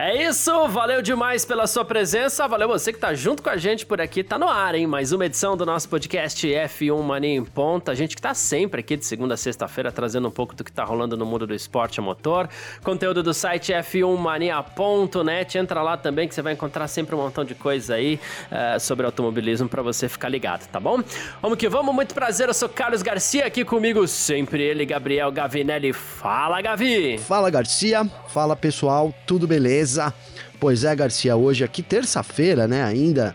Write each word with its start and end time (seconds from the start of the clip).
É 0.00 0.28
isso, 0.28 0.68
valeu 0.68 1.02
demais 1.02 1.44
pela 1.44 1.66
sua 1.66 1.84
presença, 1.84 2.46
valeu 2.46 2.68
você 2.68 2.92
que 2.92 3.00
tá 3.00 3.12
junto 3.14 3.42
com 3.42 3.50
a 3.50 3.56
gente 3.56 3.84
por 3.84 4.00
aqui, 4.00 4.22
tá 4.22 4.38
no 4.38 4.46
ar, 4.46 4.76
hein? 4.76 4.86
Mais 4.86 5.10
uma 5.10 5.26
edição 5.26 5.56
do 5.56 5.66
nosso 5.66 5.88
podcast 5.88 6.46
F1 6.46 7.02
Mania 7.02 7.34
em 7.34 7.44
Ponta, 7.44 7.90
a 7.90 7.96
gente 7.96 8.14
que 8.14 8.22
tá 8.22 8.32
sempre 8.32 8.78
aqui 8.78 8.96
de 8.96 9.04
segunda 9.04 9.34
a 9.34 9.36
sexta-feira 9.36 9.90
trazendo 9.90 10.28
um 10.28 10.30
pouco 10.30 10.54
do 10.54 10.62
que 10.62 10.70
tá 10.70 10.84
rolando 10.84 11.16
no 11.16 11.26
mundo 11.26 11.48
do 11.48 11.52
esporte 11.52 11.98
a 11.98 12.02
motor, 12.04 12.48
conteúdo 12.84 13.24
do 13.24 13.34
site 13.34 13.72
f1mania.net, 13.72 15.58
entra 15.58 15.82
lá 15.82 15.96
também 15.96 16.28
que 16.28 16.34
você 16.36 16.42
vai 16.42 16.52
encontrar 16.52 16.86
sempre 16.86 17.16
um 17.16 17.18
montão 17.18 17.44
de 17.44 17.56
coisa 17.56 17.96
aí 17.96 18.20
uh, 18.52 18.78
sobre 18.78 19.04
automobilismo 19.04 19.68
para 19.68 19.82
você 19.82 20.08
ficar 20.08 20.28
ligado, 20.28 20.68
tá 20.68 20.78
bom? 20.78 21.02
Vamos 21.42 21.58
que 21.58 21.68
vamos, 21.68 21.92
muito 21.92 22.14
prazer, 22.14 22.46
eu 22.46 22.54
sou 22.54 22.68
Carlos 22.68 23.02
Garcia, 23.02 23.46
aqui 23.46 23.64
comigo 23.64 24.06
sempre 24.06 24.62
ele, 24.62 24.86
Gabriel 24.86 25.32
Gavinelli, 25.32 25.92
fala 25.92 26.62
Gavi! 26.62 27.18
Fala 27.18 27.50
Garcia, 27.50 28.08
fala 28.28 28.54
pessoal, 28.54 29.12
tudo 29.26 29.44
beleza? 29.44 29.87
Beleza? 29.88 30.14
Pois 30.60 30.84
é, 30.84 30.94
Garcia, 30.94 31.36
hoje 31.36 31.64
aqui, 31.64 31.82
terça-feira, 31.82 32.68
né, 32.68 32.84
ainda. 32.84 33.34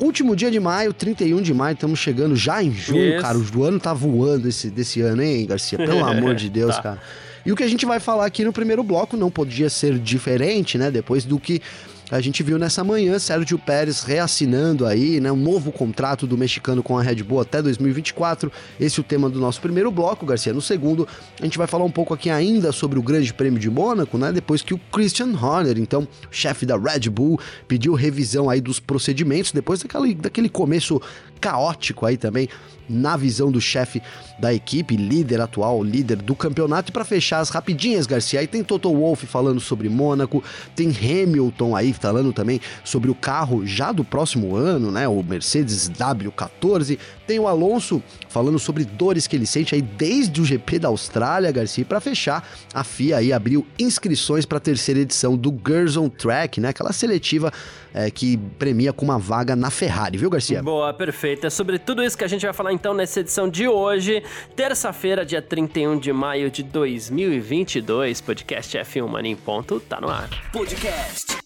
Último 0.00 0.36
dia 0.36 0.50
de 0.50 0.60
maio, 0.60 0.92
31 0.92 1.40
de 1.40 1.54
maio, 1.54 1.72
estamos 1.72 1.98
chegando 1.98 2.36
já 2.36 2.62
em 2.62 2.70
junho, 2.70 3.14
yes. 3.14 3.22
cara. 3.22 3.38
O 3.38 3.64
ano 3.64 3.80
tá 3.80 3.94
voando 3.94 4.46
esse, 4.46 4.68
desse 4.68 5.00
ano, 5.00 5.22
hein, 5.22 5.46
Garcia? 5.46 5.78
Pelo 5.78 6.04
amor 6.04 6.34
de 6.34 6.50
Deus, 6.50 6.76
tá. 6.76 6.82
cara. 6.82 7.02
E 7.44 7.50
o 7.50 7.56
que 7.56 7.62
a 7.62 7.68
gente 7.68 7.86
vai 7.86 7.98
falar 7.98 8.26
aqui 8.26 8.44
no 8.44 8.52
primeiro 8.52 8.82
bloco 8.82 9.16
não 9.16 9.30
podia 9.30 9.70
ser 9.70 9.98
diferente, 9.98 10.76
né? 10.76 10.90
Depois 10.90 11.24
do 11.24 11.40
que 11.40 11.62
a 12.10 12.20
gente 12.20 12.42
viu 12.42 12.58
nessa 12.58 12.82
manhã 12.82 13.18
Sérgio 13.18 13.58
Pérez 13.58 14.02
reassinando 14.02 14.86
aí, 14.86 15.20
né, 15.20 15.30
um 15.30 15.36
novo 15.36 15.70
contrato 15.70 16.26
do 16.26 16.38
mexicano 16.38 16.82
com 16.82 16.96
a 16.96 17.02
Red 17.02 17.22
Bull 17.22 17.40
até 17.40 17.60
2024. 17.60 18.50
Esse 18.80 18.98
é 18.98 19.02
o 19.02 19.04
tema 19.04 19.28
do 19.28 19.38
nosso 19.38 19.60
primeiro 19.60 19.90
bloco, 19.90 20.24
Garcia. 20.24 20.54
No 20.54 20.62
segundo, 20.62 21.06
a 21.38 21.44
gente 21.44 21.58
vai 21.58 21.66
falar 21.66 21.84
um 21.84 21.90
pouco 21.90 22.14
aqui 22.14 22.30
ainda 22.30 22.72
sobre 22.72 22.98
o 22.98 23.02
Grande 23.02 23.32
Prêmio 23.34 23.58
de 23.58 23.68
Mônaco, 23.68 24.16
né, 24.16 24.32
depois 24.32 24.62
que 24.62 24.72
o 24.72 24.78
Christian 24.90 25.32
Horner, 25.36 25.78
então, 25.78 26.08
chefe 26.30 26.64
da 26.64 26.78
Red 26.78 27.10
Bull, 27.10 27.38
pediu 27.66 27.92
revisão 27.92 28.48
aí 28.48 28.60
dos 28.60 28.80
procedimentos 28.80 29.52
depois 29.52 29.82
daquele, 29.82 30.14
daquele 30.14 30.48
começo 30.48 31.00
caótico 31.38 32.04
aí 32.04 32.16
também 32.16 32.48
na 32.88 33.16
visão 33.16 33.50
do 33.50 33.60
chefe 33.60 34.02
da 34.38 34.54
equipe, 34.54 34.96
líder 34.96 35.40
atual, 35.40 35.82
líder 35.82 36.16
do 36.16 36.34
campeonato. 36.34 36.90
E 36.90 36.92
para 36.92 37.04
fechar 37.04 37.40
as 37.40 37.50
rapidinhas, 37.50 38.06
Garcia, 38.06 38.40
aí 38.40 38.46
tem 38.46 38.64
Toto 38.64 38.92
Wolff 38.94 39.26
falando 39.26 39.60
sobre 39.60 39.88
Mônaco, 39.88 40.42
tem 40.74 40.88
Hamilton 40.88 41.76
aí 41.76 41.92
falando 41.92 42.32
também 42.32 42.60
sobre 42.84 43.10
o 43.10 43.14
carro 43.14 43.66
já 43.66 43.92
do 43.92 44.04
próximo 44.04 44.56
ano, 44.56 44.90
né? 44.90 45.06
O 45.06 45.22
Mercedes 45.22 45.90
W14. 45.90 46.98
Tem 47.26 47.38
o 47.38 47.46
Alonso 47.46 48.02
falando 48.30 48.58
sobre 48.58 48.86
dores 48.86 49.26
que 49.26 49.36
ele 49.36 49.44
sente 49.44 49.74
aí 49.74 49.82
desde 49.82 50.40
o 50.40 50.44
GP 50.44 50.78
da 50.78 50.88
Austrália, 50.88 51.52
Garcia. 51.52 51.82
E 51.82 51.84
para 51.84 52.00
fechar, 52.00 52.48
a 52.72 52.82
FIA 52.82 53.18
aí 53.18 53.32
abriu 53.34 53.66
inscrições 53.78 54.46
para 54.46 54.56
a 54.56 54.60
terceira 54.60 55.00
edição 55.00 55.36
do 55.36 55.50
Girls 55.50 55.98
on 55.98 56.08
Track, 56.08 56.58
né? 56.58 56.68
Aquela 56.68 56.92
seletiva 56.92 57.52
é, 57.92 58.10
que 58.10 58.36
premia 58.58 58.92
com 58.92 59.04
uma 59.04 59.18
vaga 59.18 59.56
na 59.56 59.70
Ferrari, 59.70 60.18
viu, 60.18 60.30
Garcia? 60.30 60.62
Boa, 60.62 60.92
perfeito. 60.92 61.46
É 61.46 61.50
sobre 61.50 61.78
tudo 61.78 62.02
isso 62.02 62.16
que 62.16 62.24
a 62.24 62.28
gente 62.28 62.44
vai 62.44 62.52
falar 62.52 62.72
então 62.72 62.94
nessa 62.94 63.20
edição 63.20 63.48
de 63.48 63.68
hoje, 63.68 64.22
terça-feira, 64.54 65.24
dia 65.24 65.42
31 65.42 65.98
de 65.98 66.12
maio 66.12 66.50
de 66.50 66.62
2022. 66.62 68.20
Podcast 68.20 68.78
F1 68.78 69.08
Mania 69.08 69.32
em 69.32 69.36
ponto, 69.36 69.80
tá 69.80 70.00
no 70.00 70.08
ar. 70.08 70.28
Podcast 70.52 71.36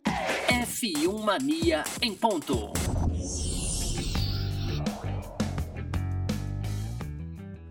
F1 0.48 1.24
Mania 1.24 1.84
em 2.00 2.14
ponto. 2.14 2.72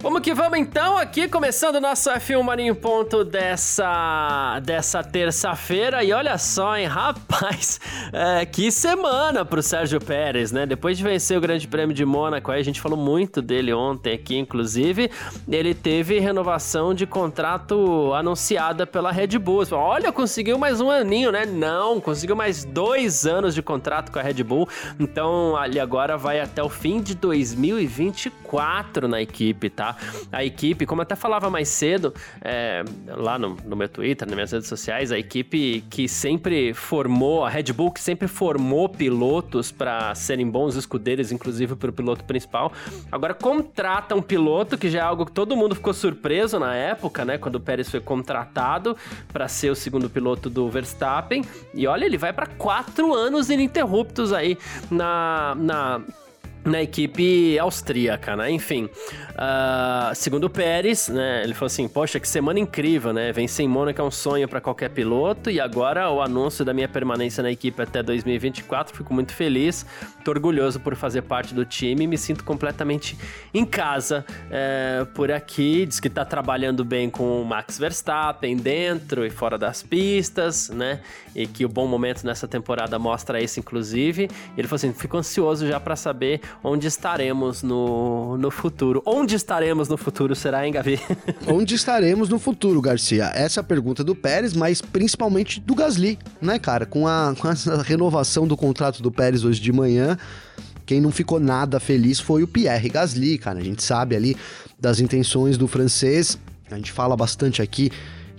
Vamos 0.01 0.21
que 0.21 0.33
vamos 0.33 0.57
então, 0.57 0.97
aqui 0.97 1.27
começando 1.27 1.75
o 1.75 1.79
nosso 1.79 2.09
F1 2.09 2.41
Marinho 2.41 2.73
Ponto 2.73 3.23
dessa, 3.23 4.59
dessa 4.63 5.03
terça-feira. 5.03 6.03
E 6.03 6.11
olha 6.11 6.39
só, 6.39 6.75
hein, 6.75 6.87
rapaz, 6.89 7.79
é, 8.11 8.43
que 8.43 8.71
semana 8.71 9.45
pro 9.45 9.61
Sérgio 9.61 10.01
Pérez, 10.01 10.51
né? 10.51 10.65
Depois 10.65 10.97
de 10.97 11.03
vencer 11.03 11.37
o 11.37 11.41
Grande 11.41 11.67
Prêmio 11.67 11.95
de 11.95 12.03
Mônaco, 12.03 12.51
a 12.51 12.63
gente 12.63 12.81
falou 12.81 12.97
muito 12.97 13.43
dele 13.43 13.71
ontem 13.73 14.13
aqui, 14.13 14.35
inclusive, 14.35 15.11
ele 15.47 15.75
teve 15.75 16.17
renovação 16.17 16.95
de 16.95 17.05
contrato 17.05 18.11
anunciada 18.15 18.87
pela 18.87 19.11
Red 19.11 19.37
Bull. 19.37 19.61
Olha, 19.71 20.11
conseguiu 20.11 20.57
mais 20.57 20.81
um 20.81 20.89
aninho, 20.89 21.31
né? 21.31 21.45
Não, 21.45 22.01
conseguiu 22.01 22.35
mais 22.35 22.65
dois 22.65 23.27
anos 23.27 23.53
de 23.53 23.61
contrato 23.61 24.11
com 24.11 24.17
a 24.17 24.23
Red 24.23 24.43
Bull. 24.43 24.67
Então, 24.99 25.55
ali 25.55 25.79
agora 25.79 26.17
vai 26.17 26.39
até 26.39 26.63
o 26.63 26.69
fim 26.69 26.99
de 27.01 27.13
2024 27.13 29.07
na 29.07 29.21
equipe, 29.21 29.69
tá? 29.69 29.90
A 30.31 30.43
equipe, 30.43 30.85
como 30.85 31.01
até 31.01 31.15
falava 31.15 31.49
mais 31.49 31.67
cedo, 31.69 32.13
é, 32.41 32.83
lá 33.07 33.37
no, 33.37 33.57
no, 33.65 33.75
meu 33.75 33.89
Twitter, 33.89 34.27
nas 34.27 34.35
minhas 34.35 34.51
redes 34.51 34.67
sociais, 34.67 35.11
a 35.11 35.17
equipe 35.17 35.83
que 35.89 36.07
sempre 36.07 36.73
formou, 36.73 37.45
a 37.45 37.49
Red 37.49 37.73
Bull 37.73 37.91
que 37.91 38.01
sempre 38.01 38.27
formou 38.27 38.89
pilotos 38.89 39.71
para 39.71 40.13
serem 40.15 40.49
bons 40.49 40.75
escudeiros, 40.75 41.31
inclusive 41.31 41.75
para 41.75 41.89
o 41.89 41.93
piloto 41.93 42.23
principal, 42.23 42.71
agora 43.11 43.33
contrata 43.33 44.15
um 44.15 44.21
piloto 44.21 44.77
que 44.77 44.89
já 44.89 44.99
é 44.99 45.01
algo 45.01 45.25
que 45.25 45.31
todo 45.31 45.55
mundo 45.55 45.75
ficou 45.75 45.93
surpreso 45.93 46.59
na 46.59 46.75
época, 46.75 47.25
né? 47.25 47.37
Quando 47.37 47.55
o 47.55 47.59
Pérez 47.59 47.89
foi 47.89 47.99
contratado 47.99 48.95
para 49.31 49.47
ser 49.47 49.69
o 49.69 49.75
segundo 49.75 50.09
piloto 50.09 50.49
do 50.49 50.69
Verstappen. 50.69 51.43
E 51.73 51.87
olha, 51.87 52.05
ele 52.05 52.17
vai 52.17 52.33
para 52.33 52.45
quatro 52.45 53.13
anos 53.13 53.49
ininterruptos 53.49 54.33
aí 54.33 54.57
na, 54.89 55.55
na 55.57 56.01
na 56.63 56.81
equipe 56.81 57.57
austríaca, 57.57 58.35
né? 58.35 58.51
Enfim, 58.51 58.85
uh, 58.85 60.13
segundo 60.13 60.45
o 60.45 60.49
Pérez, 60.49 61.07
né? 61.09 61.43
Ele 61.43 61.53
falou 61.53 61.67
assim: 61.67 61.87
Poxa, 61.87 62.19
que 62.19 62.27
semana 62.27 62.59
incrível, 62.59 63.11
né? 63.11 63.31
Vencer 63.31 63.65
em 63.65 63.67
Mônaco 63.67 63.99
é 63.99 64.03
um 64.03 64.11
sonho 64.11 64.47
para 64.47 64.61
qualquer 64.61 64.89
piloto 64.89 65.49
e 65.49 65.59
agora 65.59 66.09
o 66.11 66.21
anúncio 66.21 66.63
da 66.63 66.73
minha 66.73 66.87
permanência 66.87 67.41
na 67.41 67.51
equipe 67.51 67.81
até 67.81 68.03
2024. 68.03 68.95
Fico 68.95 69.13
muito 69.13 69.33
feliz, 69.33 69.85
tô 70.23 70.31
orgulhoso 70.31 70.79
por 70.79 70.95
fazer 70.95 71.23
parte 71.23 71.53
do 71.53 71.65
time, 71.65 72.05
me 72.05 72.17
sinto 72.17 72.43
completamente 72.43 73.17
em 73.53 73.65
casa 73.65 74.23
é, 74.51 75.05
por 75.15 75.31
aqui. 75.31 75.85
Diz 75.87 75.99
que 75.99 76.09
tá 76.09 76.23
trabalhando 76.23 76.85
bem 76.85 77.09
com 77.09 77.41
o 77.41 77.45
Max 77.45 77.79
Verstappen 77.79 78.55
dentro 78.55 79.25
e 79.25 79.31
fora 79.31 79.57
das 79.57 79.81
pistas, 79.81 80.69
né? 80.69 80.99
E 81.35 81.47
que 81.47 81.65
o 81.65 81.69
bom 81.69 81.87
momento 81.87 82.23
nessa 82.23 82.47
temporada 82.47 82.99
mostra 82.99 83.41
isso, 83.41 83.59
inclusive. 83.59 84.29
Ele 84.55 84.67
falou 84.67 84.75
assim: 84.75 84.93
Fico 84.93 85.17
ansioso 85.17 85.65
já 85.65 85.79
para 85.79 85.95
saber 85.95 86.39
onde 86.63 86.87
estaremos 86.87 87.63
no, 87.63 88.37
no 88.37 88.51
futuro. 88.51 89.01
Onde 89.05 89.35
estaremos 89.35 89.87
no 89.89 89.97
futuro, 89.97 90.35
será, 90.35 90.65
hein, 90.65 90.73
Gavi? 90.73 90.99
onde 91.47 91.75
estaremos 91.75 92.29
no 92.29 92.39
futuro, 92.39 92.81
Garcia? 92.81 93.31
Essa 93.33 93.59
é 93.59 93.61
a 93.61 93.63
pergunta 93.63 94.03
do 94.03 94.15
Pérez, 94.15 94.53
mas 94.53 94.81
principalmente 94.81 95.59
do 95.59 95.75
Gasly, 95.75 96.17
né, 96.41 96.59
cara? 96.59 96.85
Com 96.85 97.07
a, 97.07 97.33
com 97.37 97.47
a 97.47 97.53
renovação 97.83 98.47
do 98.47 98.57
contrato 98.57 99.01
do 99.01 99.11
Pérez 99.11 99.43
hoje 99.43 99.61
de 99.61 99.71
manhã, 99.71 100.17
quem 100.85 100.99
não 100.99 101.11
ficou 101.11 101.39
nada 101.39 101.79
feliz 101.79 102.19
foi 102.19 102.43
o 102.43 102.47
Pierre 102.47 102.89
Gasly, 102.89 103.37
cara. 103.37 103.59
A 103.59 103.63
gente 103.63 103.83
sabe 103.83 104.15
ali 104.15 104.35
das 104.79 104.99
intenções 104.99 105.57
do 105.57 105.67
francês, 105.67 106.37
a 106.69 106.75
gente 106.75 106.91
fala 106.91 107.15
bastante 107.15 107.61
aqui 107.61 107.91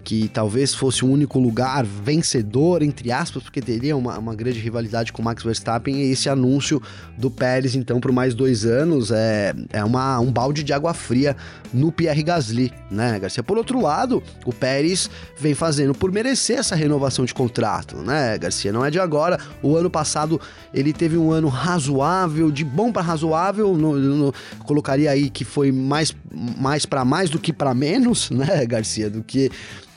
que 0.05 0.29
talvez 0.29 0.75
fosse 0.75 1.05
o 1.05 1.09
único 1.09 1.39
lugar 1.39 1.85
vencedor, 1.85 2.83
entre 2.83 3.13
aspas, 3.13 3.43
porque 3.43 3.61
teria 3.61 3.97
uma, 3.97 4.19
uma 4.19 4.35
grande 4.35 4.59
rivalidade 4.59 5.13
com 5.13 5.23
Max 5.23 5.43
Verstappen, 5.43 5.95
e 5.95 6.11
esse 6.11 6.29
anúncio 6.29 6.83
do 7.17 7.31
Pérez, 7.31 7.75
então, 7.75 8.01
por 8.01 8.11
mais 8.11 8.35
dois 8.35 8.65
anos, 8.65 9.11
é, 9.11 9.55
é 9.73 9.85
uma, 9.85 10.19
um 10.19 10.33
balde 10.33 10.63
de 10.63 10.73
água 10.73 10.93
fria 10.93 11.37
no 11.73 11.93
Pierre 11.93 12.23
Gasly, 12.23 12.73
né, 12.91 13.19
Garcia? 13.19 13.43
Por 13.43 13.57
outro 13.57 13.81
lado, 13.81 14.23
o 14.45 14.53
Pérez 14.53 15.09
vem 15.39 15.55
fazendo 15.55 15.95
por 15.95 16.11
merecer 16.11 16.59
essa 16.59 16.75
renovação 16.75 17.25
de 17.25 17.33
contrato, 17.33 17.97
né, 17.99 18.37
Garcia? 18.39 18.73
Não 18.73 18.85
é 18.85 18.91
de 18.91 18.99
agora. 18.99 19.39
O 19.63 19.77
ano 19.77 19.89
passado 19.89 20.41
ele 20.75 20.93
teve 20.93 21.17
um 21.17 21.31
ano 21.31 21.49
razoável, 21.49 22.51
de 22.51 22.65
bom 22.65 22.91
para 22.91 23.03
razoável, 23.03 23.77
no, 23.77 23.97
no, 23.97 24.35
colocaria 24.65 25.11
aí 25.11 25.31
que 25.31 25.45
foi 25.45 25.71
mais, 25.71 26.15
mais 26.59 26.85
para 26.85 27.05
mais 27.05 27.31
do 27.31 27.39
que 27.39 27.53
para 27.53 27.73
menos, 27.73 28.31
né, 28.33 28.67
Garcia? 28.67 29.09
Do 29.09 29.23
que 29.23 29.51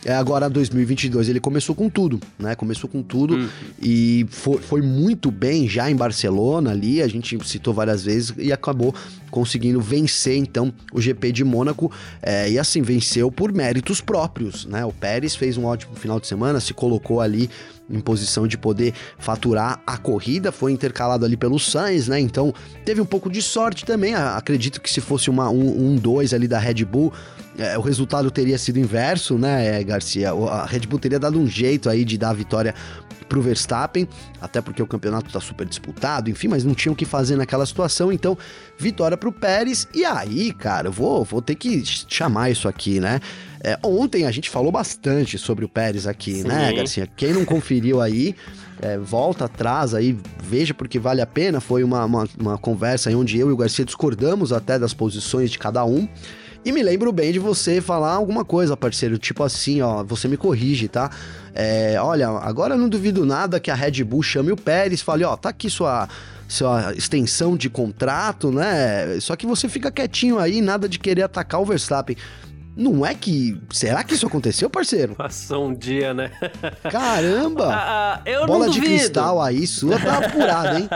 é, 0.05 0.13
agora 0.13 0.47
2022 0.47 1.29
ele 1.29 1.39
começou 1.39 1.73
com 1.73 1.89
tudo, 1.89 2.19
né? 2.37 2.53
Começou 2.53 2.87
com 2.87 3.01
tudo 3.01 3.35
hum. 3.35 3.49
e 3.81 4.25
foi, 4.29 4.59
foi 4.59 4.81
muito 4.81 5.31
bem 5.31 5.67
já 5.67 5.89
em 5.89 5.95
Barcelona 5.95 6.69
ali, 6.69 7.01
a 7.01 7.07
gente 7.07 7.37
citou 7.43 7.73
várias 7.73 8.03
vezes 8.03 8.31
e 8.37 8.53
acabou 8.53 8.93
conseguindo 9.35 9.81
vencer 9.81 10.37
então 10.37 10.73
o 10.93 11.01
GP 11.01 11.33
de 11.33 11.43
Mônaco 11.43 11.91
é, 12.21 12.49
e 12.49 12.57
assim 12.57 12.81
venceu 12.81 13.29
por 13.29 13.51
méritos 13.51 13.99
próprios, 13.99 14.65
né? 14.65 14.85
O 14.85 14.93
Pérez 14.93 15.35
fez 15.35 15.57
um 15.57 15.65
ótimo 15.65 15.93
final 15.93 16.21
de 16.21 16.27
semana, 16.27 16.61
se 16.61 16.73
colocou 16.73 17.19
ali 17.19 17.49
em 17.89 17.99
posição 17.99 18.47
de 18.47 18.57
poder 18.57 18.93
faturar 19.19 19.81
a 19.85 19.97
corrida, 19.97 20.53
foi 20.53 20.71
intercalado 20.71 21.25
ali 21.25 21.35
pelo 21.35 21.59
Sainz, 21.59 22.07
né? 22.07 22.17
Então 22.17 22.53
teve 22.85 23.01
um 23.01 23.05
pouco 23.05 23.29
de 23.29 23.41
sorte 23.41 23.83
também. 23.83 24.15
Acredito 24.15 24.79
que 24.79 24.89
se 24.89 25.01
fosse 25.01 25.29
uma 25.29 25.49
1-2 25.49 25.53
um, 25.53 25.99
um, 25.99 26.35
ali 26.35 26.47
da 26.47 26.57
Red 26.57 26.85
Bull, 26.85 27.11
é, 27.57 27.77
o 27.77 27.81
resultado 27.81 28.31
teria 28.31 28.57
sido 28.57 28.79
inverso, 28.79 29.37
né, 29.37 29.83
Garcia? 29.83 30.31
A 30.31 30.65
Red 30.65 30.81
Bull 30.81 30.99
teria 30.99 31.19
dado 31.19 31.37
um 31.39 31.47
jeito 31.47 31.89
aí 31.89 32.03
de 32.03 32.17
dar 32.17 32.29
a 32.29 32.33
vitória 32.33 32.73
pro 33.27 33.41
Verstappen, 33.41 34.07
até 34.39 34.61
porque 34.61 34.81
o 34.81 34.87
campeonato 34.87 35.31
tá 35.31 35.39
super 35.39 35.65
disputado, 35.65 36.29
enfim, 36.29 36.47
mas 36.47 36.63
não 36.63 36.73
tinha 36.73 36.91
o 36.91 36.95
que 36.95 37.05
fazer 37.05 37.35
naquela 37.35 37.65
situação, 37.65 38.11
então 38.11 38.37
vitória 38.77 39.17
pro 39.17 39.31
Pérez. 39.31 39.87
E 39.93 40.05
aí, 40.05 40.51
cara, 40.53 40.87
eu 40.87 40.91
vou, 40.91 41.23
vou 41.23 41.41
ter 41.41 41.55
que 41.55 41.83
chamar 42.07 42.49
isso 42.49 42.67
aqui, 42.67 42.99
né? 42.99 43.19
É, 43.63 43.79
ontem 43.81 44.25
a 44.25 44.31
gente 44.31 44.49
falou 44.49 44.71
bastante 44.71 45.37
sobre 45.39 45.65
o 45.65 45.69
Pérez 45.69 46.05
aqui, 46.05 46.43
né, 46.43 46.49
Sim. 46.49 46.65
né, 46.65 46.73
Garcia? 46.73 47.07
Quem 47.17 47.33
não 47.33 47.43
conferiu 47.43 47.99
aí, 47.99 48.35
é, 48.79 48.97
volta 48.97 49.45
atrás 49.45 49.93
aí, 49.93 50.15
veja 50.43 50.73
porque 50.73 50.99
vale 50.99 51.21
a 51.21 51.25
pena. 51.25 51.59
Foi 51.59 51.83
uma, 51.83 52.05
uma, 52.05 52.27
uma 52.39 52.57
conversa 52.57 53.09
aí 53.09 53.15
onde 53.15 53.39
eu 53.39 53.49
e 53.49 53.51
o 53.51 53.57
Garcia 53.57 53.83
discordamos 53.83 54.53
até 54.53 54.77
das 54.77 54.93
posições 54.93 55.49
de 55.49 55.57
cada 55.57 55.83
um. 55.83 56.07
E 56.65 56.71
me 56.71 56.81
lembro 56.81 57.11
bem 57.11 57.31
de 57.31 57.37
você 57.37 57.79
falar 57.79 58.13
alguma 58.13 58.43
coisa, 58.43 58.75
parceiro, 58.75 59.19
tipo 59.19 59.43
assim, 59.43 59.83
ó, 59.83 60.03
você 60.03 60.27
me 60.27 60.35
corrige, 60.35 60.87
tá? 60.87 61.11
É, 61.53 61.95
olha, 62.01 62.27
agora 62.27 62.73
eu 62.73 62.77
não 62.79 62.89
duvido 62.89 63.23
nada 63.23 63.59
que 63.59 63.69
a 63.69 63.75
Red 63.75 64.03
Bull 64.03 64.23
chame 64.23 64.51
o 64.51 64.57
Pérez 64.57 64.99
fale, 64.99 65.23
ó, 65.23 65.37
tá 65.37 65.49
aqui 65.49 65.69
sua 65.69 66.09
sua 66.47 66.93
extensão 66.93 67.55
de 67.57 67.69
contrato, 67.69 68.51
né? 68.51 69.19
Só 69.19 69.35
que 69.35 69.45
você 69.45 69.67
fica 69.69 69.91
quietinho 69.91 70.37
aí, 70.39 70.61
nada 70.61 70.87
de 70.89 70.99
querer 70.99 71.23
atacar 71.23 71.61
o 71.61 71.65
Verstappen. 71.65 72.17
Não 72.75 73.05
é 73.05 73.13
que. 73.13 73.57
Será 73.71 74.03
que 74.03 74.13
isso 74.13 74.27
aconteceu, 74.27 74.69
parceiro? 74.69 75.15
Passou 75.15 75.67
um 75.67 75.73
dia, 75.73 76.13
né? 76.13 76.31
Caramba! 76.91 77.73
Ah, 77.75 78.21
ah, 78.25 78.29
eu 78.29 78.45
Bola 78.45 78.69
de 78.69 78.79
cristal 78.79 79.41
aí, 79.41 79.65
sua 79.65 79.99
tá 79.99 80.17
apurada, 80.17 80.79
hein? 80.79 80.89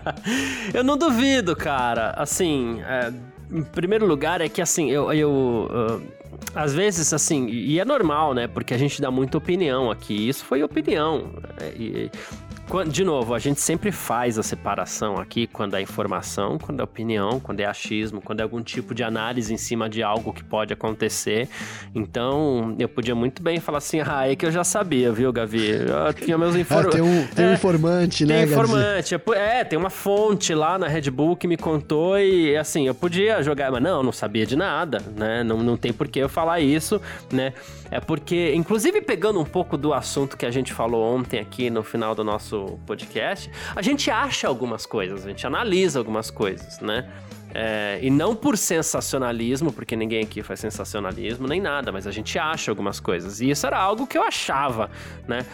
eu 0.72 0.82
não 0.82 0.96
duvido, 0.96 1.54
cara. 1.54 2.14
Assim, 2.16 2.80
é, 2.82 3.12
em 3.52 3.62
primeiro 3.62 4.06
lugar, 4.06 4.40
é 4.40 4.48
que 4.48 4.62
assim, 4.62 4.90
eu. 4.90 5.12
eu 5.12 5.30
uh, 5.70 6.20
às 6.54 6.74
vezes, 6.74 7.12
assim, 7.12 7.48
e 7.48 7.78
é 7.78 7.84
normal, 7.84 8.34
né? 8.34 8.48
Porque 8.48 8.72
a 8.74 8.78
gente 8.78 9.00
dá 9.00 9.10
muita 9.10 9.38
opinião 9.38 9.90
aqui. 9.90 10.28
Isso 10.28 10.44
foi 10.44 10.62
opinião. 10.62 11.30
Né? 11.58 11.72
E, 11.78 12.10
de 12.88 13.04
novo, 13.04 13.34
a 13.34 13.38
gente 13.38 13.60
sempre 13.60 13.90
faz 13.90 14.38
a 14.38 14.42
separação 14.42 15.16
aqui 15.16 15.46
quando 15.46 15.74
é 15.74 15.82
informação, 15.82 16.56
quando 16.56 16.80
é 16.80 16.84
opinião, 16.84 17.40
quando 17.40 17.60
é 17.60 17.66
achismo, 17.66 18.20
quando 18.20 18.40
é 18.40 18.42
algum 18.44 18.62
tipo 18.62 18.94
de 18.94 19.02
análise 19.02 19.52
em 19.52 19.56
cima 19.56 19.88
de 19.88 20.02
algo 20.02 20.32
que 20.32 20.44
pode 20.44 20.72
acontecer. 20.72 21.48
Então, 21.94 22.76
eu 22.78 22.88
podia 22.88 23.14
muito 23.14 23.42
bem 23.42 23.58
falar 23.58 23.78
assim, 23.78 24.00
ah, 24.00 24.30
é 24.30 24.36
que 24.36 24.46
eu 24.46 24.52
já 24.52 24.62
sabia, 24.62 25.10
viu, 25.10 25.32
Gavi? 25.32 25.68
Eu 25.68 26.14
tinha 26.14 26.38
meus 26.38 26.54
informantes. 26.56 27.00
Ah, 27.00 27.02
tem 27.02 27.02
um, 27.02 27.26
tem 27.26 27.44
é, 27.44 27.48
um 27.48 27.54
informante, 27.54 28.24
né, 28.24 28.34
Tem 28.44 28.52
informante. 28.52 29.14
É, 29.34 29.64
tem 29.64 29.78
uma 29.78 29.90
fonte 29.90 30.54
lá 30.54 30.78
na 30.78 30.86
Red 30.86 31.10
Bull 31.10 31.36
que 31.36 31.48
me 31.48 31.56
contou 31.56 32.18
e, 32.18 32.56
assim, 32.56 32.86
eu 32.86 32.94
podia 32.94 33.42
jogar, 33.42 33.72
mas 33.72 33.82
não, 33.82 34.02
não 34.02 34.12
sabia 34.12 34.46
de 34.46 34.54
nada, 34.54 35.02
né? 35.16 35.42
Não, 35.42 35.58
não 35.58 35.76
tem 35.76 35.92
por 35.92 36.06
que 36.06 36.20
eu 36.20 36.28
falar 36.28 36.60
isso, 36.60 37.00
né? 37.32 37.52
É 37.90 37.98
porque, 37.98 38.52
inclusive 38.54 39.00
pegando 39.00 39.40
um 39.40 39.44
pouco 39.44 39.76
do 39.76 39.92
assunto 39.92 40.36
que 40.36 40.46
a 40.46 40.50
gente 40.50 40.72
falou 40.72 41.02
ontem 41.02 41.40
aqui 41.40 41.68
no 41.70 41.82
final 41.82 42.14
do 42.14 42.22
nosso 42.22 42.59
podcast, 42.86 43.50
a 43.74 43.82
gente 43.82 44.10
acha 44.10 44.48
algumas 44.48 44.86
coisas, 44.86 45.24
a 45.24 45.28
gente 45.28 45.46
analisa 45.46 45.98
algumas 45.98 46.30
coisas, 46.30 46.80
né? 46.80 47.08
É, 47.52 47.98
e 48.00 48.10
não 48.10 48.34
por 48.36 48.56
sensacionalismo, 48.56 49.72
porque 49.72 49.96
ninguém 49.96 50.22
aqui 50.22 50.42
faz 50.42 50.60
sensacionalismo 50.60 51.48
nem 51.48 51.60
nada, 51.60 51.90
mas 51.90 52.06
a 52.06 52.12
gente 52.12 52.38
acha 52.38 52.70
algumas 52.70 53.00
coisas. 53.00 53.40
E 53.40 53.50
isso 53.50 53.66
era 53.66 53.78
algo 53.78 54.06
que 54.06 54.16
eu 54.16 54.22
achava, 54.22 54.90
né? 55.26 55.44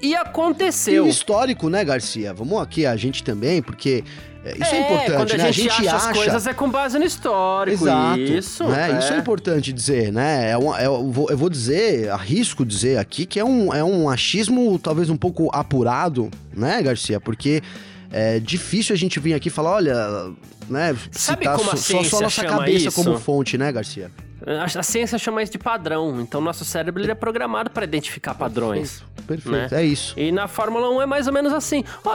E 0.00 0.14
aconteceu. 0.14 1.06
E 1.06 1.10
histórico, 1.10 1.68
né, 1.68 1.84
Garcia? 1.84 2.32
Vamos 2.32 2.60
aqui 2.62 2.86
a 2.86 2.96
gente 2.96 3.22
também, 3.22 3.60
porque 3.60 4.04
isso 4.44 4.74
é, 4.74 4.78
é 4.78 4.80
importante, 4.80 5.16
quando 5.16 5.32
a 5.32 5.36
né? 5.36 5.52
Gente 5.52 5.68
a 5.68 5.72
gente 5.74 5.88
acha, 5.88 5.96
acha, 5.96 6.10
as 6.10 6.16
coisas 6.16 6.46
é 6.46 6.54
com 6.54 6.70
base 6.70 6.98
no 6.98 7.04
histórico. 7.04 7.84
Exato. 7.84 8.20
Isso, 8.20 8.64
né? 8.64 8.92
é. 8.92 8.98
isso 8.98 9.12
é 9.12 9.18
importante 9.18 9.72
dizer, 9.72 10.12
né? 10.12 10.50
É 10.50 10.58
um, 10.58 10.74
é, 10.74 10.86
eu, 10.86 11.10
vou, 11.10 11.28
eu 11.30 11.36
vou 11.36 11.50
dizer, 11.50 12.08
arrisco 12.10 12.64
dizer 12.64 12.98
aqui 12.98 13.26
que 13.26 13.38
é 13.38 13.44
um, 13.44 13.74
é 13.74 13.82
um 13.82 14.08
achismo 14.08 14.78
talvez 14.78 15.10
um 15.10 15.16
pouco 15.16 15.50
apurado, 15.52 16.30
né, 16.54 16.80
Garcia? 16.82 17.20
Porque 17.20 17.62
é 18.10 18.38
difícil 18.38 18.94
a 18.94 18.98
gente 18.98 19.18
vir 19.20 19.34
aqui 19.34 19.48
e 19.48 19.50
falar, 19.50 19.72
olha, 19.72 20.30
né? 20.68 20.96
Sabe 21.10 21.44
como 21.44 21.70
a 21.70 21.76
só, 21.76 22.02
só 22.04 22.20
nossa 22.20 22.44
cabeça 22.44 22.88
isso? 22.88 23.02
como 23.04 23.18
fonte, 23.18 23.58
né, 23.58 23.72
Garcia? 23.72 24.10
A, 24.46 24.82
ciência 24.82 25.18
chama 25.18 25.42
isso 25.42 25.52
de 25.52 25.58
padrão. 25.58 26.20
Então, 26.20 26.40
nosso 26.40 26.64
cérebro 26.64 27.02
ele 27.02 27.10
é 27.10 27.14
programado 27.14 27.70
para 27.70 27.84
identificar 27.84 28.34
padrões. 28.34 29.02
Perfeito, 29.26 29.42
perfeito. 29.50 29.74
Né? 29.74 29.82
é 29.82 29.84
isso. 29.84 30.14
E 30.18 30.30
na 30.30 30.46
Fórmula 30.46 30.88
1 30.90 31.02
é 31.02 31.06
mais 31.06 31.26
ou 31.26 31.32
menos 31.32 31.52
assim. 31.52 31.84
Ó, 32.04 32.14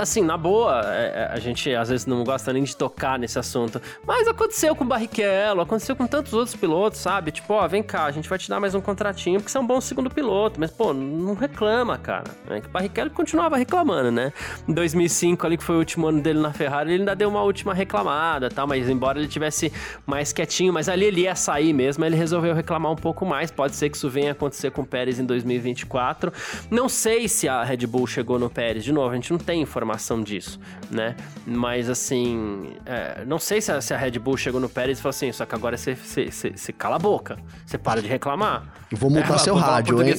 assim, 0.00 0.22
na 0.22 0.36
boa, 0.36 0.82
é, 0.84 1.28
é, 1.30 1.30
a 1.32 1.38
gente 1.38 1.74
às 1.74 1.88
vezes 1.88 2.06
não 2.06 2.22
gosta 2.22 2.52
nem 2.52 2.62
de 2.62 2.76
tocar 2.76 3.18
nesse 3.18 3.38
assunto. 3.38 3.80
Mas 4.06 4.28
aconteceu 4.28 4.74
com 4.76 4.84
o 4.84 4.86
Barrichello, 4.86 5.60
aconteceu 5.60 5.96
com 5.96 6.06
tantos 6.06 6.32
outros 6.32 6.54
pilotos, 6.54 7.00
sabe? 7.00 7.32
Tipo, 7.32 7.54
ó, 7.54 7.66
vem 7.66 7.82
cá, 7.82 8.04
a 8.04 8.10
gente 8.10 8.28
vai 8.28 8.38
te 8.38 8.48
dar 8.48 8.60
mais 8.60 8.74
um 8.74 8.80
contratinho 8.80 9.40
porque 9.40 9.50
você 9.50 9.58
é 9.58 9.60
um 9.60 9.66
bom 9.66 9.80
segundo 9.80 10.10
piloto. 10.10 10.60
Mas, 10.60 10.70
pô, 10.70 10.92
não 10.92 11.34
reclama, 11.34 11.98
cara. 11.98 12.24
É 12.48 12.60
que 12.60 12.68
o 12.68 12.70
Barrichello 12.70 13.10
continuava 13.10 13.56
reclamando, 13.56 14.10
né? 14.10 14.32
Em 14.68 14.72
2005, 14.72 15.46
ali 15.46 15.56
que 15.56 15.64
foi 15.64 15.76
o 15.76 15.78
último 15.78 16.06
ano 16.06 16.20
dele 16.20 16.38
na 16.38 16.52
Ferrari, 16.52 16.92
ele 16.92 17.00
ainda 17.00 17.16
deu 17.16 17.28
uma 17.28 17.42
última 17.42 17.74
reclamada, 17.74 18.48
tá? 18.48 18.66
Mas 18.66 18.88
embora 18.88 19.18
ele 19.18 19.28
tivesse 19.28 19.72
mais 20.06 20.32
quietinho, 20.32 20.72
mas 20.72 20.88
ali 20.88 21.06
ele 21.06 21.22
ia 21.22 21.34
sair 21.34 21.63
mesmo, 21.72 22.04
ele 22.04 22.16
resolveu 22.16 22.54
reclamar 22.54 22.92
um 22.92 22.96
pouco 22.96 23.24
mais. 23.24 23.50
Pode 23.50 23.76
ser 23.76 23.88
que 23.88 23.96
isso 23.96 24.08
venha 24.08 24.32
acontecer 24.32 24.70
com 24.70 24.82
o 24.82 24.86
Pérez 24.86 25.18
em 25.18 25.24
2024. 25.24 26.32
Não 26.70 26.88
sei 26.88 27.28
se 27.28 27.48
a 27.48 27.62
Red 27.62 27.86
Bull 27.86 28.06
chegou 28.06 28.38
no 28.38 28.50
Pérez, 28.50 28.84
de 28.84 28.92
novo, 28.92 29.10
a 29.10 29.14
gente 29.14 29.30
não 29.30 29.38
tem 29.38 29.62
informação 29.62 30.22
disso, 30.22 30.58
né? 30.90 31.16
Mas 31.46 31.88
assim, 31.88 32.72
é, 32.86 33.24
não 33.24 33.38
sei 33.38 33.60
se 33.60 33.72
a, 33.72 33.80
se 33.80 33.94
a, 33.94 33.96
Red 33.96 34.18
Bull 34.18 34.36
chegou 34.36 34.60
no 34.60 34.68
Pérez 34.68 34.98
e 34.98 35.02
falou 35.02 35.10
assim: 35.10 35.32
só 35.32 35.44
que 35.46 35.54
agora 35.54 35.76
você, 35.76 35.94
você, 35.94 36.30
você, 36.30 36.50
você 36.50 36.72
cala 36.72 36.96
a 36.96 36.98
boca, 36.98 37.38
você 37.64 37.78
para 37.78 38.00
de 38.02 38.08
reclamar. 38.08 38.64
Vou 38.92 39.10
mutar 39.10 39.34
é, 39.34 39.38
seu 39.38 39.54
rádio, 39.54 40.02
hein? 40.02 40.14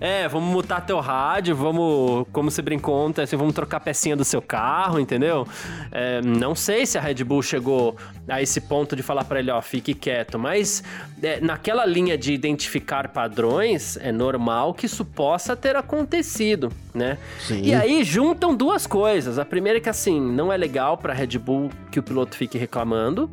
É, 0.00 0.28
vamos 0.28 0.52
mutar 0.52 0.84
teu 0.84 1.00
rádio, 1.00 1.54
vamos, 1.56 2.26
como 2.32 2.50
você 2.50 2.62
brincou 2.62 2.94
ontem, 2.94 3.22
assim, 3.22 3.36
vamos 3.36 3.54
trocar 3.54 3.78
a 3.78 3.80
pecinha 3.80 4.16
do 4.16 4.24
seu 4.24 4.40
carro, 4.40 5.00
entendeu? 5.00 5.46
É, 5.90 6.20
não 6.22 6.54
sei 6.54 6.86
se 6.86 6.96
a 6.96 7.00
Red 7.00 7.24
Bull 7.24 7.42
chegou 7.42 7.96
a 8.28 8.40
esse 8.40 8.60
ponto 8.60 8.94
de 8.94 9.02
falar 9.02 9.24
para 9.24 9.40
ele, 9.40 9.50
ó, 9.50 9.60
fique 9.60 9.94
quieto, 9.94 10.38
mas 10.38 10.82
é, 11.22 11.40
naquela 11.40 11.84
linha 11.84 12.16
de 12.16 12.32
identificar 12.32 13.08
padrões, 13.08 13.96
é 13.98 14.10
normal 14.10 14.74
que 14.74 14.86
isso 14.86 15.04
possa 15.04 15.54
ter 15.54 15.76
acontecido, 15.76 16.72
né? 16.94 17.18
Sim. 17.40 17.62
E 17.62 17.74
aí 17.74 18.02
juntam 18.04 18.54
duas 18.54 18.86
coisas. 18.86 19.38
A 19.38 19.44
primeira 19.44 19.78
é 19.78 19.80
que, 19.80 19.88
assim, 19.88 20.20
não 20.20 20.52
é 20.52 20.56
legal 20.56 20.96
pra 20.96 21.12
Red 21.12 21.38
Bull 21.38 21.70
que 21.90 21.98
o 21.98 22.02
piloto 22.02 22.36
fique 22.36 22.56
reclamando. 22.56 23.30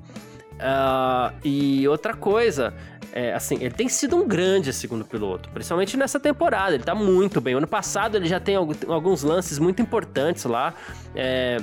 Uh, 0.58 1.34
e 1.44 1.88
outra 1.88 2.16
coisa, 2.16 2.74
é, 3.14 3.34
assim, 3.34 3.56
ele 3.56 3.72
tem 3.74 3.88
sido 3.88 4.16
um 4.16 4.28
grande 4.28 4.74
segundo 4.74 5.06
piloto, 5.06 5.50
principalmente 5.50 5.96
nessa 5.96 6.20
temporada. 6.20 6.76
Ele 6.76 6.84
tá 6.84 6.94
muito 6.94 7.40
bem. 7.40 7.56
ano 7.56 7.68
passado 7.68 8.16
ele 8.16 8.28
já 8.28 8.40
tem 8.40 8.56
alguns 8.56 9.24
lances 9.24 9.60
muito 9.60 9.82
importantes 9.82 10.44
lá. 10.46 10.74
É, 11.16 11.58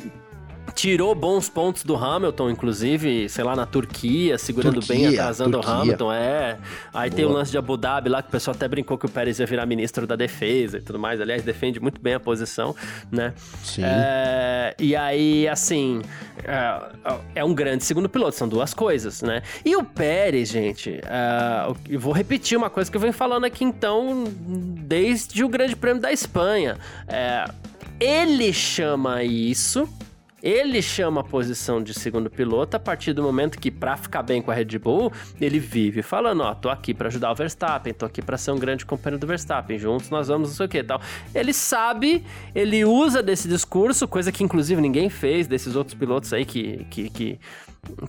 tirou 0.73 1.14
bons 1.14 1.49
pontos 1.49 1.85
do 1.85 1.97
Hamilton, 1.97 2.50
inclusive, 2.50 3.28
sei 3.28 3.44
lá, 3.44 3.54
na 3.54 3.66
Turquia, 3.66 4.38
segurando 4.38 4.75
Turquia, 4.75 4.97
bem, 4.97 5.18
atrasando 5.18 5.59
Turquia. 5.59 5.71
o 5.71 5.80
Hamilton, 5.80 6.12
é. 6.12 6.59
Aí 6.92 7.11
Boa. 7.11 7.16
tem 7.16 7.25
o 7.25 7.28
lance 7.28 7.50
de 7.50 7.59
Abu 7.59 7.76
Dhabi 7.76 8.09
lá, 8.09 8.23
que 8.23 8.28
o 8.28 8.30
pessoal 8.33 8.54
até 8.54 8.66
brincou 8.66 8.97
que 8.97 9.06
o 9.06 9.09
Pérez 9.09 9.38
ia 9.38 9.47
virar 9.47 9.66
ministro 9.66 10.06
da 10.06 10.16
defesa 10.16 10.78
e 10.78 10.80
tudo 10.80 10.99
mais. 10.99 11.21
Aliás, 11.21 11.42
defende 11.42 11.80
muito 11.80 12.00
bem 12.00 12.14
a 12.14 12.21
posição, 12.21 12.75
né? 13.11 13.35
Sim. 13.62 13.83
É, 13.85 14.75
e 14.78 14.97
aí, 14.97 15.49
assim, 15.49 16.02
é, 16.42 17.11
é, 17.37 17.44
um 17.44 17.54
grande 17.54 17.85
segundo 17.85 18.09
piloto, 18.09 18.37
são 18.37 18.49
duas 18.49 18.75
coisas, 18.75 19.23
né? 19.23 19.42
E 19.64 19.76
o 19.76 19.85
Pérez, 19.85 20.49
gente, 20.49 21.00
é, 21.04 21.73
eu 21.88 22.00
vou 22.00 22.12
repetir 22.12 22.56
uma 22.56 22.71
coisa 22.71 22.90
que 22.90 22.97
eu 22.97 23.00
venho 23.00 23.12
falando 23.12 23.44
aqui, 23.44 23.64
então, 23.64 24.25
desde 24.26 25.44
o 25.44 25.49
Grande 25.49 25.76
Prêmio 25.76 26.00
da 26.00 26.12
Espanha. 26.12 26.76
É, 27.06 27.44
ele 28.00 28.52
chama 28.52 29.23
isso 29.23 29.88
ele 30.44 30.82
chama 30.82 31.22
a 31.22 31.24
posição 31.24 31.82
de 31.82 31.94
segundo 31.94 32.28
piloto 32.28 32.76
a 32.76 32.80
partir 32.80 33.14
do 33.14 33.22
momento 33.22 33.58
que, 33.58 33.70
para 33.70 33.96
ficar 33.96 34.22
bem 34.22 34.42
com 34.42 34.50
a 34.50 34.54
Red 34.54 34.78
Bull, 34.78 35.10
ele 35.40 35.58
vive 35.58 36.02
falando: 36.02 36.42
Ó, 36.42 36.54
tô 36.54 36.68
aqui 36.68 36.92
para 36.92 37.08
ajudar 37.08 37.32
o 37.32 37.34
Verstappen, 37.34 37.94
tô 37.94 38.04
aqui 38.04 38.20
para 38.20 38.36
ser 38.36 38.50
um 38.50 38.58
grande 38.58 38.84
companheiro 38.84 39.18
do 39.18 39.26
Verstappen, 39.26 39.78
juntos 39.78 40.10
nós 40.10 40.28
vamos 40.28 40.50
não 40.50 40.56
sei 40.56 40.66
o 40.66 40.68
que 40.68 40.84
tal. 40.84 41.00
Ele 41.34 41.54
sabe, 41.54 42.22
ele 42.54 42.84
usa 42.84 43.22
desse 43.22 43.48
discurso, 43.48 44.06
coisa 44.06 44.30
que 44.30 44.44
inclusive 44.44 44.82
ninguém 44.82 45.08
fez, 45.08 45.46
desses 45.46 45.76
outros 45.76 45.96
pilotos 45.96 46.30
aí 46.34 46.44
que, 46.44 46.84
que, 46.90 47.08
que 47.08 47.40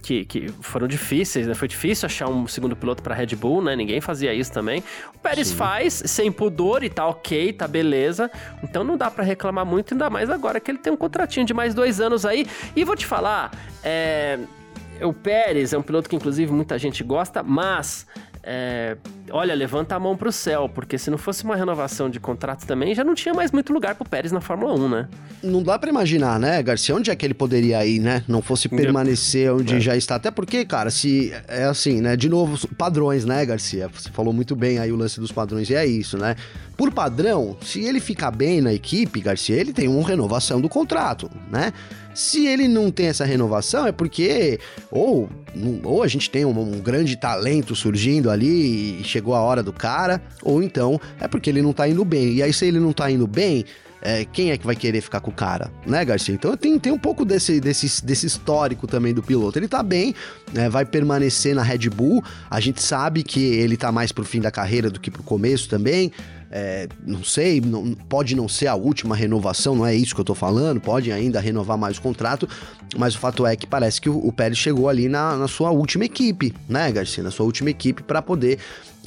que, 0.01 0.25
que 0.25 0.47
foram 0.61 0.87
difíceis, 0.87 1.47
né? 1.47 1.53
Foi 1.53 1.67
difícil 1.67 2.05
achar 2.05 2.29
um 2.29 2.47
segundo 2.47 2.75
piloto 2.75 3.01
para 3.01 3.15
Red 3.15 3.35
Bull, 3.35 3.61
né? 3.61 3.75
Ninguém 3.75 4.01
fazia 4.01 4.33
isso 4.33 4.51
também. 4.51 4.83
O 5.13 5.19
Pérez 5.19 5.49
Sim. 5.49 5.55
faz 5.55 6.03
sem 6.05 6.31
pudor 6.31 6.83
e 6.83 6.89
tá 6.89 7.07
ok, 7.07 7.53
tá 7.53 7.67
beleza. 7.67 8.29
Então 8.63 8.83
não 8.83 8.97
dá 8.97 9.09
para 9.09 9.23
reclamar 9.23 9.65
muito, 9.65 9.93
ainda 9.93 10.09
mais 10.09 10.29
agora 10.29 10.59
que 10.59 10.71
ele 10.71 10.77
tem 10.77 10.91
um 10.91 10.97
contratinho 10.97 11.45
de 11.45 11.53
mais 11.53 11.73
dois 11.73 11.99
anos 11.99 12.25
aí. 12.25 12.45
E 12.75 12.83
vou 12.83 12.95
te 12.95 13.05
falar, 13.05 13.51
é 13.83 14.39
o 15.01 15.13
Pérez 15.13 15.73
é 15.73 15.77
um 15.77 15.81
piloto 15.81 16.09
que, 16.09 16.15
inclusive, 16.15 16.51
muita 16.51 16.77
gente 16.77 17.03
gosta, 17.03 17.43
mas 17.43 18.07
é, 18.43 18.97
olha, 19.31 19.53
levanta 19.55 19.95
a 19.95 19.99
mão 19.99 20.15
pro 20.15 20.31
céu, 20.31 20.69
porque 20.69 20.97
se 20.97 21.09
não 21.09 21.17
fosse 21.17 21.43
uma 21.43 21.55
renovação 21.55 22.09
de 22.09 22.19
contrato 22.19 22.65
também, 22.65 22.93
já 22.93 23.03
não 23.03 23.13
tinha 23.13 23.33
mais 23.33 23.51
muito 23.51 23.73
lugar 23.73 23.95
pro 23.95 24.07
Pérez 24.07 24.31
na 24.31 24.41
Fórmula 24.41 24.73
1, 24.73 24.89
né? 24.89 25.07
Não 25.43 25.61
dá 25.63 25.77
para 25.77 25.89
imaginar, 25.89 26.39
né, 26.39 26.61
Garcia, 26.61 26.95
onde 26.95 27.11
é 27.11 27.15
que 27.15 27.25
ele 27.25 27.33
poderia 27.33 27.85
ir, 27.85 27.99
né? 27.99 28.23
Não 28.27 28.41
fosse 28.41 28.69
permanecer 28.69 29.51
onde 29.51 29.75
é. 29.75 29.79
já 29.79 29.95
está. 29.95 30.15
Até 30.15 30.31
porque, 30.31 30.65
cara, 30.65 30.89
se 30.89 31.33
é 31.47 31.65
assim, 31.65 32.01
né? 32.01 32.15
De 32.15 32.29
novo, 32.29 32.67
padrões, 32.75 33.25
né, 33.25 33.45
Garcia? 33.45 33.89
Você 33.93 34.09
falou 34.09 34.33
muito 34.33 34.55
bem 34.55 34.79
aí 34.79 34.91
o 34.91 34.95
lance 34.95 35.19
dos 35.19 35.31
padrões, 35.31 35.69
e 35.69 35.75
é 35.75 35.85
isso, 35.85 36.17
né? 36.17 36.35
Por 36.77 36.91
padrão, 36.91 37.57
se 37.61 37.81
ele 37.83 37.99
ficar 37.99 38.31
bem 38.31 38.61
na 38.61 38.73
equipe, 38.73 39.21
Garcia, 39.21 39.55
ele 39.55 39.71
tem 39.71 39.87
uma 39.87 40.07
renovação 40.07 40.59
do 40.59 40.67
contrato, 40.67 41.29
né? 41.49 41.71
Se 42.15 42.47
ele 42.47 42.69
não 42.69 42.89
tem 42.89 43.07
essa 43.07 43.25
renovação, 43.25 43.85
é 43.85 43.91
porque 43.91 44.57
ou, 44.89 45.29
ou 45.83 46.01
a 46.01 46.07
gente 46.07 46.29
tem 46.29 46.45
um, 46.45 46.57
um, 46.57 46.79
grande 46.79 47.17
talento 47.17 47.75
surgindo 47.75 48.31
ali 48.31 49.01
e 49.01 49.03
chegou 49.15 49.33
a 49.33 49.39
hora 49.39 49.63
do 49.63 49.71
cara, 49.71 50.21
ou 50.43 50.61
então 50.61 50.99
é 51.19 51.27
porque 51.27 51.49
ele 51.49 51.61
não 51.61 51.71
tá 51.71 51.87
indo 51.87 52.03
bem. 52.03 52.33
E 52.33 52.43
aí, 52.43 52.51
se 52.51 52.65
ele 52.65 52.79
não 52.79 52.91
tá 52.91 53.09
indo 53.09 53.25
bem, 53.25 53.65
é, 54.01 54.25
quem 54.25 54.51
é 54.51 54.57
que 54.57 54.65
vai 54.65 54.75
querer 54.75 55.01
ficar 55.01 55.19
com 55.19 55.31
o 55.31 55.33
cara, 55.33 55.71
né, 55.85 56.03
Garcia? 56.03 56.35
Então 56.35 56.55
tem, 56.55 56.77
tem 56.77 56.91
um 56.91 56.97
pouco 56.97 57.25
desse, 57.25 57.59
desse, 57.59 58.05
desse 58.05 58.27
histórico 58.27 58.85
também 58.85 59.13
do 59.13 59.23
piloto. 59.23 59.57
Ele 59.57 59.67
tá 59.67 59.81
bem, 59.81 60.13
né, 60.53 60.69
vai 60.69 60.85
permanecer 60.85 61.55
na 61.55 61.63
Red 61.63 61.89
Bull. 61.89 62.23
A 62.49 62.59
gente 62.59 62.83
sabe 62.83 63.23
que 63.23 63.39
ele 63.43 63.77
tá 63.77 63.91
mais 63.91 64.11
pro 64.11 64.23
fim 64.23 64.41
da 64.41 64.51
carreira 64.51 64.89
do 64.89 64.99
que 64.99 65.09
pro 65.09 65.23
começo 65.23 65.67
também. 65.69 66.11
É, 66.51 66.87
não 67.03 67.23
sei, 67.23 67.59
não, 67.59 67.93
pode 68.07 68.35
não 68.35 68.47
ser 68.47 68.67
a 68.67 68.75
última 68.75 69.15
renovação, 69.15 69.75
não 69.75 69.85
é 69.85 69.95
isso 69.95 70.13
que 70.13 70.21
eu 70.21 70.25
tô 70.25 70.35
falando, 70.35 70.79
pode 70.79 71.11
ainda 71.11 71.39
renovar 71.39 71.77
mais 71.77 71.97
o 71.97 72.01
contrato, 72.01 72.47
mas 72.95 73.15
o 73.15 73.19
fato 73.19 73.45
é 73.45 73.55
que 73.55 73.67
parece 73.67 73.99
que 73.99 74.09
o, 74.09 74.17
o 74.25 74.31
Pérez 74.31 74.57
chegou 74.57 74.87
ali 74.87 75.09
na, 75.09 75.35
na 75.35 75.47
sua 75.47 75.71
última 75.71 76.05
equipe, 76.05 76.53
né, 76.69 76.91
Garcia? 76.91 77.23
Na 77.23 77.31
sua 77.31 77.45
última 77.45 77.71
equipe 77.71 78.03
para 78.03 78.21
poder 78.21 78.59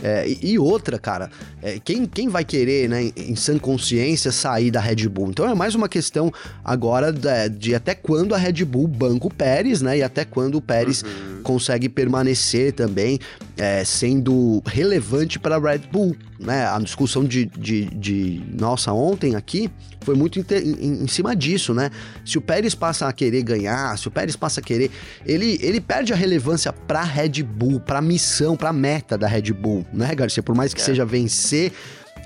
é, 0.02 0.26
e, 0.42 0.58
outra, 0.58 0.98
cara, 0.98 1.30
é, 1.62 1.78
quem, 1.82 2.06
quem 2.06 2.28
vai 2.28 2.44
querer, 2.44 2.88
né, 2.88 3.04
em, 3.04 3.12
em 3.16 3.36
sã 3.36 3.58
consciência, 3.58 4.30
sair 4.30 4.70
da 4.70 4.80
Red 4.80 5.08
Bull? 5.08 5.30
Então 5.30 5.48
é 5.48 5.54
mais 5.54 5.74
uma 5.74 5.88
questão 5.88 6.32
agora 6.64 7.12
de, 7.12 7.48
de 7.50 7.74
até 7.74 7.94
quando 7.94 8.34
a 8.34 8.38
Red 8.38 8.64
Bull 8.64 8.86
banca 8.86 9.26
o 9.26 9.32
Pérez, 9.32 9.82
né? 9.82 9.98
E 9.98 10.02
até 10.02 10.24
quando 10.24 10.56
o 10.56 10.60
Pérez 10.60 11.02
uhum. 11.02 11.37
Consegue 11.42 11.88
permanecer 11.88 12.72
também 12.72 13.18
é, 13.56 13.84
sendo 13.84 14.62
relevante 14.66 15.38
para 15.38 15.58
Red 15.58 15.82
Bull, 15.90 16.16
né? 16.38 16.66
A 16.66 16.78
discussão 16.78 17.24
de, 17.24 17.46
de, 17.46 17.86
de 17.86 18.42
nossa 18.58 18.92
ontem 18.92 19.34
aqui 19.34 19.70
foi 20.02 20.14
muito 20.14 20.38
em, 20.38 20.44
em, 20.54 21.02
em, 21.04 21.08
cima 21.08 21.34
disso, 21.34 21.74
né? 21.74 21.90
Se 22.24 22.38
o 22.38 22.40
Pérez 22.40 22.74
passa 22.74 23.08
a 23.08 23.12
querer 23.12 23.42
ganhar, 23.42 23.98
se 23.98 24.08
o 24.08 24.10
Pérez 24.10 24.36
passa 24.36 24.60
a 24.60 24.62
querer, 24.62 24.90
ele, 25.26 25.58
ele 25.60 25.80
perde 25.80 26.12
a 26.12 26.16
relevância 26.16 26.72
para 26.72 27.02
Red 27.02 27.42
Bull, 27.42 27.80
para 27.80 27.98
a 27.98 28.02
missão, 28.02 28.56
para 28.56 28.70
a 28.70 28.72
meta 28.72 29.18
da 29.18 29.26
Red 29.26 29.52
Bull, 29.52 29.84
né, 29.92 30.14
Garcia? 30.14 30.42
Por 30.42 30.54
mais 30.54 30.72
que 30.72 30.80
é. 30.80 30.84
seja 30.84 31.04
vencer 31.04 31.72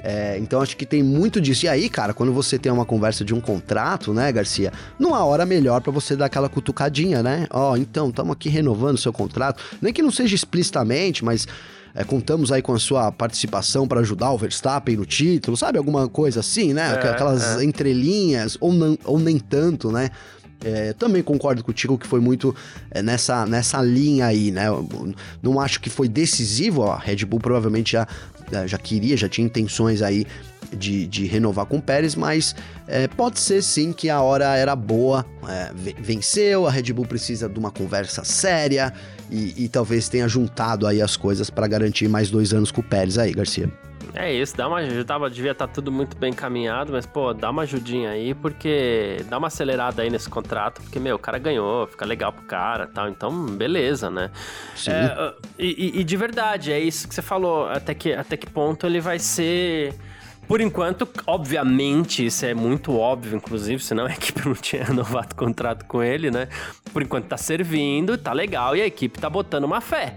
é, 0.02 0.36
então 0.38 0.60
acho 0.60 0.76
que 0.76 0.84
tem 0.84 1.02
muito 1.02 1.40
disso. 1.40 1.66
E 1.66 1.68
aí, 1.68 1.88
cara, 1.88 2.12
quando 2.12 2.32
você 2.32 2.58
tem 2.58 2.72
uma 2.72 2.84
conversa 2.84 3.24
de 3.24 3.32
um 3.32 3.40
contrato, 3.40 4.12
né, 4.12 4.32
Garcia? 4.32 4.72
Numa 4.98 5.24
hora 5.24 5.46
melhor 5.46 5.80
para 5.80 5.92
você 5.92 6.16
dar 6.16 6.26
aquela 6.26 6.48
cutucadinha, 6.48 7.22
né? 7.22 7.46
Ó, 7.50 7.72
oh, 7.72 7.76
então, 7.76 8.08
estamos 8.08 8.32
aqui 8.32 8.48
renovando 8.48 8.98
seu 8.98 9.12
contrato. 9.12 9.62
Nem 9.80 9.92
que 9.92 10.02
não 10.02 10.10
seja 10.10 10.34
explicitamente, 10.34 11.24
mas 11.24 11.46
é, 11.94 12.02
contamos 12.02 12.50
aí 12.50 12.62
com 12.62 12.72
a 12.72 12.78
sua 12.78 13.12
participação 13.12 13.86
para 13.86 14.00
ajudar 14.00 14.32
o 14.32 14.38
Verstappen 14.38 14.96
no 14.96 15.06
título, 15.06 15.56
sabe? 15.56 15.78
Alguma 15.78 16.08
coisa 16.08 16.40
assim, 16.40 16.72
né? 16.72 16.94
É, 16.94 17.10
Aquelas 17.10 17.58
é. 17.60 17.64
entrelinhas, 17.64 18.56
ou, 18.60 18.72
não, 18.72 18.98
ou 19.04 19.18
nem 19.20 19.38
tanto, 19.38 19.92
né? 19.92 20.10
É, 20.64 20.92
também 20.92 21.22
concordo 21.22 21.62
contigo 21.64 21.98
que 21.98 22.06
foi 22.06 22.20
muito 22.20 22.54
é, 22.90 23.02
nessa, 23.02 23.44
nessa 23.46 23.82
linha 23.82 24.26
aí, 24.26 24.50
né? 24.50 24.66
Não 25.42 25.60
acho 25.60 25.80
que 25.80 25.90
foi 25.90 26.08
decisivo, 26.08 26.84
a 26.84 26.96
Red 26.96 27.24
Bull 27.24 27.40
provavelmente 27.40 27.92
já, 27.92 28.06
já 28.66 28.78
queria, 28.78 29.16
já 29.16 29.28
tinha 29.28 29.46
intenções 29.46 30.02
aí 30.02 30.26
de, 30.76 31.06
de 31.06 31.26
renovar 31.26 31.66
com 31.66 31.78
o 31.78 31.82
Pérez, 31.82 32.14
mas 32.14 32.54
é, 32.86 33.06
pode 33.08 33.40
ser 33.40 33.62
sim 33.62 33.92
que 33.92 34.08
a 34.08 34.20
hora 34.20 34.56
era 34.56 34.74
boa, 34.74 35.24
é, 35.48 35.70
venceu, 36.00 36.66
a 36.66 36.70
Red 36.70 36.92
Bull 36.92 37.06
precisa 37.06 37.48
de 37.48 37.58
uma 37.58 37.70
conversa 37.70 38.24
séria, 38.24 38.92
e, 39.30 39.64
e 39.64 39.68
talvez 39.68 40.08
tenha 40.08 40.28
juntado 40.28 40.86
aí 40.86 41.00
as 41.00 41.16
coisas 41.16 41.50
para 41.50 41.66
garantir 41.66 42.08
mais 42.08 42.30
dois 42.30 42.52
anos 42.52 42.70
com 42.70 42.80
o 42.80 42.84
Pérez 42.84 43.18
aí, 43.18 43.32
Garcia. 43.32 43.70
É 44.14 44.32
isso, 44.32 44.56
dá 44.56 44.68
uma 44.68 44.78
ajuda, 44.78 45.30
devia 45.30 45.52
estar 45.52 45.66
tá 45.66 45.72
tudo 45.72 45.90
muito 45.90 46.16
bem 46.16 46.32
encaminhado, 46.32 46.92
mas 46.92 47.06
pô, 47.06 47.32
dá 47.32 47.50
uma 47.50 47.62
ajudinha 47.62 48.10
aí, 48.10 48.34
porque 48.34 49.24
dá 49.28 49.38
uma 49.38 49.46
acelerada 49.46 50.02
aí 50.02 50.10
nesse 50.10 50.28
contrato, 50.28 50.82
porque, 50.82 51.00
meu, 51.00 51.16
o 51.16 51.18
cara 51.18 51.38
ganhou, 51.38 51.86
fica 51.86 52.04
legal 52.04 52.32
pro 52.32 52.42
cara 52.44 52.86
tal, 52.86 53.08
então 53.08 53.46
beleza, 53.46 54.10
né? 54.10 54.30
Sim. 54.76 54.90
É, 54.90 55.34
e, 55.58 56.00
e, 56.00 56.04
de 56.04 56.16
verdade, 56.16 56.72
é 56.72 56.78
isso 56.78 57.08
que 57.08 57.14
você 57.14 57.22
falou, 57.22 57.66
até 57.68 57.94
que, 57.94 58.12
até 58.12 58.36
que 58.36 58.48
ponto 58.48 58.86
ele 58.86 59.00
vai 59.00 59.18
ser 59.18 59.94
por 60.46 60.60
enquanto, 60.60 61.08
obviamente, 61.26 62.26
isso 62.26 62.44
é 62.44 62.52
muito 62.52 62.94
óbvio, 62.98 63.36
inclusive, 63.36 63.82
senão 63.82 64.04
a 64.04 64.12
equipe 64.12 64.46
não 64.46 64.54
tinha 64.54 64.84
renovado 64.84 65.28
o 65.32 65.36
contrato 65.36 65.86
com 65.86 66.02
ele, 66.02 66.30
né? 66.30 66.48
Por 66.92 67.00
enquanto 67.00 67.26
tá 67.26 67.38
servindo, 67.38 68.18
tá 68.18 68.34
legal 68.34 68.76
e 68.76 68.82
a 68.82 68.86
equipe 68.86 69.18
tá 69.18 69.30
botando 69.30 69.64
uma 69.64 69.80
fé, 69.80 70.16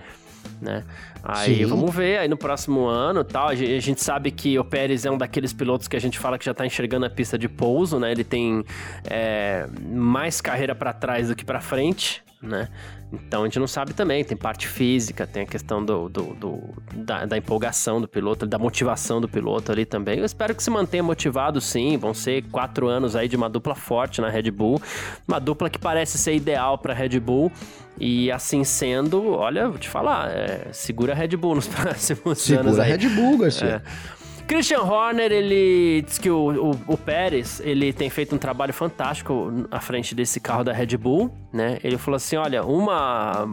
né? 0.65 0.83
Aí 1.23 1.57
Sim. 1.57 1.65
vamos 1.65 1.95
ver 1.95 2.17
aí 2.17 2.27
no 2.27 2.37
próximo 2.37 2.85
ano 2.85 3.23
tal. 3.23 3.47
A 3.47 3.55
gente 3.55 4.01
sabe 4.03 4.31
que 4.31 4.59
o 4.59 4.63
Pérez 4.63 5.05
é 5.05 5.11
um 5.11 5.17
daqueles 5.17 5.53
pilotos 5.53 5.87
que 5.87 5.95
a 5.95 5.99
gente 5.99 6.19
fala 6.19 6.37
que 6.37 6.45
já 6.45 6.53
tá 6.53 6.65
enxergando 6.65 7.05
a 7.05 7.09
pista 7.09 7.37
de 7.37 7.47
pouso, 7.47 7.99
né? 7.99 8.11
Ele 8.11 8.23
tem 8.23 8.63
é, 9.09 9.67
mais 9.81 10.41
carreira 10.41 10.75
para 10.75 10.91
trás 10.91 11.29
do 11.29 11.35
que 11.35 11.45
para 11.45 11.61
frente, 11.61 12.21
né? 12.45 12.69
Então 13.13 13.41
a 13.41 13.45
gente 13.45 13.59
não 13.59 13.67
sabe 13.67 13.93
também, 13.93 14.23
tem 14.23 14.35
parte 14.35 14.67
física, 14.67 15.25
tem 15.25 15.43
a 15.43 15.45
questão 15.45 15.83
do, 15.83 16.09
do, 16.09 16.33
do 16.33 16.59
da, 16.93 17.25
da, 17.25 17.37
empolgação 17.37 18.01
do 18.01 18.07
piloto, 18.07 18.45
da 18.45 18.57
motivação 18.57 19.21
do 19.21 19.27
piloto 19.27 19.71
ali 19.71 19.85
também. 19.85 20.19
Eu 20.19 20.25
espero 20.25 20.53
que 20.53 20.61
se 20.61 20.69
mantenha 20.69 21.03
motivado 21.03 21.61
sim, 21.61 21.97
vão 21.97 22.13
ser 22.13 22.43
quatro 22.49 22.87
anos 22.87 23.15
aí 23.15 23.27
de 23.27 23.35
uma 23.35 23.49
dupla 23.49 23.75
forte 23.75 24.21
na 24.21 24.29
Red 24.29 24.51
Bull, 24.51 24.81
uma 25.27 25.39
dupla 25.39 25.69
que 25.69 25.79
parece 25.79 26.17
ser 26.17 26.35
ideal 26.35 26.77
para 26.77 26.93
Red 26.93 27.19
Bull. 27.19 27.51
E 27.97 28.29
assim 28.29 28.65
sendo, 28.65 29.31
olha, 29.31 29.69
vou 29.69 29.77
te 29.77 29.87
falar, 29.87 30.29
é, 30.29 30.67
segura 30.73 31.13
a 31.13 31.15
Red 31.15 31.37
Bull 31.37 31.55
nos 31.55 31.67
próximos 31.69 32.41
segura 32.41 32.61
anos. 32.61 32.75
Segura 32.75 32.83
a 32.83 32.85
Red 32.85 33.09
Bull, 33.09 33.37
Garcia. 33.37 33.81
É. 33.85 34.24
Christian 34.47 34.81
Horner, 34.81 35.31
ele 35.31 36.03
diz 36.03 36.19
que 36.19 36.29
o, 36.29 36.71
o, 36.71 36.93
o, 36.93 36.97
Pérez, 36.97 37.59
ele 37.61 37.91
tem 37.91 38.09
feito 38.11 38.35
um 38.35 38.37
trabalho 38.37 38.71
fantástico 38.71 39.67
à 39.71 39.79
frente 39.79 40.13
desse 40.13 40.39
carro 40.39 40.63
da 40.63 40.71
Red 40.71 40.97
Bull, 40.97 41.31
né? 41.51 41.79
Ele 41.83 41.97
falou 41.97 42.15
assim, 42.15 42.35
olha, 42.35 42.63
uma... 42.63 43.47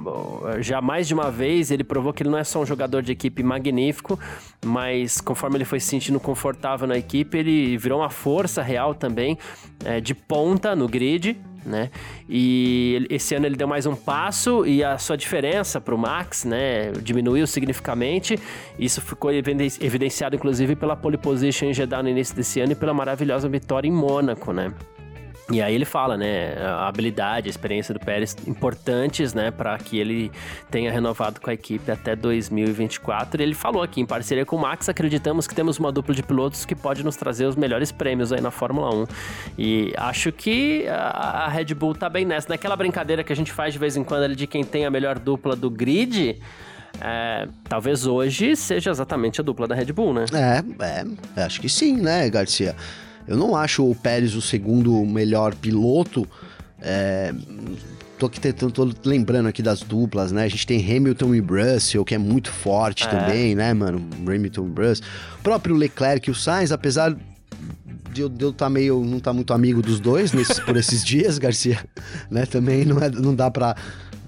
Já 0.60 0.82
mais 0.82 1.08
de 1.08 1.14
uma 1.14 1.30
vez 1.30 1.70
ele 1.70 1.82
provou 1.82 2.12
que 2.12 2.22
ele 2.22 2.28
não 2.28 2.38
é 2.38 2.44
só 2.44 2.60
um 2.60 2.66
jogador 2.66 3.02
de 3.02 3.10
equipe 3.10 3.42
magnífico, 3.42 4.20
mas 4.64 5.20
conforme 5.20 5.56
ele 5.56 5.64
foi 5.64 5.80
se 5.80 5.86
sentindo 5.86 6.20
confortável 6.20 6.86
na 6.86 6.98
equipe, 6.98 7.38
ele 7.38 7.78
virou 7.78 8.00
uma 8.00 8.10
força 8.10 8.60
real 8.60 8.94
também, 8.94 9.38
é, 9.84 9.98
de 9.98 10.14
ponta 10.14 10.76
no 10.76 10.86
grid, 10.86 11.38
né? 11.64 11.90
E 12.28 13.06
esse 13.10 13.34
ano 13.34 13.46
ele 13.46 13.56
deu 13.56 13.68
mais 13.68 13.86
um 13.86 13.94
passo 13.94 14.66
e 14.66 14.82
a 14.82 14.98
sua 14.98 15.16
diferença 15.16 15.80
para 15.80 15.94
o 15.94 15.98
Max, 15.98 16.44
né, 16.44 16.92
diminuiu 17.02 17.46
significativamente. 17.46 18.38
Isso 18.78 19.00
ficou 19.00 19.30
evidenciado 19.32 20.36
inclusive 20.36 20.76
pela 20.76 20.96
pole 20.96 21.16
position 21.16 21.66
em 21.66 21.74
Jeddah 21.74 22.02
no 22.02 22.08
início 22.08 22.34
desse 22.34 22.60
ano 22.60 22.72
e 22.72 22.74
pela 22.74 22.94
maravilhosa 22.94 23.48
vitória 23.48 23.88
em 23.88 23.92
Mônaco, 23.92 24.52
né? 24.52 24.72
E 25.50 25.60
aí 25.60 25.74
ele 25.74 25.84
fala, 25.84 26.16
né, 26.16 26.54
a 26.60 26.86
habilidade, 26.86 27.48
a 27.48 27.50
experiência 27.50 27.92
do 27.92 28.00
Pérez 28.00 28.36
importantes, 28.46 29.34
né, 29.34 29.50
para 29.50 29.76
que 29.76 29.98
ele 29.98 30.30
tenha 30.70 30.90
renovado 30.90 31.40
com 31.40 31.50
a 31.50 31.52
equipe 31.52 31.90
até 31.90 32.14
2024. 32.14 33.40
E 33.40 33.44
ele 33.44 33.54
falou 33.54 33.82
aqui, 33.82 34.00
em 34.00 34.06
parceria 34.06 34.46
com 34.46 34.56
o 34.56 34.60
Max, 34.60 34.88
acreditamos 34.88 35.46
que 35.46 35.54
temos 35.54 35.78
uma 35.78 35.90
dupla 35.90 36.14
de 36.14 36.22
pilotos 36.22 36.64
que 36.64 36.74
pode 36.74 37.04
nos 37.04 37.16
trazer 37.16 37.46
os 37.46 37.56
melhores 37.56 37.90
prêmios 37.90 38.32
aí 38.32 38.40
na 38.40 38.50
Fórmula 38.50 38.94
1. 38.94 39.06
E 39.58 39.92
acho 39.96 40.30
que 40.30 40.86
a 40.88 41.48
Red 41.48 41.74
Bull 41.74 41.94
tá 41.94 42.08
bem 42.08 42.24
nessa. 42.24 42.48
Naquela 42.48 42.76
brincadeira 42.76 43.24
que 43.24 43.32
a 43.32 43.36
gente 43.36 43.52
faz 43.52 43.72
de 43.72 43.78
vez 43.78 43.96
em 43.96 44.04
quando 44.04 44.22
ali 44.22 44.36
de 44.36 44.46
quem 44.46 44.62
tem 44.64 44.86
a 44.86 44.90
melhor 44.90 45.18
dupla 45.18 45.56
do 45.56 45.68
grid, 45.68 46.40
é, 47.00 47.48
talvez 47.68 48.06
hoje 48.06 48.54
seja 48.54 48.90
exatamente 48.90 49.40
a 49.40 49.44
dupla 49.44 49.66
da 49.66 49.74
Red 49.74 49.92
Bull, 49.92 50.14
né? 50.14 50.24
É, 50.32 51.40
é, 51.40 51.44
acho 51.44 51.60
que 51.60 51.68
sim, 51.68 51.96
né, 51.96 52.28
Garcia? 52.30 52.76
Eu 53.26 53.36
não 53.36 53.56
acho 53.56 53.88
o 53.88 53.94
Pérez 53.94 54.34
o 54.34 54.42
segundo 54.42 54.92
melhor 55.04 55.54
piloto. 55.54 56.26
É, 56.80 57.32
tô, 58.18 58.26
aqui, 58.26 58.52
tô, 58.52 58.70
tô, 58.70 58.90
lembrando 59.04 59.48
aqui 59.48 59.62
das 59.62 59.80
duplas, 59.80 60.32
né? 60.32 60.44
A 60.44 60.48
gente 60.48 60.66
tem 60.66 60.78
Hamilton 60.78 61.34
e 61.34 61.40
Russell, 61.40 62.04
que 62.04 62.14
é 62.14 62.18
muito 62.18 62.50
forte 62.50 63.04
é. 63.04 63.08
também, 63.08 63.54
né, 63.54 63.72
mano? 63.72 64.04
Hamilton 64.26 64.72
e 64.76 64.80
Russell. 64.80 65.06
O 65.38 65.42
próprio 65.42 65.76
Leclerc 65.76 66.28
e 66.28 66.32
o 66.32 66.34
Sainz, 66.34 66.72
apesar 66.72 67.16
de 68.12 68.20
eu, 68.20 68.28
de 68.28 68.44
eu 68.44 68.52
tá 68.52 68.68
meio, 68.68 69.02
não 69.04 69.18
tá 69.18 69.32
muito 69.32 69.52
amigo 69.54 69.80
dos 69.80 69.98
dois 69.98 70.32
nesses, 70.32 70.60
por 70.60 70.76
esses 70.76 71.02
dias, 71.04 71.38
Garcia, 71.38 71.78
né? 72.30 72.44
Também 72.44 72.84
não, 72.84 73.02
é, 73.02 73.08
não 73.10 73.34
dá 73.34 73.50
pra 73.50 73.74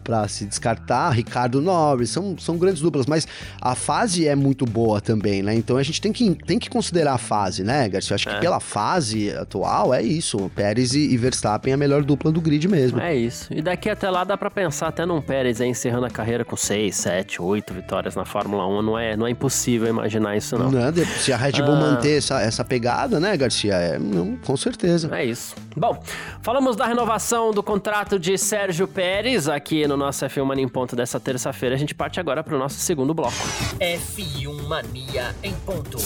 para 0.04 0.28
se 0.28 0.44
descartar, 0.44 1.10
Ricardo 1.10 1.60
Nobre, 1.60 2.06
são, 2.06 2.36
são 2.38 2.58
grandes 2.58 2.82
duplas, 2.82 3.06
mas 3.06 3.26
a 3.60 3.74
fase 3.74 4.28
é 4.28 4.36
muito 4.36 4.66
boa 4.66 5.00
também, 5.00 5.42
né? 5.42 5.54
Então 5.54 5.78
a 5.78 5.82
gente 5.82 6.00
tem 6.00 6.12
que, 6.12 6.34
tem 6.34 6.58
que 6.58 6.68
considerar 6.68 7.14
a 7.14 7.18
fase, 7.18 7.64
né, 7.64 7.88
Garcia? 7.88 8.12
Eu 8.12 8.16
acho 8.16 8.28
que 8.28 8.34
é. 8.34 8.40
pela 8.40 8.60
fase 8.60 9.30
atual 9.30 9.94
é 9.94 10.02
isso. 10.02 10.50
Pérez 10.54 10.94
e, 10.94 11.12
e, 11.12 11.16
Verstappen 11.16 11.72
é 11.72 11.74
a 11.74 11.76
melhor 11.76 12.04
dupla 12.04 12.30
do 12.30 12.40
grid 12.40 12.68
mesmo. 12.68 13.00
É 13.00 13.14
isso. 13.14 13.52
E 13.52 13.62
daqui 13.62 13.88
até 13.88 14.10
lá 14.10 14.24
dá 14.24 14.36
para 14.36 14.50
pensar 14.50 14.88
até 14.88 15.06
num 15.06 15.20
Pérez 15.20 15.60
aí 15.60 15.68
encerrando 15.68 16.06
a 16.06 16.10
carreira 16.10 16.44
com 16.44 16.56
6, 16.56 16.94
7, 16.94 17.40
8 17.40 17.72
vitórias 17.72 18.14
na 18.14 18.24
Fórmula 18.24 18.66
1. 18.66 18.82
Não 18.82 18.98
é, 18.98 19.16
não 19.16 19.26
é 19.26 19.30
impossível 19.30 19.88
imaginar 19.88 20.36
isso, 20.36 20.58
não. 20.58 20.70
não 20.70 20.92
se 21.18 21.32
a 21.32 21.36
Red 21.36 21.52
Bull 21.52 21.74
ah. 21.74 21.80
manter 21.80 22.18
essa, 22.18 22.40
essa 22.40 22.64
pegada, 22.64 23.18
né, 23.18 23.36
Garcia? 23.36 23.74
É, 23.74 23.98
não, 23.98 24.36
com 24.36 24.56
certeza. 24.56 25.08
É 25.14 25.24
isso. 25.24 25.54
Bom, 25.76 26.00
falamos 26.42 26.76
da 26.76 26.86
renovação 26.86 27.52
do 27.52 27.62
contrato 27.62 28.18
de 28.18 28.36
Sérgio 28.36 28.86
Pérez 28.86 29.48
aqui 29.48 29.86
no 29.86 29.93
nosso 29.96 30.24
F1 30.24 30.44
Mania 30.44 30.64
em 30.64 30.68
Ponto 30.68 30.94
dessa 30.96 31.18
terça-feira. 31.18 31.74
A 31.74 31.78
gente 31.78 31.94
parte 31.94 32.20
agora 32.20 32.42
para 32.42 32.54
o 32.54 32.58
nosso 32.58 32.78
segundo 32.78 33.14
bloco. 33.14 33.34
F1 33.80 34.62
Mania 34.66 35.34
em 35.42 35.54
Ponto. 35.54 35.98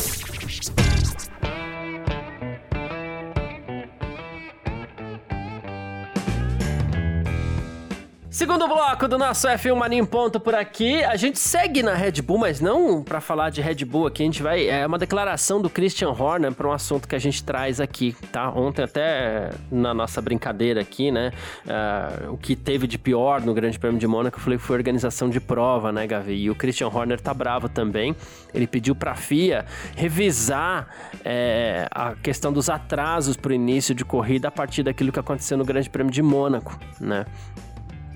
Segundo 8.38 8.68
bloco 8.68 9.09
do 9.09 9.18
nosso 9.18 9.49
F1 9.49 9.75
Mania 9.75 9.99
em 9.99 10.04
Ponto 10.04 10.38
por 10.38 10.54
aqui. 10.54 11.02
A 11.02 11.16
gente 11.16 11.40
segue 11.40 11.83
na 11.83 11.92
Red 11.95 12.23
Bull, 12.23 12.38
mas 12.38 12.61
não 12.61 13.02
para 13.02 13.21
falar 13.21 13.50
de 13.50 13.61
Red 13.61 13.85
Bull 13.85 14.07
aqui. 14.07 14.23
A 14.23 14.26
gente 14.26 14.45
vai. 14.45 14.68
É 14.68 14.87
uma 14.87 14.97
declaração 14.97 15.61
do 15.61 15.68
Christian 15.68 16.11
Horner 16.11 16.52
para 16.52 16.68
um 16.68 16.71
assunto 16.71 17.09
que 17.09 17.16
a 17.16 17.18
gente 17.18 17.42
traz 17.42 17.80
aqui, 17.80 18.14
tá? 18.30 18.49
Ontem, 18.50 18.85
até 18.85 19.50
na 19.73 19.92
nossa 19.92 20.23
brincadeira 20.23 20.80
aqui, 20.80 21.11
né? 21.11 21.33
Uh, 21.66 22.35
o 22.35 22.38
que 22.38 22.54
teve 22.54 22.87
de 22.87 22.97
pior 22.97 23.40
no 23.40 23.52
Grande 23.52 23.76
Prêmio 23.76 23.99
de 23.99 24.07
Mônaco, 24.07 24.38
eu 24.38 24.40
falei 24.40 24.57
que 24.57 24.64
foi 24.64 24.76
organização 24.76 25.28
de 25.28 25.40
prova, 25.40 25.90
né, 25.90 26.07
Gavi? 26.07 26.35
E 26.35 26.49
o 26.49 26.54
Christian 26.54 26.90
Horner 26.90 27.21
tá 27.21 27.35
bravo 27.35 27.68
também. 27.68 28.14
Ele 28.54 28.68
pediu 28.68 28.95
para 28.95 29.11
a 29.11 29.16
FIA 29.16 29.66
revisar 29.97 30.87
é, 31.25 31.88
a 31.90 32.14
questão 32.14 32.52
dos 32.52 32.71
atrasos 32.71 33.37
para 33.37 33.50
o 33.50 33.52
início 33.52 33.97
de 33.97 34.04
corrida 34.04 34.47
a 34.47 34.52
partir 34.52 34.85
daquilo 34.85 35.11
que 35.11 35.18
aconteceu 35.18 35.59
no 35.59 35.64
Grande 35.64 35.90
Prêmio 35.90 36.12
de 36.12 36.23
Mônaco, 36.23 36.78
né? 37.00 37.26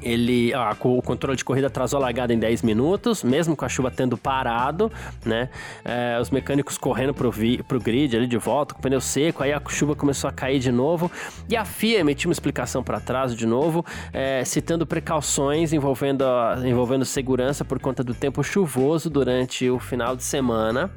Ele 0.02 0.52
o 0.80 1.02
controle 1.02 1.36
de 1.36 1.44
corrida 1.44 1.66
atrasou 1.66 1.98
a 1.98 2.02
largada 2.02 2.32
em 2.32 2.38
10 2.38 2.62
minutos, 2.62 3.22
mesmo 3.22 3.56
com 3.56 3.64
a 3.64 3.68
chuva 3.68 3.90
tendo 3.90 4.16
parado, 4.16 4.90
né? 5.24 5.48
É, 5.84 6.18
os 6.20 6.30
mecânicos 6.30 6.76
correndo 6.78 7.14
pro, 7.14 7.30
vi, 7.30 7.62
pro 7.62 7.80
grid 7.80 8.16
ali 8.16 8.26
de 8.26 8.36
volta, 8.36 8.74
com 8.74 8.80
o 8.80 8.82
pneu 8.82 9.00
seco, 9.00 9.42
aí 9.42 9.52
a 9.52 9.60
chuva 9.68 9.94
começou 9.94 10.28
a 10.28 10.32
cair 10.32 10.58
de 10.58 10.72
novo 10.72 11.10
e 11.48 11.56
a 11.56 11.64
FIA 11.64 12.00
emitiu 12.00 12.28
uma 12.28 12.32
explicação 12.32 12.82
para 12.82 12.98
atraso 12.98 13.36
de 13.36 13.46
novo, 13.46 13.84
é, 14.12 14.44
citando 14.44 14.86
precauções 14.86 15.72
envolvendo, 15.72 16.24
envolvendo 16.64 17.04
segurança 17.04 17.64
por 17.64 17.78
conta 17.78 18.02
do 18.02 18.14
tempo 18.14 18.42
chuvoso 18.42 19.08
durante 19.08 19.68
o 19.68 19.78
final 19.78 20.16
de 20.16 20.24
semana 20.24 20.90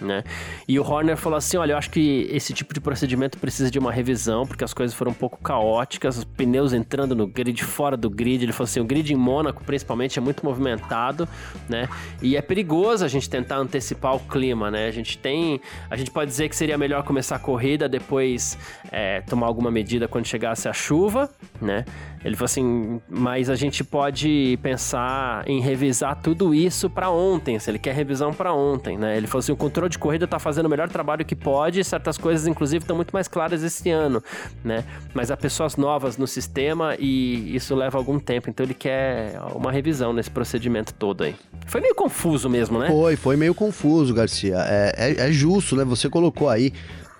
né? 0.00 0.24
E 0.68 0.78
o 0.78 0.82
Horner 0.82 1.16
falou 1.16 1.36
assim: 1.36 1.56
olha, 1.56 1.72
eu 1.72 1.78
acho 1.78 1.90
que 1.90 2.28
esse 2.30 2.52
tipo 2.52 2.74
de 2.74 2.80
procedimento 2.80 3.38
precisa 3.38 3.70
de 3.70 3.78
uma 3.78 3.92
revisão, 3.92 4.46
porque 4.46 4.64
as 4.64 4.74
coisas 4.74 4.94
foram 4.94 5.12
um 5.12 5.14
pouco 5.14 5.38
caóticas, 5.42 6.18
os 6.18 6.24
pneus 6.24 6.72
entrando 6.72 7.14
no 7.14 7.26
grid, 7.26 7.62
fora 7.64 7.96
do 7.96 8.10
grid. 8.10 8.44
Ele 8.44 8.52
falou 8.52 8.64
assim: 8.64 8.80
o 8.80 8.84
grid 8.84 9.12
em 9.12 9.16
Mônaco, 9.16 9.64
principalmente, 9.64 10.18
é 10.18 10.22
muito 10.22 10.44
movimentado, 10.44 11.28
né? 11.68 11.88
E 12.22 12.36
é 12.36 12.42
perigoso 12.42 13.04
a 13.04 13.08
gente 13.08 13.28
tentar 13.28 13.58
antecipar 13.58 14.14
o 14.14 14.20
clima, 14.20 14.70
né? 14.70 14.86
A 14.86 14.92
gente 14.92 15.18
tem. 15.18 15.60
A 15.88 15.96
gente 15.96 16.10
pode 16.10 16.30
dizer 16.30 16.48
que 16.48 16.56
seria 16.56 16.76
melhor 16.76 17.02
começar 17.02 17.36
a 17.36 17.38
corrida, 17.38 17.88
depois 17.88 18.58
é, 18.90 19.20
tomar 19.22 19.46
alguma 19.46 19.70
medida 19.70 20.06
quando 20.08 20.26
chegasse 20.26 20.68
a 20.68 20.72
chuva, 20.72 21.30
né? 21.60 21.84
Ele 22.24 22.36
falou 22.36 22.44
assim, 22.44 23.00
mas 23.08 23.48
a 23.48 23.54
gente 23.54 23.82
pode 23.82 24.58
pensar 24.62 25.42
em 25.46 25.60
revisar 25.60 26.20
tudo 26.20 26.54
isso 26.54 26.90
para 26.90 27.10
ontem, 27.10 27.58
se 27.58 27.70
ele 27.70 27.78
quer 27.78 27.94
revisão 27.94 28.32
para 28.32 28.52
ontem, 28.52 28.98
né? 28.98 29.16
Ele 29.16 29.26
falou 29.26 29.40
assim, 29.40 29.52
o 29.52 29.56
controle 29.56 29.88
de 29.88 29.98
corrida 29.98 30.26
tá 30.26 30.38
fazendo 30.38 30.66
o 30.66 30.68
melhor 30.68 30.88
trabalho 30.88 31.24
que 31.24 31.34
pode, 31.34 31.82
certas 31.82 32.18
coisas 32.18 32.46
inclusive 32.46 32.82
estão 32.82 32.94
muito 32.94 33.12
mais 33.12 33.26
claras 33.26 33.62
esse 33.62 33.88
ano, 33.88 34.22
né? 34.62 34.84
Mas 35.14 35.30
há 35.30 35.36
pessoas 35.36 35.76
novas 35.76 36.18
no 36.18 36.26
sistema 36.26 36.94
e 36.98 37.56
isso 37.56 37.74
leva 37.74 37.96
algum 37.96 38.18
tempo, 38.18 38.50
então 38.50 38.64
ele 38.64 38.74
quer 38.74 39.40
uma 39.54 39.72
revisão 39.72 40.12
nesse 40.12 40.30
procedimento 40.30 40.92
todo 40.92 41.24
aí. 41.24 41.34
Foi 41.66 41.80
meio 41.80 41.94
confuso 41.94 42.50
mesmo, 42.50 42.78
né? 42.78 42.88
Foi, 42.88 43.16
foi 43.16 43.36
meio 43.36 43.54
confuso, 43.54 44.12
Garcia. 44.12 44.56
É, 44.58 44.94
é, 44.96 45.28
é 45.28 45.32
justo, 45.32 45.74
né? 45.74 45.84
Você 45.84 46.08
colocou 46.08 46.48
aí 46.48 46.72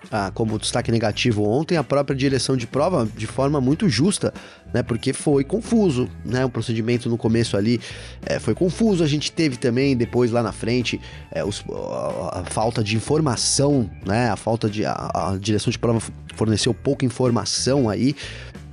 ah, 0.09 0.31
como 0.33 0.57
destaque 0.57 0.91
negativo 0.91 1.43
ontem, 1.43 1.77
a 1.77 1.83
própria 1.83 2.15
direção 2.15 2.57
de 2.57 2.65
prova 2.65 3.07
de 3.15 3.27
forma 3.27 3.61
muito 3.61 3.87
justa, 3.87 4.33
né? 4.73 4.81
Porque 4.81 5.13
foi 5.13 5.43
confuso, 5.43 6.09
né? 6.25 6.43
O 6.45 6.49
procedimento 6.49 7.09
no 7.09 7.17
começo 7.17 7.55
ali 7.55 7.79
é, 8.25 8.39
foi 8.39 8.55
confuso. 8.55 9.03
A 9.03 9.07
gente 9.07 9.31
teve 9.31 9.57
também 9.57 9.95
depois 9.95 10.31
lá 10.31 10.41
na 10.41 10.51
frente 10.51 10.99
é, 11.31 11.43
os, 11.43 11.63
a, 11.69 12.39
a, 12.39 12.43
falta 12.45 12.83
de 12.83 12.95
informação, 12.95 13.89
né? 14.05 14.29
A 14.29 14.35
falta 14.35 14.69
de 14.69 14.85
a, 14.85 14.93
a 15.13 15.37
direção 15.37 15.69
de 15.69 15.77
prova 15.77 16.01
forneceu 16.35 16.73
pouca 16.73 17.05
informação 17.05 17.89
aí 17.89 18.15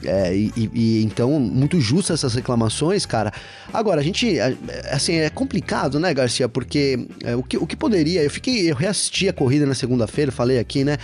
é, 0.05 0.35
e, 0.35 0.71
e, 0.73 1.03
então, 1.05 1.41
muito 1.41 1.81
justo 1.81 2.13
essas 2.13 2.35
reclamações, 2.35 3.05
cara. 3.05 3.33
Agora, 3.73 4.01
a 4.01 4.05
gente, 4.05 4.39
assim, 4.91 5.17
é 5.17 5.29
complicado, 5.29 5.99
né, 5.99 6.15
Garcia? 6.15 6.49
Porque 6.49 7.07
é, 7.25 7.35
o, 7.35 7.43
que, 7.43 7.57
o 7.57 7.67
que 7.67 7.77
poderia. 7.77 8.23
Eu 8.23 8.31
fiquei. 8.31 8.71
Eu 8.71 8.77
reassisti 8.77 9.29
a 9.29 9.33
corrida 9.33 9.67
na 9.67 9.75
segunda-feira, 9.75 10.31
falei 10.31 10.59
aqui, 10.59 10.85
né? 10.85 10.99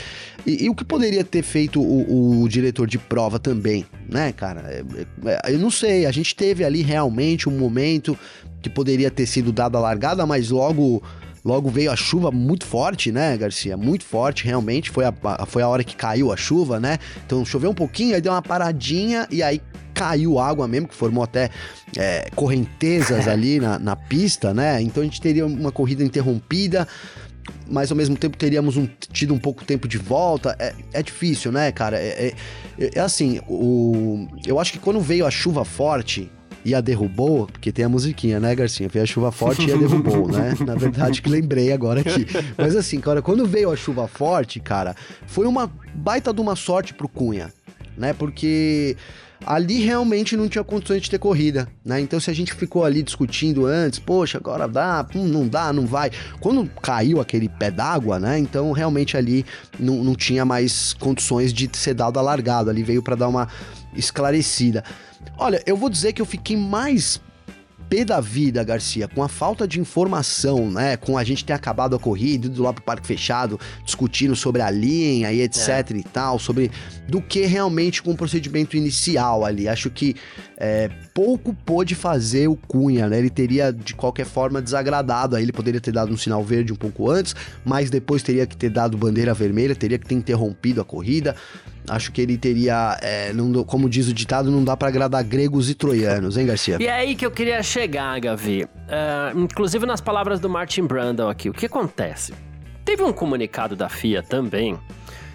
E, 0.46 0.64
e, 0.64 0.70
o 0.70 0.74
que 0.74 0.84
poderia 0.84 1.24
ter 1.24 1.42
feito 1.42 1.80
o, 1.80 2.42
o, 2.42 2.48
diretor 2.48 2.86
de 2.86 2.98
prova 2.98 3.38
também, 3.38 3.84
né, 4.08 4.32
cara? 4.32 4.60
É, 4.62 4.84
é, 5.26 5.54
eu 5.54 5.58
não 5.58 5.70
sei. 5.70 6.06
A 6.06 6.12
gente 6.12 6.34
teve 6.34 6.64
ali 6.64 6.82
realmente 6.82 7.48
um 7.48 7.58
momento 7.58 8.16
que 8.62 8.70
poderia 8.70 9.10
ter 9.10 9.26
sido 9.26 9.52
dado 9.52 9.76
a 9.76 9.80
largada, 9.80 10.24
mas 10.24 10.50
logo 10.50 11.02
Logo 11.44 11.68
veio 11.68 11.90
a 11.90 11.96
chuva 11.96 12.30
muito 12.30 12.64
forte, 12.64 13.12
né, 13.12 13.36
Garcia? 13.36 13.76
Muito 13.76 14.04
forte, 14.04 14.44
realmente. 14.44 14.90
Foi 14.90 15.04
a, 15.04 15.12
foi 15.46 15.62
a 15.62 15.68
hora 15.68 15.84
que 15.84 15.94
caiu 15.94 16.32
a 16.32 16.36
chuva, 16.36 16.80
né? 16.80 16.98
Então 17.26 17.44
choveu 17.44 17.70
um 17.70 17.74
pouquinho, 17.74 18.14
aí 18.14 18.20
deu 18.20 18.32
uma 18.32 18.40
paradinha 18.40 19.28
e 19.30 19.42
aí 19.42 19.60
caiu 19.92 20.38
água 20.38 20.66
mesmo, 20.66 20.88
que 20.88 20.94
formou 20.94 21.22
até 21.22 21.50
é, 21.96 22.28
correntezas 22.34 23.28
ali 23.28 23.60
na, 23.60 23.78
na 23.78 23.94
pista, 23.94 24.54
né? 24.54 24.80
Então 24.80 25.02
a 25.02 25.04
gente 25.04 25.20
teria 25.20 25.44
uma 25.44 25.70
corrida 25.70 26.02
interrompida 26.02 26.88
mas 27.68 27.90
ao 27.90 27.96
mesmo 27.96 28.16
tempo 28.16 28.36
teríamos 28.36 28.76
um, 28.76 28.86
tido 29.12 29.34
um 29.34 29.38
pouco 29.38 29.64
tempo 29.64 29.86
de 29.86 29.98
volta. 29.98 30.56
É, 30.58 30.74
é 30.92 31.02
difícil, 31.02 31.52
né, 31.52 31.70
cara? 31.72 31.98
É, 31.98 32.34
é, 32.78 32.90
é, 32.94 33.00
assim, 33.00 33.40
o, 33.48 34.26
eu 34.46 34.58
acho 34.58 34.72
que 34.72 34.78
quando 34.78 35.00
veio 35.00 35.26
a 35.26 35.30
chuva 35.30 35.64
forte, 35.64 36.30
e 36.64 36.74
a 36.74 36.80
derrubou, 36.80 37.46
porque 37.46 37.70
tem 37.70 37.84
a 37.84 37.88
musiquinha, 37.88 38.40
né, 38.40 38.54
Garcinha? 38.54 38.88
Veio 38.88 39.02
a 39.02 39.06
chuva 39.06 39.30
forte 39.30 39.68
e 39.68 39.72
a 39.72 39.76
derrubou, 39.76 40.28
né? 40.28 40.54
Na 40.64 40.74
verdade, 40.74 41.20
que 41.20 41.28
lembrei 41.28 41.72
agora 41.72 42.00
aqui. 42.00 42.26
Mas 42.56 42.74
assim, 42.74 43.00
cara, 43.00 43.20
quando 43.20 43.46
veio 43.46 43.70
a 43.70 43.76
chuva 43.76 44.08
forte, 44.08 44.58
cara, 44.60 44.96
foi 45.26 45.46
uma 45.46 45.70
baita 45.94 46.32
de 46.32 46.40
uma 46.40 46.56
sorte 46.56 46.94
pro 46.94 47.08
Cunha, 47.08 47.52
né? 47.96 48.12
Porque 48.12 48.96
ali 49.46 49.80
realmente 49.80 50.36
não 50.36 50.48
tinha 50.48 50.64
condições 50.64 51.02
de 51.02 51.10
ter 51.10 51.18
corrida, 51.18 51.68
né? 51.84 52.00
Então 52.00 52.18
se 52.18 52.30
a 52.30 52.34
gente 52.34 52.54
ficou 52.54 52.84
ali 52.84 53.02
discutindo 53.02 53.66
antes, 53.66 53.98
poxa, 53.98 54.38
agora 54.38 54.66
dá, 54.66 55.06
hum, 55.14 55.26
não 55.26 55.46
dá, 55.46 55.72
não 55.72 55.86
vai. 55.86 56.10
Quando 56.40 56.68
caiu 56.80 57.20
aquele 57.20 57.48
pé 57.48 57.70
d'água, 57.70 58.18
né? 58.18 58.38
Então 58.38 58.72
realmente 58.72 59.16
ali 59.16 59.44
não, 59.78 60.02
não 60.02 60.14
tinha 60.14 60.44
mais 60.44 60.94
condições 60.94 61.52
de 61.52 61.68
ser 61.74 61.94
dado 61.94 62.18
a 62.18 62.22
largada, 62.22 62.70
ali 62.70 62.82
veio 62.82 63.02
para 63.02 63.16
dar 63.16 63.28
uma 63.28 63.48
esclarecida. 63.94 64.84
Olha, 65.36 65.62
eu 65.66 65.76
vou 65.76 65.88
dizer 65.88 66.12
que 66.12 66.22
eu 66.22 66.26
fiquei 66.26 66.56
mais 66.56 67.20
pé 67.88 68.04
da 68.04 68.20
vida, 68.20 68.62
Garcia, 68.64 69.06
com 69.06 69.22
a 69.22 69.28
falta 69.28 69.66
de 69.68 69.80
informação, 69.80 70.70
né? 70.70 70.96
Com 70.96 71.16
a 71.18 71.24
gente 71.24 71.44
ter 71.44 71.52
acabado 71.52 71.94
a 71.94 71.98
corrida, 71.98 72.46
ido 72.46 72.62
lá 72.62 72.72
pro 72.72 72.82
parque 72.82 73.06
fechado, 73.06 73.58
discutindo 73.84 74.34
sobre 74.34 74.62
a 74.62 74.70
linha 74.70 75.32
e 75.32 75.40
etc 75.42 75.68
é. 75.90 75.96
e 75.96 76.02
tal, 76.02 76.38
sobre 76.38 76.70
do 77.08 77.20
que 77.20 77.44
realmente 77.46 78.02
com 78.02 78.12
o 78.12 78.16
procedimento 78.16 78.76
inicial 78.76 79.44
ali. 79.44 79.68
Acho 79.68 79.90
que 79.90 80.16
é, 80.56 80.88
pouco 81.12 81.54
pôde 81.54 81.94
fazer 81.94 82.48
o 82.48 82.56
Cunha, 82.56 83.08
né? 83.08 83.18
Ele 83.18 83.30
teria 83.30 83.72
de 83.72 83.94
qualquer 83.94 84.26
forma 84.26 84.60
desagradado, 84.60 85.36
aí 85.36 85.42
ele 85.42 85.52
poderia 85.52 85.80
ter 85.80 85.92
dado 85.92 86.12
um 86.12 86.16
sinal 86.16 86.42
verde 86.42 86.72
um 86.72 86.76
pouco 86.76 87.10
antes, 87.10 87.34
mas 87.64 87.90
depois 87.90 88.22
teria 88.22 88.46
que 88.46 88.56
ter 88.56 88.70
dado 88.70 88.96
bandeira 88.96 89.34
vermelha, 89.34 89.74
teria 89.74 89.98
que 89.98 90.06
ter 90.06 90.14
interrompido 90.14 90.80
a 90.80 90.84
corrida. 90.84 91.36
Acho 91.88 92.10
que 92.12 92.20
ele 92.20 92.38
teria, 92.38 92.98
é, 93.02 93.32
não, 93.32 93.62
como 93.64 93.88
diz 93.88 94.08
o 94.08 94.14
ditado, 94.14 94.50
não 94.50 94.64
dá 94.64 94.76
para 94.76 94.88
agradar 94.88 95.22
gregos 95.22 95.68
e 95.68 95.74
troianos, 95.74 96.36
hein, 96.36 96.46
Garcia? 96.46 96.78
E 96.80 96.86
é 96.86 96.92
aí 96.92 97.14
que 97.14 97.26
eu 97.26 97.30
queria 97.30 97.62
chegar, 97.62 98.18
Gavi. 98.20 98.64
Uh, 98.64 99.38
inclusive 99.38 99.84
nas 99.84 100.00
palavras 100.00 100.40
do 100.40 100.48
Martin 100.48 100.84
Brandon 100.84 101.28
aqui. 101.28 101.50
O 101.50 101.52
que 101.52 101.66
acontece? 101.66 102.32
Teve 102.84 103.02
um 103.02 103.12
comunicado 103.12 103.76
da 103.76 103.88
FIA 103.88 104.22
também 104.22 104.78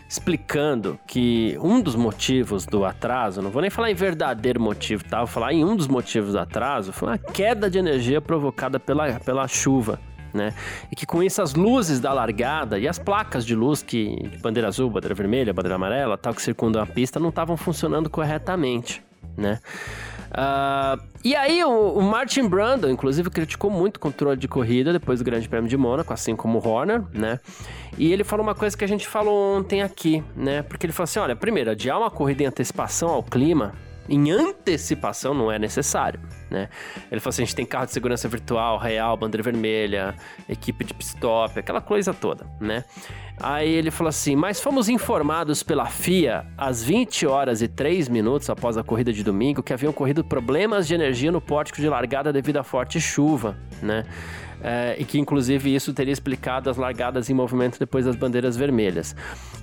explicando 0.09 0.99
que 1.05 1.55
um 1.61 1.79
dos 1.79 1.95
motivos 1.95 2.65
do 2.65 2.83
atraso, 2.83 3.43
não 3.43 3.51
vou 3.51 3.61
nem 3.61 3.69
falar 3.69 3.91
em 3.91 3.93
verdadeiro 3.93 4.59
motivo, 4.59 5.03
tá? 5.03 5.19
Vou 5.19 5.27
falar 5.27 5.53
em 5.53 5.63
um 5.63 5.75
dos 5.75 5.87
motivos 5.87 6.31
do 6.31 6.39
atraso, 6.39 6.91
foi 6.91 7.09
uma 7.09 7.17
queda 7.19 7.69
de 7.69 7.77
energia 7.77 8.19
provocada 8.19 8.79
pela, 8.79 9.19
pela 9.19 9.47
chuva 9.47 9.99
né? 10.33 10.53
E 10.91 10.95
que 10.95 11.05
com 11.05 11.21
isso 11.23 11.41
as 11.41 11.53
luzes 11.53 11.99
da 11.99 12.13
largada 12.13 12.77
e 12.79 12.87
as 12.87 12.99
placas 12.99 13.45
de 13.45 13.55
luz 13.55 13.81
que 13.81 14.15
de 14.29 14.37
bandeira 14.37 14.67
azul, 14.67 14.89
bandeira 14.89 15.15
vermelha, 15.15 15.53
bandeira 15.53 15.75
amarela, 15.75 16.17
tal 16.17 16.33
que 16.33 16.41
circundam 16.41 16.81
a 16.81 16.85
pista 16.85 17.19
não 17.19 17.29
estavam 17.29 17.57
funcionando 17.57 18.09
corretamente, 18.09 19.03
né? 19.37 19.59
Uh, 20.29 21.01
e 21.23 21.35
aí 21.35 21.63
o, 21.63 21.93
o, 21.97 22.01
Martin 22.03 22.47
Brundle, 22.47 22.91
inclusive, 22.91 23.29
criticou 23.31 23.71
muito 23.71 23.97
o 23.97 23.99
controle 23.99 24.37
de 24.37 24.47
corrida 24.47 24.93
depois 24.93 25.19
do 25.19 25.25
Grande 25.25 25.49
Prêmio 25.49 25.67
de 25.67 25.75
Mônaco, 25.75 26.13
assim 26.13 26.35
como 26.35 26.59
o 26.59 26.67
Horner, 26.67 27.03
né? 27.11 27.39
E 27.97 28.13
ele 28.13 28.23
falou 28.23 28.45
uma 28.45 28.53
coisa 28.53 28.77
que 28.77 28.83
a 28.83 28.87
gente 28.87 29.07
falou 29.07 29.57
ontem 29.57 29.81
aqui, 29.81 30.23
né? 30.35 30.61
Porque 30.61 30.85
ele 30.85 30.93
falou 30.93 31.05
assim, 31.05 31.19
olha, 31.19 31.35
primeiro, 31.35 31.71
adiar 31.71 31.97
uma 31.97 32.11
corrida 32.11 32.43
em 32.43 32.45
antecipação 32.45 33.09
ao 33.09 33.23
clima 33.23 33.73
em 34.09 34.31
antecipação 34.31 35.33
não 35.33 35.51
é 35.51 35.59
necessário, 35.59 36.19
né? 36.49 36.69
Ele 37.11 37.19
falou 37.19 37.29
assim, 37.29 37.43
a 37.43 37.45
gente 37.45 37.55
tem 37.55 37.65
carro 37.65 37.85
de 37.85 37.91
segurança 37.91 38.27
virtual, 38.27 38.77
real, 38.77 39.15
bandeira 39.15 39.43
vermelha, 39.43 40.15
equipe 40.47 40.83
de 40.83 40.93
pit 40.93 41.05
stop, 41.05 41.59
aquela 41.59 41.81
coisa 41.81 42.13
toda, 42.13 42.45
né? 42.59 42.83
Aí 43.41 43.69
ele 43.69 43.89
falou 43.89 44.09
assim, 44.09 44.35
mas 44.35 44.59
fomos 44.59 44.89
informados 44.89 45.63
pela 45.63 45.85
FIA 45.85 46.45
às 46.57 46.83
20 46.83 47.25
horas 47.25 47.61
e 47.61 47.67
3 47.67 48.09
minutos 48.09 48.49
após 48.49 48.77
a 48.77 48.83
corrida 48.83 49.13
de 49.13 49.23
domingo 49.23 49.63
que 49.63 49.71
haviam 49.71 49.91
ocorrido 49.91 50.23
problemas 50.23 50.87
de 50.87 50.93
energia 50.93 51.31
no 51.31 51.39
pórtico 51.39 51.79
de 51.79 51.87
largada 51.87 52.33
devido 52.33 52.57
à 52.57 52.63
forte 52.63 52.99
chuva, 52.99 53.57
né? 53.81 54.05
É, 54.63 54.95
e 54.99 55.05
que 55.05 55.19
inclusive 55.19 55.73
isso 55.73 55.93
teria 55.93 56.13
explicado 56.13 56.69
as 56.69 56.77
largadas 56.77 57.29
em 57.29 57.33
movimento 57.33 57.79
depois 57.79 58.05
das 58.05 58.15
bandeiras 58.15 58.55
vermelhas. 58.55 59.15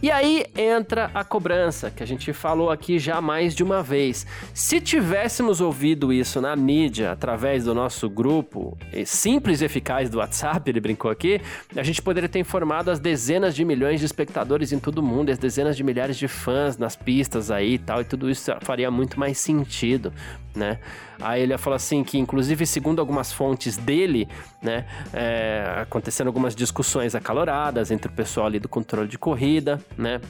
E 0.03 0.11
aí 0.11 0.45
entra 0.57 1.11
a 1.15 1.25
cobrança, 1.25 1.91
que 1.91 2.03
a 2.03 2.07
gente 2.07 2.33
falou 2.33 2.71
aqui 2.71 2.99
já 2.99 3.21
mais 3.21 3.55
de 3.55 3.63
uma 3.63 3.83
vez. 3.83 4.27
Se 4.53 4.81
tivéssemos 4.81 5.61
ouvido 5.61 6.13
isso 6.13 6.41
na 6.41 6.55
mídia, 6.55 7.13
através 7.13 7.65
do 7.65 7.75
nosso 7.75 8.09
grupo 8.09 8.77
simples 9.05 9.61
e 9.61 9.65
eficaz 9.65 10.11
do 10.11 10.19
WhatsApp, 10.19 10.69
ele 10.69 10.81
brincou 10.81 11.11
aqui, 11.11 11.41
a 11.75 11.83
gente 11.83 12.03
poderia 12.03 12.29
ter 12.29 12.39
informado 12.39 12.91
as 12.91 12.99
dezenas 12.99 13.55
de 13.55 13.65
milhões 13.65 14.01
de 14.01 14.07
espectadores 14.07 14.73
em 14.73 14.79
todo 14.79 14.99
o 14.99 15.03
mundo, 15.03 15.31
as 15.31 15.39
dezenas 15.39 15.77
de 15.77 15.83
milhares 15.83 16.17
de 16.17 16.29
fãs 16.29 16.77
nas 16.77 16.95
pistas 16.95 17.51
aí 17.51 17.75
e 17.75 17.79
tal, 17.79 18.01
e 18.01 18.05
tudo 18.05 18.31
isso 18.31 18.53
faria 18.61 18.91
muito 18.91 19.19
mais 19.19 19.39
sentido 19.39 20.13
né? 20.57 20.79
Aí 21.21 21.43
ele 21.43 21.57
falou 21.59 21.77
assim 21.77 22.03
que, 22.03 22.19
inclusive, 22.19 22.67
segundo 22.67 22.99
algumas 22.99 23.33
fontes 23.33 23.77
dele, 23.77 24.29
né, 24.61 24.87
é, 25.13 25.81
acontecendo 25.83 26.27
algumas 26.27 26.55
discussões 26.55 27.15
acaloradas 27.15 27.91
entre 27.91 28.11
o 28.11 28.15
pessoal 28.15 28.47
ali 28.47 28.59
do 28.59 28.69
controle 28.69 29.09
de 29.09 29.19
corrida, 29.19 29.81
né? 29.97 30.21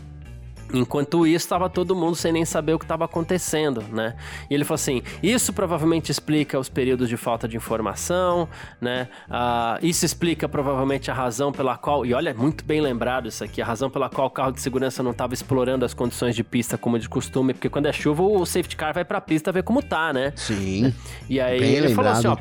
Enquanto 0.72 1.26
isso, 1.26 1.44
estava 1.44 1.68
todo 1.68 1.94
mundo 1.94 2.16
sem 2.16 2.32
nem 2.32 2.44
saber 2.44 2.74
o 2.74 2.78
que 2.78 2.84
estava 2.84 3.04
acontecendo, 3.04 3.82
né? 3.92 4.16
E 4.50 4.54
ele 4.54 4.64
falou 4.64 4.76
assim: 4.76 5.02
isso 5.22 5.52
provavelmente 5.52 6.10
explica 6.10 6.58
os 6.58 6.68
períodos 6.68 7.08
de 7.08 7.16
falta 7.16 7.46
de 7.46 7.56
informação, 7.56 8.48
né? 8.80 9.08
Uh, 9.28 9.86
isso 9.86 10.04
explica 10.04 10.48
provavelmente 10.48 11.10
a 11.10 11.14
razão 11.14 11.52
pela 11.52 11.76
qual, 11.76 12.04
e 12.04 12.12
olha, 12.12 12.34
muito 12.34 12.64
bem 12.64 12.80
lembrado 12.80 13.28
isso 13.28 13.44
aqui, 13.44 13.62
a 13.62 13.64
razão 13.64 13.88
pela 13.88 14.08
qual 14.08 14.26
o 14.26 14.30
carro 14.30 14.52
de 14.52 14.60
segurança 14.60 15.02
não 15.02 15.12
estava 15.12 15.34
explorando 15.34 15.84
as 15.84 15.94
condições 15.94 16.34
de 16.34 16.42
pista 16.42 16.76
como 16.76 16.98
de 16.98 17.08
costume, 17.08 17.54
porque 17.54 17.68
quando 17.68 17.86
é 17.86 17.92
chuva 17.92 18.22
o 18.22 18.44
safety 18.44 18.76
car 18.76 18.92
vai 18.92 19.04
para 19.04 19.18
a 19.18 19.20
pista 19.20 19.52
ver 19.52 19.62
como 19.62 19.82
tá, 19.82 20.12
né? 20.12 20.32
Sim. 20.36 20.92
E 21.28 21.40
aí 21.40 21.62
ele 21.62 21.88
lembrado. 21.88 21.94
falou 21.94 22.12
assim: 22.12 22.26
ó, 22.28 22.36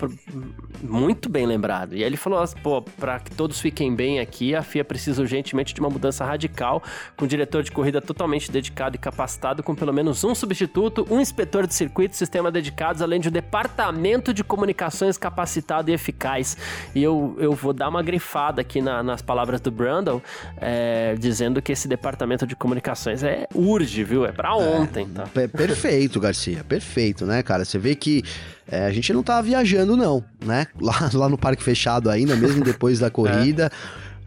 muito 0.81 1.29
bem 1.29 1.45
lembrado. 1.45 1.95
E 1.95 1.97
aí 1.97 2.03
ele 2.03 2.17
falou: 2.17 2.39
assim, 2.39 2.57
pô, 2.61 2.81
para 2.81 3.19
que 3.19 3.31
todos 3.31 3.59
fiquem 3.59 3.95
bem 3.95 4.19
aqui, 4.19 4.55
a 4.55 4.61
FIA 4.61 4.83
precisa 4.83 5.21
urgentemente 5.21 5.73
de 5.73 5.79
uma 5.79 5.89
mudança 5.89 6.25
radical, 6.25 6.81
com 7.15 7.25
o 7.25 7.27
diretor 7.27 7.63
de 7.63 7.71
corrida 7.71 8.01
totalmente 8.01 8.14
totalmente 8.15 8.49
dedicado 8.49 8.95
e 8.95 8.99
capacitado, 8.99 9.62
com 9.62 9.75
pelo 9.75 9.91
menos 9.91 10.23
um 10.23 10.34
substituto, 10.34 11.06
um 11.12 11.19
inspetor 11.19 11.67
de 11.67 11.73
circuito, 11.73 12.15
sistema 12.15 12.49
dedicados, 12.49 13.01
além 13.01 13.19
de 13.19 13.28
um 13.28 13.32
departamento 13.32 14.34
de 14.34 14.43
comunicações 14.43 15.17
capacitado 15.17 15.91
e 15.91 15.93
eficaz. 15.93 16.58
E 16.95 17.04
eu, 17.04 17.36
eu 17.38 17.51
vou 17.51 17.73
dar 17.73 17.89
uma 17.89 18.01
grifada 18.01 18.62
aqui 18.62 18.82
na, 18.82 19.04
nas 19.04 19.21
palavras 19.21 19.60
do 19.60 19.69
Brandon, 19.69 20.21
é, 20.58 21.15
dizendo 21.19 21.62
que 21.62 21.73
esse 21.73 21.88
departamento 21.89 22.47
de 22.47 22.56
comunicações 22.56 23.21
é 23.21 23.47
urge, 23.54 24.04
viu? 24.06 24.25
É 24.25 24.32
para 24.32 24.49
é, 24.49 24.54
ontem, 24.54 25.08
é, 25.13 25.15
tá? 25.15 25.47
Perfeito, 25.49 26.19
Garcia, 26.19 26.63
perfeito, 26.63 27.25
né, 27.25 27.43
cara? 27.43 27.65
Você 27.65 27.78
vê 27.78 27.95
que 27.95 28.23
é, 28.65 28.86
a 28.86 28.91
gente 28.91 29.12
não 29.12 29.21
tava 29.21 29.43
viajando, 29.43 29.97
não, 29.97 30.23
né? 30.43 30.67
Lá, 30.80 31.10
lá 31.13 31.28
no 31.28 31.38
parque 31.38 31.62
fechado 31.62 32.10
ainda, 32.10 32.36
mesmo 32.36 32.63
depois 32.63 32.99
da 32.99 33.10
corrida, 33.12 33.69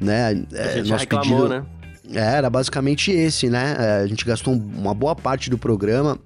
é. 0.00 0.04
né? 0.04 0.44
É, 0.52 0.62
a 0.62 0.76
gente 0.76 0.90
nosso 0.90 1.00
reclamou, 1.00 1.24
pedido, 1.24 1.48
né? 1.48 1.77
É, 2.12 2.36
era 2.36 2.48
basicamente 2.48 3.10
esse, 3.10 3.48
né? 3.48 3.76
É, 3.78 4.02
a 4.02 4.06
gente 4.06 4.24
gastou 4.24 4.54
uma 4.54 4.94
boa 4.94 5.14
parte 5.14 5.50
do 5.50 5.58
programa 5.58 6.18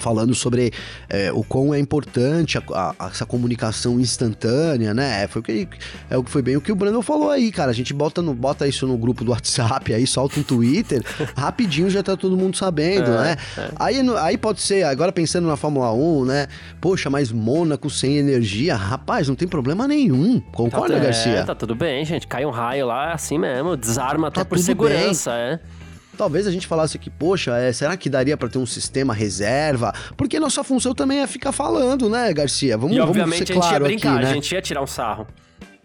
falando 0.00 0.34
sobre 0.34 0.72
é, 1.08 1.30
o 1.32 1.44
quão 1.44 1.74
é 1.74 1.78
importante 1.78 2.58
a, 2.58 2.94
a, 2.98 3.06
essa 3.06 3.26
comunicação 3.26 4.00
instantânea, 4.00 4.92
né? 4.94 5.24
É, 5.24 5.28
foi 5.28 5.40
o 5.40 5.42
que, 5.42 5.68
é 6.08 6.16
o 6.16 6.24
que 6.24 6.30
foi 6.30 6.42
bem 6.42 6.56
o 6.56 6.60
que 6.60 6.72
o 6.72 6.74
Brandon 6.74 7.02
falou 7.02 7.30
aí, 7.30 7.52
cara. 7.52 7.70
A 7.70 7.74
gente 7.74 7.92
bota, 7.92 8.22
no, 8.22 8.34
bota 8.34 8.66
isso 8.66 8.86
no 8.86 8.96
grupo 8.96 9.24
do 9.24 9.30
WhatsApp, 9.30 9.92
aí 9.92 10.06
solta 10.06 10.40
um 10.40 10.42
Twitter, 10.42 11.02
rapidinho 11.36 11.90
já 11.90 12.02
tá 12.02 12.16
todo 12.16 12.36
mundo 12.36 12.56
sabendo, 12.56 13.10
é, 13.10 13.22
né? 13.22 13.36
É. 13.56 13.68
Aí, 13.78 14.00
aí 14.18 14.38
pode 14.38 14.60
ser, 14.60 14.84
agora 14.84 15.12
pensando 15.12 15.46
na 15.46 15.56
Fórmula 15.56 15.92
1, 15.92 16.24
né? 16.24 16.48
Poxa, 16.80 17.10
mas 17.10 17.30
Mônaco 17.30 17.90
sem 17.90 18.16
energia, 18.16 18.74
rapaz, 18.74 19.28
não 19.28 19.34
tem 19.34 19.46
problema 19.46 19.86
nenhum. 19.86 20.40
Concorda, 20.52 20.94
tá, 20.94 21.00
Garcia? 21.00 21.44
Tá 21.44 21.54
tudo 21.54 21.74
bem, 21.74 22.04
gente. 22.04 22.26
Cai 22.26 22.44
um 22.44 22.50
raio 22.50 22.86
lá, 22.86 23.12
assim 23.12 23.38
mesmo, 23.38 23.76
desarma 23.76 24.28
até 24.28 24.40
tá 24.40 24.44
por 24.44 24.58
segurança, 24.58 25.30
bem. 25.30 25.40
é. 25.40 25.60
Talvez 26.20 26.46
a 26.46 26.50
gente 26.50 26.66
falasse 26.66 26.98
que, 26.98 27.08
poxa, 27.08 27.56
é, 27.56 27.72
será 27.72 27.96
que 27.96 28.10
daria 28.10 28.36
para 28.36 28.46
ter 28.46 28.58
um 28.58 28.66
sistema 28.66 29.14
reserva? 29.14 29.90
Porque 30.18 30.38
nossa 30.38 30.62
função 30.62 30.94
também 30.94 31.20
é 31.20 31.26
ficar 31.26 31.50
falando, 31.50 32.10
né, 32.10 32.30
Garcia? 32.34 32.76
Vamos, 32.76 32.94
e, 32.94 33.00
obviamente, 33.00 33.50
vamos 33.50 33.64
ser 33.64 33.70
claro 33.70 33.86
a 33.86 33.88
gente 33.88 34.04
ia 34.04 34.10
brincar, 34.10 34.14
aqui, 34.16 34.24
né? 34.24 34.30
a 34.30 34.34
gente 34.34 34.52
ia 34.54 34.60
tirar 34.60 34.82
um 34.82 34.86
sarro. 34.86 35.26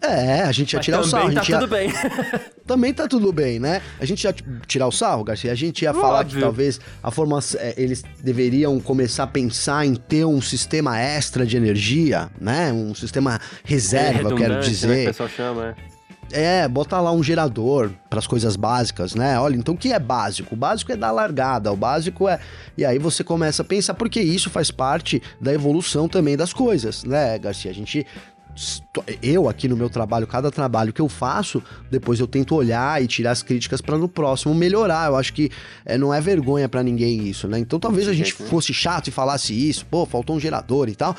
É, 0.02 0.42
a 0.42 0.52
gente 0.52 0.74
ia 0.74 0.78
Mas 0.78 0.84
tirar 0.84 1.00
o 1.00 1.04
sarro. 1.04 1.32
Tá 1.32 1.42
ia... 1.42 1.58
tudo 1.58 1.70
bem. 1.70 1.90
também 2.66 2.92
tá 2.92 3.08
tudo 3.08 3.32
bem, 3.32 3.58
né? 3.58 3.80
A 3.98 4.04
gente 4.04 4.24
ia 4.24 4.34
tirar 4.66 4.86
o 4.86 4.92
sarro, 4.92 5.24
Garcia. 5.24 5.50
A 5.50 5.54
gente 5.54 5.80
ia 5.80 5.88
Óbvio. 5.88 6.02
falar 6.02 6.24
que 6.26 6.38
talvez 6.38 6.78
a 7.02 7.10
forma 7.10 7.38
é, 7.56 7.72
eles 7.78 8.04
deveriam 8.22 8.78
começar 8.78 9.22
a 9.22 9.26
pensar 9.26 9.86
em 9.86 9.94
ter 9.94 10.26
um 10.26 10.42
sistema 10.42 11.00
extra 11.00 11.46
de 11.46 11.56
energia, 11.56 12.28
né? 12.38 12.70
Um 12.70 12.94
sistema 12.94 13.40
reserva, 13.64 14.28
é 14.28 14.32
eu 14.32 14.36
quero 14.36 14.60
dizer. 14.60 14.86
Né, 14.86 14.96
que 14.96 15.02
o 15.02 15.06
pessoal 15.06 15.28
chama, 15.30 15.68
é. 15.68 15.95
É, 16.32 16.66
bota 16.66 17.00
lá 17.00 17.12
um 17.12 17.22
gerador 17.22 17.90
para 18.10 18.18
as 18.18 18.26
coisas 18.26 18.56
básicas, 18.56 19.14
né? 19.14 19.38
Olha, 19.38 19.56
então 19.56 19.74
o 19.74 19.78
que 19.78 19.92
é 19.92 19.98
básico? 19.98 20.54
O 20.54 20.58
básico 20.58 20.92
é 20.92 20.96
dar 20.96 21.12
largada, 21.12 21.72
o 21.72 21.76
básico 21.76 22.28
é. 22.28 22.38
E 22.76 22.84
aí 22.84 22.98
você 22.98 23.22
começa 23.22 23.62
a 23.62 23.64
pensar, 23.64 23.94
porque 23.94 24.20
isso 24.20 24.50
faz 24.50 24.70
parte 24.70 25.22
da 25.40 25.52
evolução 25.52 26.08
também 26.08 26.36
das 26.36 26.52
coisas, 26.52 27.04
né, 27.04 27.38
Garcia? 27.38 27.70
A 27.70 27.74
gente 27.74 28.06
eu 29.22 29.48
aqui 29.48 29.68
no 29.68 29.76
meu 29.76 29.90
trabalho, 29.90 30.26
cada 30.26 30.50
trabalho 30.50 30.92
que 30.92 31.00
eu 31.00 31.08
faço, 31.08 31.62
depois 31.90 32.18
eu 32.18 32.26
tento 32.26 32.54
olhar 32.54 33.02
e 33.02 33.06
tirar 33.06 33.32
as 33.32 33.42
críticas 33.42 33.80
para 33.80 33.98
no 33.98 34.08
próximo 34.08 34.54
melhorar. 34.54 35.08
Eu 35.08 35.16
acho 35.16 35.32
que 35.32 35.50
é, 35.84 35.98
não 35.98 36.12
é 36.12 36.20
vergonha 36.20 36.68
para 36.68 36.82
ninguém 36.82 37.28
isso, 37.28 37.46
né? 37.46 37.58
Então 37.58 37.78
talvez 37.78 38.08
a 38.08 38.12
gente 38.12 38.32
fosse 38.32 38.72
chato 38.72 39.08
e 39.08 39.10
falasse 39.10 39.52
isso, 39.52 39.84
pô, 39.86 40.06
faltou 40.06 40.36
um 40.36 40.40
gerador 40.40 40.88
e 40.88 40.94
tal, 40.94 41.14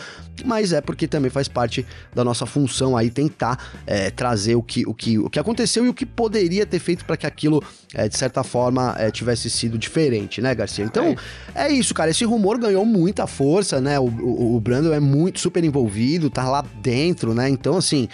mas 0.45 0.73
é 0.73 0.81
porque 0.81 1.07
também 1.07 1.29
faz 1.29 1.47
parte 1.47 1.85
da 2.13 2.23
nossa 2.23 2.45
função 2.45 2.97
aí 2.97 3.09
tentar 3.09 3.57
é, 3.85 4.09
trazer 4.09 4.55
o 4.55 4.63
que, 4.63 4.85
o, 4.87 4.93
que, 4.93 5.19
o 5.19 5.29
que 5.29 5.39
aconteceu 5.39 5.85
e 5.85 5.89
o 5.89 5.93
que 5.93 6.05
poderia 6.05 6.65
ter 6.65 6.79
feito 6.79 7.05
para 7.05 7.17
que 7.17 7.27
aquilo, 7.27 7.63
é, 7.93 8.07
de 8.07 8.17
certa 8.17 8.43
forma, 8.43 8.95
é, 8.97 9.11
tivesse 9.11 9.49
sido 9.49 9.77
diferente, 9.77 10.41
né, 10.41 10.53
Garcia? 10.55 10.85
Então 10.85 11.15
é. 11.53 11.67
é. 11.67 11.71
isso, 11.71 11.93
cara. 11.93 12.11
Esse 12.11 12.25
rumor 12.25 12.57
ganhou 12.57 12.85
muita 12.85 13.27
força, 13.27 13.79
né? 13.79 13.99
O, 13.99 14.05
o, 14.05 14.55
o 14.55 14.59
Brandon 14.59 14.93
é 14.93 14.99
muito 14.99 15.39
super 15.39 15.63
envolvido, 15.63 16.29
tá 16.29 16.47
lá 16.49 16.63
dentro 16.81 17.26
né? 17.33 17.49
Então, 17.49 17.77
assim, 17.77 18.07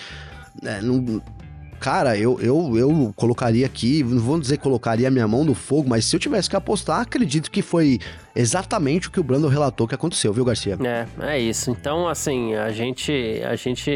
é, 0.63 0.81
não, 0.81 1.21
cara, 1.83 2.17
eu, 2.17 2.39
eu, 2.39 2.77
eu 2.77 3.13
colocaria 3.13 3.65
aqui, 3.65 4.01
não 4.03 4.21
vou 4.21 4.39
dizer 4.39 4.57
colocaria 4.57 5.11
minha 5.11 5.27
mão 5.27 5.43
no 5.43 5.53
fogo, 5.53 5.89
mas 5.89 6.05
se 6.05 6.15
eu 6.15 6.19
tivesse 6.19 6.49
que 6.49 6.55
apostar, 6.55 7.01
acredito 7.01 7.51
que 7.51 7.61
foi 7.61 7.99
exatamente 8.33 9.09
o 9.09 9.11
que 9.11 9.19
o 9.19 9.23
Brando 9.23 9.49
relatou 9.49 9.85
que 9.85 9.93
aconteceu, 9.93 10.31
viu, 10.31 10.45
Garcia? 10.45 10.77
É, 10.81 11.05
é 11.33 11.39
isso. 11.39 11.71
Então, 11.71 12.07
assim, 12.07 12.55
a 12.55 12.71
gente, 12.71 13.11
a 13.45 13.55
gente 13.57 13.91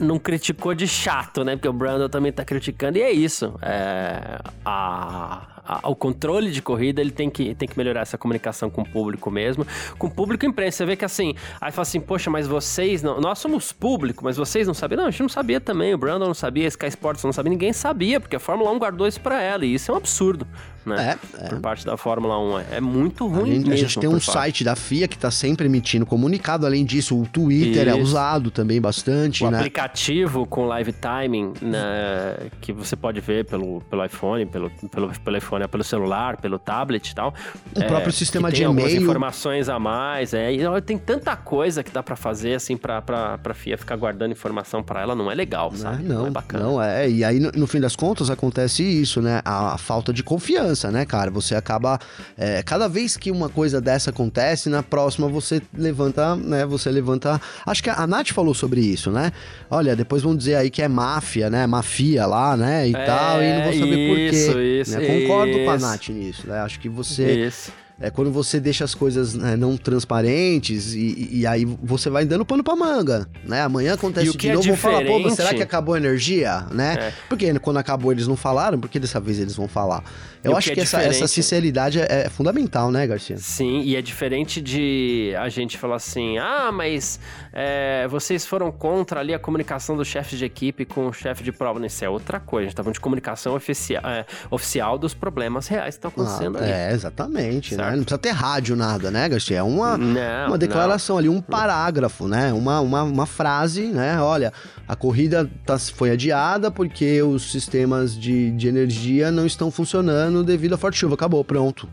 não 0.00 0.18
criticou 0.18 0.74
de 0.74 0.88
chato, 0.88 1.44
né? 1.44 1.54
Porque 1.54 1.68
o 1.68 1.72
Brando 1.72 2.08
também 2.08 2.32
tá 2.32 2.44
criticando, 2.44 2.98
e 2.98 3.02
é 3.02 3.12
isso. 3.12 3.54
É, 3.62 4.40
a 4.64 5.53
o 5.84 5.94
controle 5.94 6.50
de 6.50 6.60
corrida, 6.60 7.00
ele 7.00 7.10
tem 7.10 7.30
que, 7.30 7.54
tem 7.54 7.68
que 7.68 7.76
melhorar 7.76 8.00
essa 8.00 8.18
comunicação 8.18 8.68
com 8.70 8.82
o 8.82 8.88
público 8.88 9.30
mesmo. 9.30 9.66
Com 9.98 10.06
o 10.06 10.10
público 10.10 10.44
e 10.44 10.48
imprensa. 10.48 10.78
Você 10.78 10.86
vê 10.86 10.96
que 10.96 11.04
assim, 11.04 11.34
aí 11.60 11.72
fala 11.72 11.82
assim, 11.82 12.00
poxa, 12.00 12.30
mas 12.30 12.46
vocês 12.46 13.02
não. 13.02 13.20
Nós 13.20 13.38
somos 13.38 13.72
público, 13.72 14.24
mas 14.24 14.36
vocês 14.36 14.66
não 14.66 14.74
sabiam? 14.74 14.98
Não, 14.98 15.06
a 15.06 15.10
gente 15.10 15.22
não 15.22 15.28
sabia 15.28 15.60
também. 15.60 15.94
O 15.94 15.98
Brandon 15.98 16.26
não 16.26 16.34
sabia, 16.34 16.66
a 16.66 16.68
Sky 16.68 16.88
Sports 16.88 17.24
não 17.24 17.32
sabia, 17.32 17.50
ninguém 17.50 17.72
sabia, 17.72 18.20
porque 18.20 18.36
a 18.36 18.40
Fórmula 18.40 18.70
1 18.72 18.78
guardou 18.78 19.06
isso 19.06 19.20
pra 19.20 19.40
ela. 19.40 19.64
E 19.64 19.74
isso 19.74 19.90
é 19.90 19.94
um 19.94 19.96
absurdo 19.96 20.46
né? 20.86 21.18
É, 21.38 21.46
é. 21.46 21.48
Por 21.48 21.60
parte 21.60 21.84
da 21.84 21.96
Fórmula 21.96 22.38
1. 22.38 22.58
É 22.72 22.80
muito 22.80 23.26
ruim 23.26 23.42
a 23.42 23.54
gente, 23.54 23.58
mesmo. 23.58 23.72
A 23.72 23.76
gente 23.76 24.00
tem 24.00 24.08
um 24.08 24.20
site 24.20 24.64
da 24.64 24.76
FIA 24.76 25.08
que 25.08 25.16
está 25.16 25.30
sempre 25.30 25.66
emitindo 25.66 26.04
comunicado. 26.04 26.66
Além 26.66 26.84
disso, 26.84 27.20
o 27.20 27.26
Twitter 27.26 27.88
é 27.88 27.90
Isso. 27.90 27.98
é 27.98 28.02
usado 28.02 28.50
também 28.50 28.80
bastante, 28.80 29.44
o 29.44 29.50
né? 29.50 29.58
aplicativo 29.58 30.46
com 30.46 30.66
live 30.66 30.92
timing, 30.92 31.52
né, 31.60 32.48
que 32.60 32.72
você 32.72 32.96
pode 32.96 33.20
ver 33.20 33.44
pelo, 33.46 33.80
pelo 33.82 34.04
iPhone, 34.04 34.46
pelo, 34.46 34.70
pelo, 34.90 35.12
pelo 35.20 35.36
iPhone, 35.36 35.68
pelo 35.68 35.84
celular, 35.84 36.36
pelo 36.36 36.58
tablet 36.58 37.08
e 37.10 37.14
tal. 37.14 37.34
O 37.74 37.80
é, 37.80 37.86
próprio 37.86 38.12
sistema 38.12 38.50
de 38.50 38.62
e-mail. 38.62 39.02
informações 39.02 39.68
a 39.68 39.78
mais. 39.78 40.34
É, 40.34 40.52
e 40.52 40.82
tem 40.82 40.98
tanta 40.98 41.36
coisa 41.36 41.82
que 41.82 41.90
dá 41.90 42.02
para 42.02 42.16
fazer, 42.16 42.54
assim, 42.54 42.76
pra, 42.76 43.00
pra, 43.00 43.38
pra 43.38 43.54
FIA 43.54 43.78
ficar 43.78 43.96
guardando 43.96 44.32
informação 44.32 44.82
para 44.82 45.00
ela. 45.00 45.14
Não 45.14 45.30
é 45.30 45.34
legal, 45.34 45.72
sabe? 45.74 46.02
Não, 46.02 46.20
não, 46.20 46.26
é 46.26 46.30
bacana. 46.30 46.64
Não 46.64 46.82
é. 46.82 47.08
E 47.08 47.24
aí, 47.24 47.38
no, 47.38 47.50
no 47.52 47.66
fim 47.66 47.80
das 47.80 47.96
contas, 47.96 48.30
acontece 48.30 48.82
isso, 48.82 49.20
né? 49.20 49.40
A, 49.44 49.74
a 49.74 49.78
falta 49.78 50.12
de 50.12 50.22
confiança 50.22 50.73
né, 50.90 51.04
cara? 51.04 51.30
Você 51.30 51.54
acaba. 51.54 51.98
É, 52.36 52.62
cada 52.62 52.88
vez 52.88 53.16
que 53.16 53.30
uma 53.30 53.48
coisa 53.48 53.80
dessa 53.80 54.10
acontece, 54.10 54.68
na 54.68 54.82
próxima 54.82 55.28
você 55.28 55.62
levanta, 55.76 56.36
né? 56.36 56.66
Você 56.66 56.90
levanta. 56.90 57.40
Acho 57.66 57.82
que 57.82 57.90
a 57.90 58.06
Nath 58.06 58.30
falou 58.30 58.54
sobre 58.54 58.80
isso, 58.80 59.10
né? 59.10 59.32
Olha, 59.70 59.94
depois 59.94 60.22
vão 60.22 60.36
dizer 60.36 60.56
aí 60.56 60.70
que 60.70 60.82
é 60.82 60.88
máfia, 60.88 61.48
né? 61.48 61.66
Mafia 61.66 62.26
lá, 62.26 62.56
né? 62.56 62.88
E 62.88 62.94
é, 62.94 63.04
tal, 63.04 63.42
e 63.42 63.52
não 63.52 63.64
vou 63.64 63.72
saber 63.72 63.96
isso, 63.96 64.08
por 64.08 64.56
quê. 64.56 64.80
Isso, 64.80 64.98
né? 64.98 65.06
Concordo 65.06 65.52
isso. 65.52 65.64
com 65.64 65.70
a 65.70 65.78
Nath 65.78 66.08
nisso, 66.08 66.48
né? 66.48 66.60
Acho 66.60 66.80
que 66.80 66.88
você. 66.88 67.46
Isso 67.46 67.83
é 68.00 68.10
quando 68.10 68.30
você 68.32 68.58
deixa 68.58 68.84
as 68.84 68.94
coisas 68.94 69.34
né, 69.34 69.56
não 69.56 69.76
transparentes 69.76 70.94
e, 70.94 71.28
e, 71.30 71.46
aí 71.46 71.64
você 71.64 72.10
vai 72.10 72.24
dando 72.24 72.44
pano 72.44 72.64
pra 72.64 72.74
manga, 72.74 73.28
né? 73.44 73.62
Amanhã 73.62 73.94
acontece 73.94 74.36
de 74.36 74.48
é 74.48 74.52
novo, 74.52 74.66
vão 74.66 74.76
falar, 74.76 75.04
pô, 75.04 75.30
será 75.30 75.54
que 75.54 75.62
acabou 75.62 75.94
a 75.94 75.98
energia, 75.98 76.66
né? 76.72 76.96
É. 76.98 77.12
Porque 77.28 77.56
quando 77.60 77.76
acabou 77.76 78.10
eles 78.10 78.26
não 78.26 78.36
falaram, 78.36 78.80
porque 78.80 78.98
dessa 78.98 79.20
vez 79.20 79.38
eles 79.38 79.54
vão 79.54 79.68
falar. 79.68 80.02
Eu 80.42 80.52
e 80.52 80.54
acho 80.56 80.68
que, 80.68 80.74
que 80.74 80.80
é 80.80 80.82
essa, 80.82 81.02
essa, 81.02 81.28
sinceridade 81.28 82.00
é, 82.00 82.26
é, 82.26 82.28
fundamental, 82.28 82.90
né, 82.90 83.06
Garcia? 83.06 83.38
Sim, 83.38 83.80
e 83.80 83.94
é 83.96 84.02
diferente 84.02 84.60
de 84.60 85.32
a 85.38 85.48
gente 85.48 85.78
falar 85.78 85.96
assim, 85.96 86.36
ah, 86.36 86.70
mas 86.72 87.20
é, 87.56 88.08
vocês 88.08 88.44
foram 88.44 88.72
contra 88.72 89.20
ali 89.20 89.32
a 89.32 89.38
comunicação 89.38 89.96
do 89.96 90.04
chefe 90.04 90.36
de 90.36 90.44
equipe 90.44 90.84
com 90.84 91.06
o 91.06 91.12
chefe 91.12 91.44
de 91.44 91.52
prova. 91.52 91.84
Isso 91.86 92.04
é 92.04 92.08
outra 92.08 92.40
coisa, 92.40 92.64
a 92.64 92.68
gente 92.68 92.76
tá 92.76 92.82
falando 92.82 92.94
de 92.94 93.00
comunicação 93.00 93.54
oficial, 93.54 94.02
é, 94.04 94.26
oficial 94.50 94.98
dos 94.98 95.14
problemas 95.14 95.68
reais 95.68 95.96
que 95.96 96.04
estão 96.04 96.10
acontecendo 96.10 96.58
ah, 96.58 96.62
ali. 96.62 96.72
É, 96.72 96.92
exatamente, 96.92 97.76
né? 97.76 97.90
Não 97.90 98.02
precisa 98.02 98.18
ter 98.18 98.30
rádio, 98.30 98.74
nada, 98.74 99.10
né, 99.10 99.28
Garcia? 99.28 99.58
É 99.58 99.62
uma, 99.62 99.96
não, 99.96 100.48
uma 100.48 100.58
declaração 100.58 101.14
não. 101.14 101.20
ali, 101.20 101.28
um 101.28 101.40
parágrafo, 101.40 102.26
né? 102.26 102.52
Uma, 102.52 102.80
uma, 102.80 103.04
uma 103.04 103.26
frase, 103.26 103.86
né? 103.86 104.20
Olha, 104.20 104.52
a 104.88 104.96
corrida 104.96 105.48
tá, 105.64 105.78
foi 105.78 106.10
adiada 106.10 106.72
porque 106.72 107.22
os 107.22 107.52
sistemas 107.52 108.18
de, 108.18 108.50
de 108.50 108.66
energia 108.66 109.30
não 109.30 109.46
estão 109.46 109.70
funcionando 109.70 110.42
devido 110.42 110.74
à 110.74 110.78
forte 110.78 110.98
chuva. 110.98 111.14
Acabou, 111.14 111.44
pronto. 111.44 111.88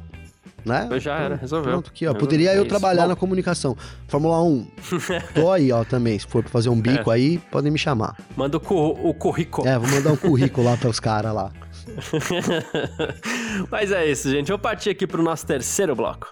Né? 0.66 0.88
Já 1.00 1.18
era, 1.18 1.36
resolveu. 1.36 1.72
Pronto, 1.72 1.90
aqui, 1.90 2.06
ó. 2.08 2.14
Poderia 2.14 2.54
eu 2.54 2.64
é 2.64 2.68
trabalhar 2.68 3.04
Bom. 3.04 3.10
na 3.10 3.16
comunicação. 3.16 3.76
Fórmula 4.08 4.44
1. 4.44 4.68
Tô 5.34 5.52
aí, 5.52 5.72
ó, 5.72 5.84
também. 5.84 6.18
Se 6.18 6.28
for 6.28 6.44
pra 6.44 6.52
fazer 6.52 6.70
um 6.70 6.80
bico 6.80 7.12
é. 7.12 7.16
aí, 7.16 7.38
podem 7.50 7.72
me 7.72 7.80
chamar. 7.80 8.16
Manda 8.36 8.58
o, 8.58 9.10
o 9.10 9.14
currículo. 9.14 9.68
É, 9.68 9.78
vou 9.78 9.90
mandar 9.90 10.12
um 10.12 10.18
currículo 10.18 10.66
lá 10.68 10.78
pros 10.78 11.00
caras 11.00 11.34
lá. 11.34 11.52
Mas 13.70 13.92
é 13.92 14.06
isso, 14.06 14.30
gente. 14.30 14.50
Vou 14.50 14.60
partir 14.60 14.92
aqui 14.92 15.08
pro 15.08 15.24
nosso 15.24 15.46
terceiro 15.46 15.96
bloco. 15.96 16.30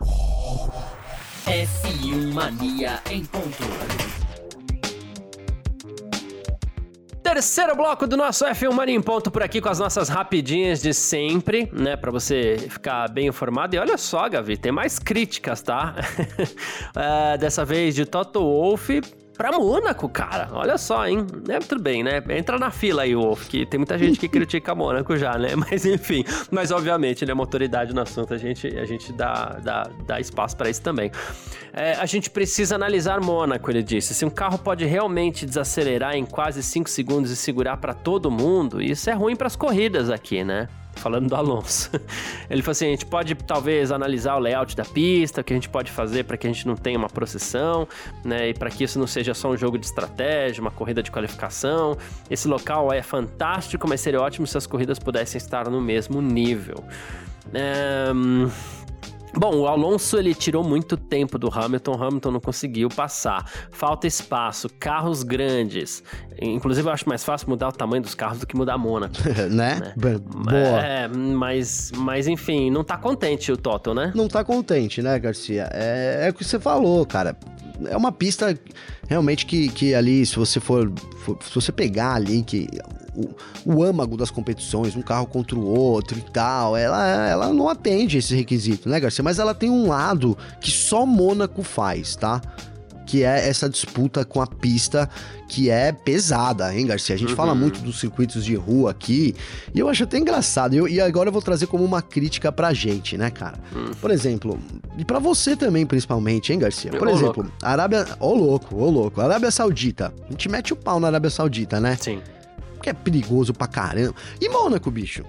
F1 1.46 2.34
Mania 2.34 3.00
em 3.10 3.26
ponto. 3.26 4.09
Terceiro 7.22 7.76
bloco 7.76 8.08
do 8.08 8.16
nosso 8.16 8.46
F1 8.46 8.72
Mania 8.72 8.96
em 8.96 9.02
ponto 9.02 9.30
por 9.30 9.44
aqui 9.44 9.60
com 9.60 9.70
as 9.70 9.78
nossas 9.78 10.10
rapidinhas 10.10 10.82
de 10.82 10.94
sempre, 10.94 11.70
né? 11.72 11.96
Pra 11.96 12.12
você 12.12 12.58
ficar 12.70 13.10
bem 13.10 13.28
informado. 13.28 13.76
E 13.76 13.80
olha 13.80 13.98
só, 13.98 14.28
Gavi, 14.30 14.58
tem 14.58 14.72
mais 14.72 14.98
críticas, 14.98 15.62
tá? 15.62 15.96
é, 16.96 17.38
dessa 17.38 17.66
vez 17.66 17.94
de 17.94 18.06
Toto 18.06 18.40
Wolff 18.40 19.02
pra 19.40 19.54
Mônaco, 19.54 20.10
cara. 20.10 20.50
Olha 20.52 20.78
só, 20.78 21.08
hein? 21.08 21.26
É, 21.48 21.60
tudo 21.60 21.82
bem, 21.82 22.04
né? 22.04 22.22
Entra 22.28 22.60
na 22.60 22.70
fila 22.70 23.04
aí, 23.04 23.16
Wolf, 23.16 23.48
que 23.48 23.66
tem 23.66 23.78
muita 23.78 23.98
gente 23.98 24.20
que 24.20 24.28
critica 24.28 24.76
Mônaco 24.76 25.16
já, 25.16 25.38
né? 25.38 25.56
Mas 25.72 25.86
enfim, 25.86 26.26
mas 26.52 26.72
obviamente 26.72 27.24
ele 27.24 27.32
é 27.32 27.34
uma 27.34 27.44
autoridade 27.44 27.94
no 27.94 28.02
assunto, 28.02 28.34
a 28.34 28.38
gente, 28.38 28.68
a 28.68 28.84
gente 28.84 29.14
dá, 29.14 29.58
dá, 29.64 29.90
dá 30.06 30.20
espaço 30.20 30.58
para 30.58 30.70
isso 30.70 30.82
também. 30.82 31.10
É, 31.72 31.94
a 31.94 32.06
gente 32.06 32.30
precisa 32.30 32.76
analisar 32.76 33.22
Mônaco, 33.22 33.72
ele 33.72 33.82
disse. 33.82 34.14
Se 34.14 34.26
um 34.26 34.30
carro 34.30 34.58
pode 34.58 34.84
realmente 34.84 35.46
desacelerar 35.46 36.16
em 36.16 36.26
quase 36.26 36.62
5 36.62 36.90
segundos 36.90 37.32
e 37.32 37.36
segurar 37.38 37.78
para 37.78 37.94
todo 37.94 38.30
mundo, 38.30 38.82
isso 38.82 39.10
é 39.10 39.14
ruim 39.14 39.38
para 39.38 39.48
as 39.48 39.56
corridas 39.56 40.10
aqui, 40.10 40.44
né? 40.44 40.68
Falando 41.00 41.30
do 41.30 41.36
Alonso. 41.36 41.90
Ele 42.50 42.62
falou 42.62 42.72
assim: 42.72 42.88
a 42.88 42.90
gente 42.90 43.06
pode 43.06 43.34
talvez 43.36 43.92
analisar 43.92 44.36
o 44.36 44.40
layout 44.40 44.76
da 44.76 44.86
pista, 44.86 45.42
o 45.42 45.44
que 45.44 45.54
a 45.54 45.56
gente 45.56 45.70
pode 45.70 45.92
fazer 45.92 46.24
para 46.26 46.38
que 46.38 46.46
a 46.46 46.52
gente 46.52 46.68
não 46.68 46.76
tenha 46.76 46.98
uma 46.98 47.10
processão, 47.10 47.88
né? 48.24 48.50
E 48.50 48.54
para 48.54 48.70
que 48.70 48.84
isso 48.84 49.00
não 49.00 49.08
seja 49.08 49.34
só 49.34 49.50
um 49.50 49.58
jogo 49.58 49.78
de 49.78 49.86
estratégia, 49.86 50.62
uma 50.62 50.72
corrida 50.72 51.02
de 51.02 51.12
qualificação. 51.12 51.98
Esse 52.30 52.48
local 52.48 52.92
é 52.92 53.02
fantástico, 53.02 53.88
mas 53.88 54.02
seria 54.02 54.22
ótimo 54.22 54.46
se 54.46 54.58
as 54.58 54.68
corridas 54.68 55.00
pudessem 55.00 55.38
estar 55.38 55.70
no 55.70 55.82
mesmo 55.82 56.22
nível. 56.22 56.84
É... 57.54 58.12
Bom, 59.36 59.58
o 59.58 59.68
Alonso 59.68 60.18
ele 60.18 60.34
tirou 60.34 60.64
muito 60.64 60.98
tempo 60.98 61.38
do 61.38 61.50
Hamilton, 61.54 61.96
o 61.96 62.04
Hamilton 62.04 62.32
não 62.32 62.40
conseguiu 62.40 62.90
passar. 62.90 63.50
Falta 63.72 64.08
espaço, 64.08 64.70
carros 64.80 65.24
grandes. 65.24 66.04
Inclusive, 66.42 66.88
eu 66.88 66.94
acho 66.94 67.08
mais 67.08 67.24
fácil 67.24 67.50
mudar 67.50 67.70
o 67.70 67.72
tamanho 67.72 68.02
dos 68.02 68.16
carros 68.16 68.40
do 68.40 68.48
que 68.48 68.56
mudar 68.56 68.74
a 68.74 68.78
Mônaco. 68.78 69.16
né? 69.52 69.80
né? 69.80 69.94
Boa. 69.96 70.82
É, 70.82 71.08
mas, 71.08 71.92
mas 71.96 72.28
enfim, 72.28 72.70
não 72.72 72.84
tá 72.84 72.98
contente 72.98 73.52
o 73.52 73.58
Toto, 73.58 73.94
né? 73.94 74.12
Não 74.16 74.28
tá 74.28 74.44
contente, 74.44 75.02
né, 75.02 75.18
Garcia? 75.20 75.70
É, 75.72 76.28
é 76.28 76.30
o 76.30 76.34
que 76.34 76.44
você 76.44 76.60
falou, 76.60 77.06
cara 77.06 77.38
é 77.88 77.96
uma 77.96 78.12
pista 78.12 78.58
realmente 79.10 79.46
que, 79.46 79.68
que 79.70 79.96
ali, 79.96 80.24
se 80.24 80.36
você 80.36 80.60
for, 80.60 80.90
for 81.18 81.38
se 81.44 81.54
você 81.54 81.72
pegar 81.72 82.14
ali 82.14 82.44
que 82.44 82.70
o, 83.16 83.30
o, 83.66 83.84
âmago 83.84 84.16
das 84.16 84.30
competições, 84.30 84.96
um 84.96 85.02
carro 85.02 85.26
contra 85.26 85.58
o 85.58 85.66
outro 85.66 86.20
e 86.20 86.22
tal, 86.22 86.78
ela, 86.78 87.28
ela 87.28 87.52
não 87.52 87.68
atende 87.68 88.20
esse 88.20 88.36
requisito, 88.36 88.88
né, 88.88 89.00
Garcia? 89.00 89.24
Mas 89.24 89.40
ela 89.40 89.56
tem 89.56 89.70
um 89.70 89.88
lado 89.88 90.38
que 90.62 90.70
só 90.70 91.08
Mônaco 91.08 91.64
faz, 91.64 92.16
tá? 92.16 92.40
Que 93.10 93.24
é 93.24 93.50
essa 93.50 93.68
disputa 93.68 94.24
com 94.24 94.40
a 94.40 94.46
pista 94.46 95.10
que 95.48 95.68
é 95.68 95.92
pesada, 95.92 96.72
hein, 96.76 96.86
Garcia? 96.86 97.16
A 97.16 97.18
gente 97.18 97.32
uhum. 97.32 97.36
fala 97.36 97.56
muito 97.56 97.80
dos 97.80 98.00
circuitos 98.00 98.46
de 98.46 98.54
rua 98.54 98.92
aqui, 98.92 99.34
e 99.74 99.80
eu 99.80 99.90
acho 99.90 100.04
até 100.04 100.20
engraçado. 100.20 100.76
Eu, 100.76 100.88
e 100.88 101.02
agora 101.02 101.30
eu 101.30 101.34
vou 101.34 101.42
trazer 101.42 101.66
como 101.66 101.84
uma 101.84 102.04
crítica 102.04 102.52
pra 102.52 102.72
gente, 102.72 103.18
né, 103.18 103.32
cara? 103.32 103.58
Uhum. 103.76 103.90
Por 104.00 104.12
exemplo, 104.12 104.60
e 104.96 105.04
para 105.04 105.18
você 105.18 105.56
também, 105.56 105.88
principalmente, 105.88 106.54
hein, 106.54 106.60
Garcia? 106.60 106.92
Por 106.92 107.08
ô, 107.08 107.10
exemplo, 107.12 107.42
louco. 107.42 107.52
Arábia. 107.64 108.06
Ô, 108.20 108.36
louco, 108.36 108.76
ô, 108.76 108.88
louco. 108.92 109.20
Arábia 109.22 109.50
Saudita. 109.50 110.14
A 110.28 110.32
gente 110.32 110.48
mete 110.48 110.72
o 110.72 110.76
pau 110.76 111.00
na 111.00 111.08
Arábia 111.08 111.32
Saudita, 111.32 111.80
né? 111.80 111.98
Sim. 112.00 112.22
Porque 112.76 112.92
é 112.92 112.94
perigoso 112.94 113.56
pra 113.56 113.66
caramba. 113.66 114.14
E 114.40 114.48
Mônaco, 114.50 114.92
bicho? 114.92 115.24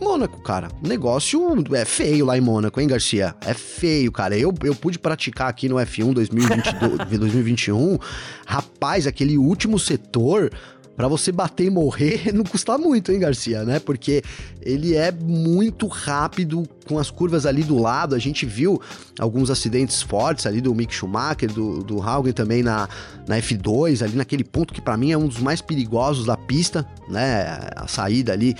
Mônaco, 0.00 0.40
cara. 0.42 0.68
O 0.82 0.88
negócio 0.88 1.40
é 1.74 1.84
feio 1.84 2.26
lá 2.26 2.36
em 2.36 2.40
Mônaco, 2.40 2.80
hein, 2.80 2.88
Garcia? 2.88 3.34
É 3.40 3.54
feio, 3.54 4.10
cara. 4.10 4.36
Eu, 4.36 4.52
eu 4.62 4.74
pude 4.74 4.98
praticar 4.98 5.48
aqui 5.48 5.68
no 5.68 5.76
F1 5.76 6.12
2022, 6.12 7.18
2021. 7.18 7.98
Rapaz, 8.46 9.06
aquele 9.06 9.38
último 9.38 9.78
setor 9.78 10.50
para 10.96 11.08
você 11.08 11.32
bater 11.32 11.66
e 11.66 11.70
morrer 11.70 12.30
não 12.32 12.44
custa 12.44 12.78
muito, 12.78 13.10
hein, 13.10 13.18
Garcia, 13.18 13.64
né? 13.64 13.78
Porque 13.78 14.22
ele 14.62 14.94
é 14.94 15.10
muito 15.10 15.86
rápido 15.86 16.68
com 16.86 16.98
as 16.98 17.10
curvas 17.10 17.46
ali 17.46 17.62
do 17.62 17.78
lado. 17.78 18.14
A 18.14 18.18
gente 18.18 18.46
viu 18.46 18.80
alguns 19.18 19.50
acidentes 19.50 20.02
fortes 20.02 20.46
ali 20.46 20.60
do 20.60 20.74
Mick 20.74 20.94
Schumacher, 20.94 21.52
do, 21.52 21.82
do 21.82 22.00
Haugen 22.00 22.32
também 22.32 22.62
na, 22.62 22.88
na 23.26 23.36
F2, 23.38 24.02
ali 24.02 24.16
naquele 24.16 24.44
ponto 24.44 24.72
que 24.72 24.80
para 24.80 24.96
mim 24.96 25.12
é 25.12 25.18
um 25.18 25.26
dos 25.26 25.38
mais 25.38 25.60
perigosos 25.60 26.26
da 26.26 26.36
pista, 26.36 26.86
né? 27.08 27.58
A 27.76 27.86
saída 27.88 28.32
ali 28.32 28.54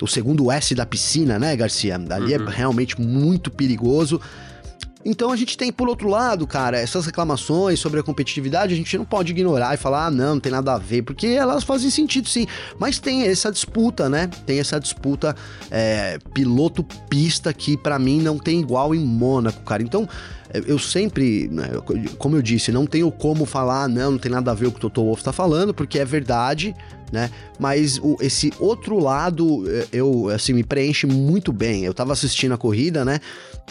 o 0.00 0.06
segundo 0.06 0.50
S 0.50 0.74
da 0.74 0.84
piscina, 0.84 1.38
né, 1.38 1.54
Garcia? 1.56 1.96
Ali 1.96 2.34
é 2.34 2.38
uhum. 2.38 2.48
é 2.48 2.50
realmente 2.50 3.00
muito 3.00 3.50
perigoso. 3.50 4.20
Então 5.04 5.30
a 5.30 5.36
gente 5.36 5.56
tem, 5.58 5.70
por 5.70 5.86
outro 5.86 6.08
lado, 6.08 6.46
cara, 6.46 6.78
essas 6.78 7.04
reclamações 7.04 7.78
sobre 7.78 8.00
a 8.00 8.02
competitividade, 8.02 8.72
a 8.72 8.76
gente 8.76 8.96
não 8.96 9.04
pode 9.04 9.32
ignorar 9.32 9.74
e 9.74 9.76
falar, 9.76 10.06
ah, 10.06 10.10
não, 10.10 10.34
não 10.34 10.40
tem 10.40 10.50
nada 10.50 10.72
a 10.72 10.78
ver, 10.78 11.02
porque 11.02 11.26
elas 11.26 11.62
fazem 11.62 11.90
sentido 11.90 12.26
sim. 12.26 12.46
Mas 12.78 12.98
tem 12.98 13.24
essa 13.24 13.52
disputa, 13.52 14.08
né? 14.08 14.30
Tem 14.46 14.58
essa 14.58 14.80
disputa 14.80 15.36
é, 15.70 16.18
piloto-pista 16.32 17.52
que 17.52 17.76
para 17.76 17.98
mim 17.98 18.20
não 18.22 18.38
tem 18.38 18.60
igual 18.60 18.94
em 18.94 19.04
Mônaco, 19.04 19.60
cara. 19.62 19.82
Então 19.82 20.08
eu 20.66 20.78
sempre, 20.78 21.48
né, 21.48 21.68
como 22.18 22.36
eu 22.36 22.42
disse, 22.42 22.70
não 22.70 22.86
tenho 22.86 23.10
como 23.10 23.44
falar, 23.44 23.88
não, 23.88 24.12
não 24.12 24.18
tem 24.18 24.30
nada 24.30 24.50
a 24.50 24.54
ver 24.54 24.66
com 24.66 24.70
o 24.70 24.72
que 24.72 24.78
o 24.78 24.90
Toto 24.90 25.04
Wolff 25.04 25.20
está 25.20 25.32
falando, 25.32 25.74
porque 25.74 25.98
é 25.98 26.04
verdade, 26.04 26.74
né? 27.12 27.30
Mas 27.58 27.98
o, 27.98 28.16
esse 28.20 28.52
outro 28.58 28.98
lado, 28.98 29.64
eh, 29.68 29.86
eu, 29.92 30.28
assim, 30.28 30.52
me 30.52 30.64
preenche 30.64 31.06
muito 31.06 31.52
bem. 31.52 31.84
Eu 31.84 31.94
tava 31.94 32.12
assistindo 32.12 32.52
a 32.52 32.58
corrida, 32.58 33.04
né? 33.04 33.20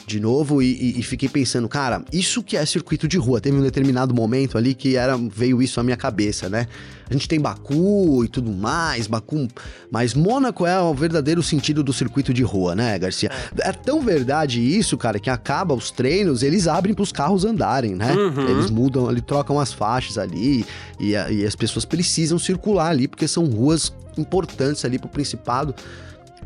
De 0.08 0.20
novo, 0.20 0.62
e, 0.62 0.72
e, 0.72 1.00
e, 1.00 1.04
fiquei 1.04 1.30
pensando, 1.30 1.68
cara, 1.68 2.04
isso 2.12 2.42
que 2.42 2.56
é 2.58 2.66
circuito 2.66 3.08
de 3.08 3.18
rua. 3.18 3.42
Teve 3.42 3.58
um 3.58 3.62
determinado 3.62 4.14
momento 4.14 4.58
ali 4.58 4.74
que 4.74 4.96
era 4.96 5.18
veio 5.18 5.62
isso 5.62 5.80
à 5.80 5.84
minha 5.84 5.98
cabeça, 5.98 6.50
né? 6.50 6.68
A 7.10 7.14
gente 7.14 7.28
tem 7.28 7.40
Baku 7.40 8.24
e 8.24 8.28
tudo 8.28 8.52
mais, 8.52 9.08
Baku, 9.08 9.48
mas 9.92 10.14
Mônaco 10.14 10.66
é 10.66 10.80
o 10.80 10.94
verdadeiro 10.94 11.44
sentido 11.44 11.84
do 11.84 11.94
circuito 11.94 12.34
de 12.34 12.44
rua, 12.44 12.76
né, 12.76 12.98
Garcia? 12.98 13.30
É, 13.60 13.70
é 13.70 13.72
tão 13.72 14.02
verdade 14.02 14.62
isso, 14.62 14.98
cara, 14.98 15.20
que 15.20 15.30
acaba 15.30 15.74
os 15.74 15.92
treinos, 15.92 16.44
eles 16.44 16.68
abrem 16.68 16.94
para 16.94 17.04
os 17.04 17.12
carros 17.12 17.46
andarem, 17.46 17.96
né? 17.96 18.14
Uhum. 18.14 18.48
Eles 18.48 18.70
mudam, 18.70 19.10
eles 19.10 19.24
trocam 19.26 19.60
as 19.60 19.74
faixas 19.74 20.18
ali 20.18 20.66
e, 21.00 21.12
e 21.12 21.46
as 21.46 21.56
pessoas 21.56 21.86
precisam 21.86 22.40
circular 22.40 22.90
ali 22.90 23.08
porque 23.08 23.28
são 23.28 23.46
ruas 23.46 23.94
importantes 24.18 24.84
ali 24.86 25.00
pro 25.00 25.10
Principado. 25.10 25.76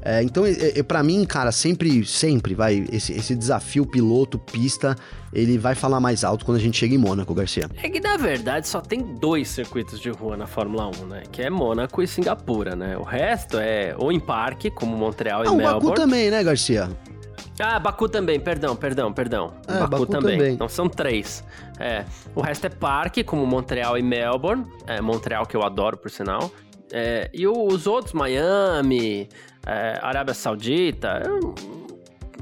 É, 0.02 0.22
então, 0.24 0.46
é, 0.46 0.80
é 0.80 0.84
para 0.84 1.02
mim, 1.04 1.26
cara, 1.26 1.52
sempre, 1.52 2.06
sempre 2.06 2.54
vai. 2.54 2.86
Esse, 2.92 3.14
esse 3.14 3.36
desafio 3.36 3.86
piloto-pista, 3.86 4.96
ele 5.34 5.58
vai 5.58 5.76
falar 5.76 6.00
mais 6.00 6.24
alto 6.24 6.46
quando 6.46 6.58
a 6.58 6.62
gente 6.62 6.78
chega 6.78 6.96
em 6.96 6.98
Mônaco, 6.98 7.34
Garcia. 7.34 7.70
É 7.82 7.90
que 7.90 8.00
na 8.00 8.18
verdade 8.18 8.68
só 8.68 8.82
tem 8.82 9.02
dois 9.02 9.48
circuitos 9.48 10.00
de 10.00 10.10
rua 10.10 10.38
na 10.38 10.48
Fórmula 10.48 10.88
1, 10.88 11.06
né? 11.06 11.24
Que 11.32 11.44
é 11.44 11.50
Mônaco 11.50 12.02
e 12.02 12.08
Singapura, 12.08 12.76
né? 12.76 12.98
O 12.98 13.04
resto 13.04 13.58
é 13.58 13.96
ou 13.98 14.12
em 14.12 14.20
parque, 14.20 14.70
como 14.70 14.96
Montreal 14.96 15.44
e 15.44 15.48
ah, 15.48 15.52
Melbourne. 15.52 15.86
O 15.86 15.90
Baku 15.90 16.02
também, 16.02 16.32
né, 16.32 16.44
Garcia? 16.44 16.90
Ah, 17.60 17.80
Baku 17.80 18.08
também, 18.08 18.40
perdão, 18.40 18.76
perdão, 18.76 19.12
perdão. 19.12 19.54
É, 19.68 19.74
Baku, 19.80 19.90
Baku 19.90 20.06
também. 20.06 20.38
também. 20.38 20.58
Não 20.58 20.70
são 20.70 20.88
três. 20.88 21.44
É. 21.80 22.06
O 22.36 22.42
resto 22.42 22.68
é 22.68 22.70
parque, 22.70 23.24
como 23.24 23.46
Montreal 23.48 23.98
e 23.98 24.04
Melbourne. 24.04 24.66
É, 24.86 25.02
Montreal, 25.02 25.46
que 25.46 25.58
eu 25.58 25.64
adoro, 25.64 25.98
por 25.98 26.12
sinal. 26.12 26.52
É, 26.92 27.30
e 27.34 27.48
os 27.48 27.88
outros, 27.88 28.14
Miami, 28.14 29.28
é, 29.68 30.00
Arábia 30.02 30.34
Saudita, 30.34 31.22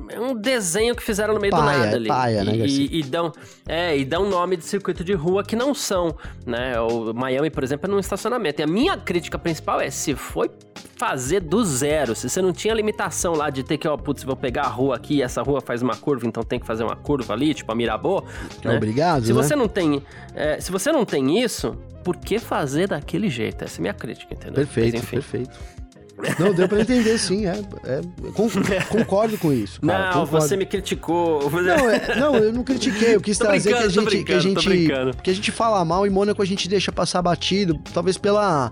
é 0.10 0.20
um 0.20 0.36
desenho 0.36 0.96
que 0.96 1.02
fizeram 1.02 1.34
no 1.34 1.40
meio 1.40 1.52
paia, 1.52 1.64
do 1.64 1.66
nada 1.66 1.92
é 1.92 1.96
ali. 1.96 2.08
Paia, 2.08 2.44
né, 2.44 2.56
e, 2.58 3.00
e, 3.00 3.04
dão, 3.04 3.32
é, 3.68 3.98
e 3.98 4.06
dão 4.06 4.30
nome 4.30 4.56
de 4.56 4.66
circuito 4.66 5.04
de 5.04 5.14
rua 5.14 5.44
que 5.44 5.56
não 5.56 5.74
são, 5.74 6.16
né? 6.46 6.80
O 6.80 7.14
Miami, 7.14 7.50
por 7.50 7.64
exemplo, 7.64 7.90
é 7.90 7.92
num 7.92 8.00
estacionamento. 8.00 8.62
E 8.62 8.64
a 8.64 8.68
minha 8.68 8.96
crítica 8.96 9.40
principal 9.40 9.82
é 9.82 9.90
se 9.90 10.14
foi 10.14 10.52
fazer 10.96 11.42
do 11.42 11.66
zero, 11.66 12.16
se 12.16 12.30
você 12.30 12.42
não 12.42 12.54
tinha 12.54 12.74
limitação 12.74 13.34
lá 13.34 13.50
de 13.50 13.64
ter 13.64 13.78
que, 13.78 13.88
ó, 13.88 13.98
putz, 13.98 14.24
vou 14.24 14.36
pegar 14.36 14.64
a 14.64 14.70
rua 14.70 14.96
aqui, 14.96 15.22
essa 15.22 15.42
rua 15.42 15.60
faz 15.60 15.82
uma 15.82 15.96
curva, 15.96 16.26
então 16.26 16.42
tem 16.42 16.58
que 16.60 16.66
fazer 16.66 16.84
uma 16.84 16.96
curva 16.96 17.34
ali, 17.34 17.54
tipo 17.54 17.70
a 17.72 17.76
Mirabô. 17.76 18.24
Né? 18.64 18.78
Obrigado. 18.78 19.26
Se 19.26 19.34
né? 19.34 19.44
você 19.44 19.56
não 19.56 19.68
tem, 19.68 20.02
é, 20.34 20.60
se 20.62 20.72
você 20.72 20.92
não 20.92 21.04
tem 21.04 21.42
isso, 21.42 21.76
por 22.04 22.16
que 22.16 22.40
fazer 22.40 22.88
daquele 22.88 23.30
jeito? 23.30 23.64
Essa 23.64 23.78
é 23.78 23.80
a 23.80 23.82
minha 23.82 23.94
crítica, 23.94 24.34
entendeu? 24.34 24.54
Perfeito, 24.54 24.98
Mas, 24.98 25.10
perfeito. 25.10 25.60
Não, 26.40 26.54
deu 26.54 26.68
pra 26.68 26.80
entender 26.80 27.18
sim, 27.18 27.46
é, 27.46 27.60
é 27.84 28.02
concordo 28.90 29.38
com 29.38 29.52
isso. 29.52 29.82
Cara, 29.82 30.06
não, 30.06 30.26
concordo. 30.26 30.48
você 30.48 30.56
me 30.56 30.66
criticou. 30.66 31.50
Não, 31.52 31.90
é, 31.90 32.16
não, 32.16 32.36
eu 32.36 32.54
não 32.54 32.64
critiquei, 32.64 33.16
eu 33.16 33.22
quis 33.22 33.38
trazer 33.38 33.74
que 33.74 33.84
a 33.84 33.90
gente, 33.90 34.24
que 34.24 34.34
a 34.34 34.40
gente, 34.40 34.88
que 35.24 35.30
a 35.30 35.34
gente 35.34 35.52
fala 35.52 35.84
mal 35.84 36.08
em 36.08 36.10
Mônaco 36.10 36.42
a 36.42 36.46
gente 36.46 36.70
deixa 36.70 36.92
passar 36.92 37.22
batido, 37.22 37.80
talvez 37.94 38.18
pela 38.18 38.72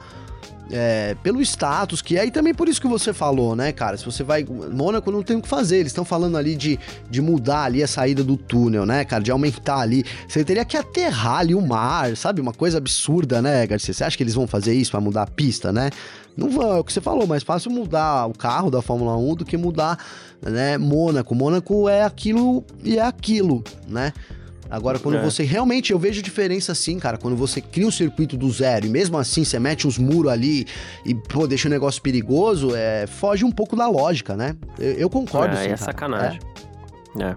é, 0.71 1.15
pelo 1.21 1.41
status 1.41 2.01
que 2.01 2.17
é, 2.17 2.25
e 2.25 2.31
também 2.31 2.53
por 2.53 2.67
isso 2.67 2.81
que 2.81 2.87
você 2.87 3.13
falou, 3.13 3.55
né, 3.55 3.71
cara? 3.71 3.97
Se 3.97 4.05
você 4.05 4.23
vai. 4.23 4.43
Mônaco 4.43 5.11
não 5.11 5.21
tem 5.21 5.37
o 5.37 5.41
que 5.41 5.47
fazer, 5.47 5.77
eles 5.77 5.91
estão 5.91 6.05
falando 6.05 6.37
ali 6.37 6.55
de, 6.55 6.79
de 7.09 7.21
mudar 7.21 7.63
ali 7.63 7.83
a 7.83 7.87
saída 7.87 8.23
do 8.23 8.37
túnel, 8.37 8.85
né, 8.85 9.03
cara? 9.05 9.21
De 9.21 9.31
aumentar 9.31 9.79
ali. 9.79 10.03
Você 10.27 10.43
teria 10.43 10.65
que 10.65 10.77
aterrar 10.77 11.39
ali 11.39 11.53
o 11.53 11.61
mar, 11.61 12.15
sabe? 12.15 12.41
Uma 12.41 12.53
coisa 12.53 12.77
absurda, 12.77 13.41
né, 13.41 13.67
Garcia? 13.67 13.93
Você 13.93 14.03
acha 14.03 14.17
que 14.17 14.23
eles 14.23 14.33
vão 14.33 14.47
fazer 14.47 14.73
isso 14.73 14.91
para 14.91 15.01
mudar 15.01 15.23
a 15.23 15.27
pista, 15.27 15.71
né? 15.71 15.89
Não 16.35 16.49
vão, 16.49 16.77
é 16.77 16.79
o 16.79 16.83
que 16.83 16.91
você 16.91 17.01
falou, 17.01 17.27
mais 17.27 17.43
fácil 17.43 17.71
mudar 17.71 18.25
o 18.27 18.33
carro 18.33 18.71
da 18.71 18.81
Fórmula 18.81 19.15
1 19.15 19.35
do 19.35 19.45
que 19.45 19.55
mudar, 19.55 19.97
né, 20.41 20.77
Mônaco. 20.77 21.35
Mônaco 21.35 21.87
é 21.87 22.03
aquilo 22.03 22.65
e 22.83 22.97
é 22.97 23.01
aquilo, 23.01 23.63
né? 23.87 24.11
Agora, 24.69 24.97
quando 24.97 25.17
é. 25.17 25.21
você 25.21 25.43
realmente, 25.43 25.91
eu 25.91 25.99
vejo 25.99 26.19
diferença 26.19 26.71
assim, 26.71 26.97
cara, 26.97 27.15
quando 27.15 27.35
você 27.35 27.61
cria 27.61 27.85
um 27.85 27.91
circuito 27.91 28.35
do 28.35 28.51
zero 28.51 28.87
e 28.87 28.89
mesmo 28.89 29.19
assim 29.19 29.43
você 29.43 29.59
mete 29.59 29.85
uns 29.85 29.99
muros 29.99 30.31
ali 30.31 30.65
e, 31.05 31.13
pô, 31.13 31.45
deixa 31.45 31.67
o 31.67 31.71
negócio 31.71 32.01
perigoso, 32.01 32.75
é, 32.75 33.05
foge 33.05 33.45
um 33.45 33.51
pouco 33.51 33.75
da 33.75 33.87
lógica, 33.87 34.35
né? 34.35 34.55
Eu, 34.79 34.93
eu 34.93 35.09
concordo, 35.11 35.55
é, 35.55 35.63
sim, 35.63 35.69
É 35.69 35.77
sacanagem. 35.77 36.39
É. 37.19 37.23
é. 37.23 37.35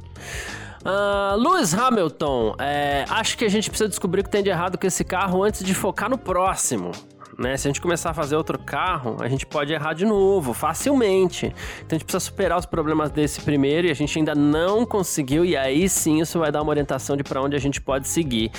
Uh, 0.88 1.36
Lewis 1.36 1.74
Hamilton, 1.74 2.54
é, 2.58 3.04
acho 3.10 3.36
que 3.36 3.44
a 3.44 3.50
gente 3.50 3.68
precisa 3.68 3.88
descobrir 3.88 4.22
o 4.22 4.24
que 4.24 4.30
tem 4.30 4.42
de 4.42 4.48
errado 4.48 4.78
com 4.78 4.86
esse 4.86 5.04
carro 5.04 5.42
antes 5.42 5.62
de 5.62 5.74
focar 5.74 6.08
no 6.08 6.16
próximo 6.16 6.92
né? 7.38 7.56
Se 7.56 7.66
a 7.66 7.70
gente 7.70 7.80
começar 7.80 8.10
a 8.10 8.14
fazer 8.14 8.36
outro 8.36 8.58
carro, 8.58 9.16
a 9.20 9.28
gente 9.28 9.46
pode 9.46 9.72
errar 9.72 9.92
de 9.92 10.04
novo, 10.04 10.52
facilmente. 10.52 11.46
Então 11.46 11.90
a 11.90 11.94
gente 11.94 12.04
precisa 12.04 12.20
superar 12.20 12.58
os 12.58 12.66
problemas 12.66 13.10
desse 13.10 13.40
primeiro 13.40 13.86
e 13.86 13.90
a 13.90 13.94
gente 13.94 14.18
ainda 14.18 14.34
não 14.34 14.86
conseguiu, 14.86 15.44
e 15.44 15.56
aí 15.56 15.88
sim 15.88 16.20
isso 16.20 16.38
vai 16.38 16.50
dar 16.50 16.62
uma 16.62 16.70
orientação 16.70 17.16
de 17.16 17.22
para 17.22 17.40
onde 17.42 17.56
a 17.56 17.60
gente 17.60 17.80
pode 17.80 18.08
seguir. 18.08 18.50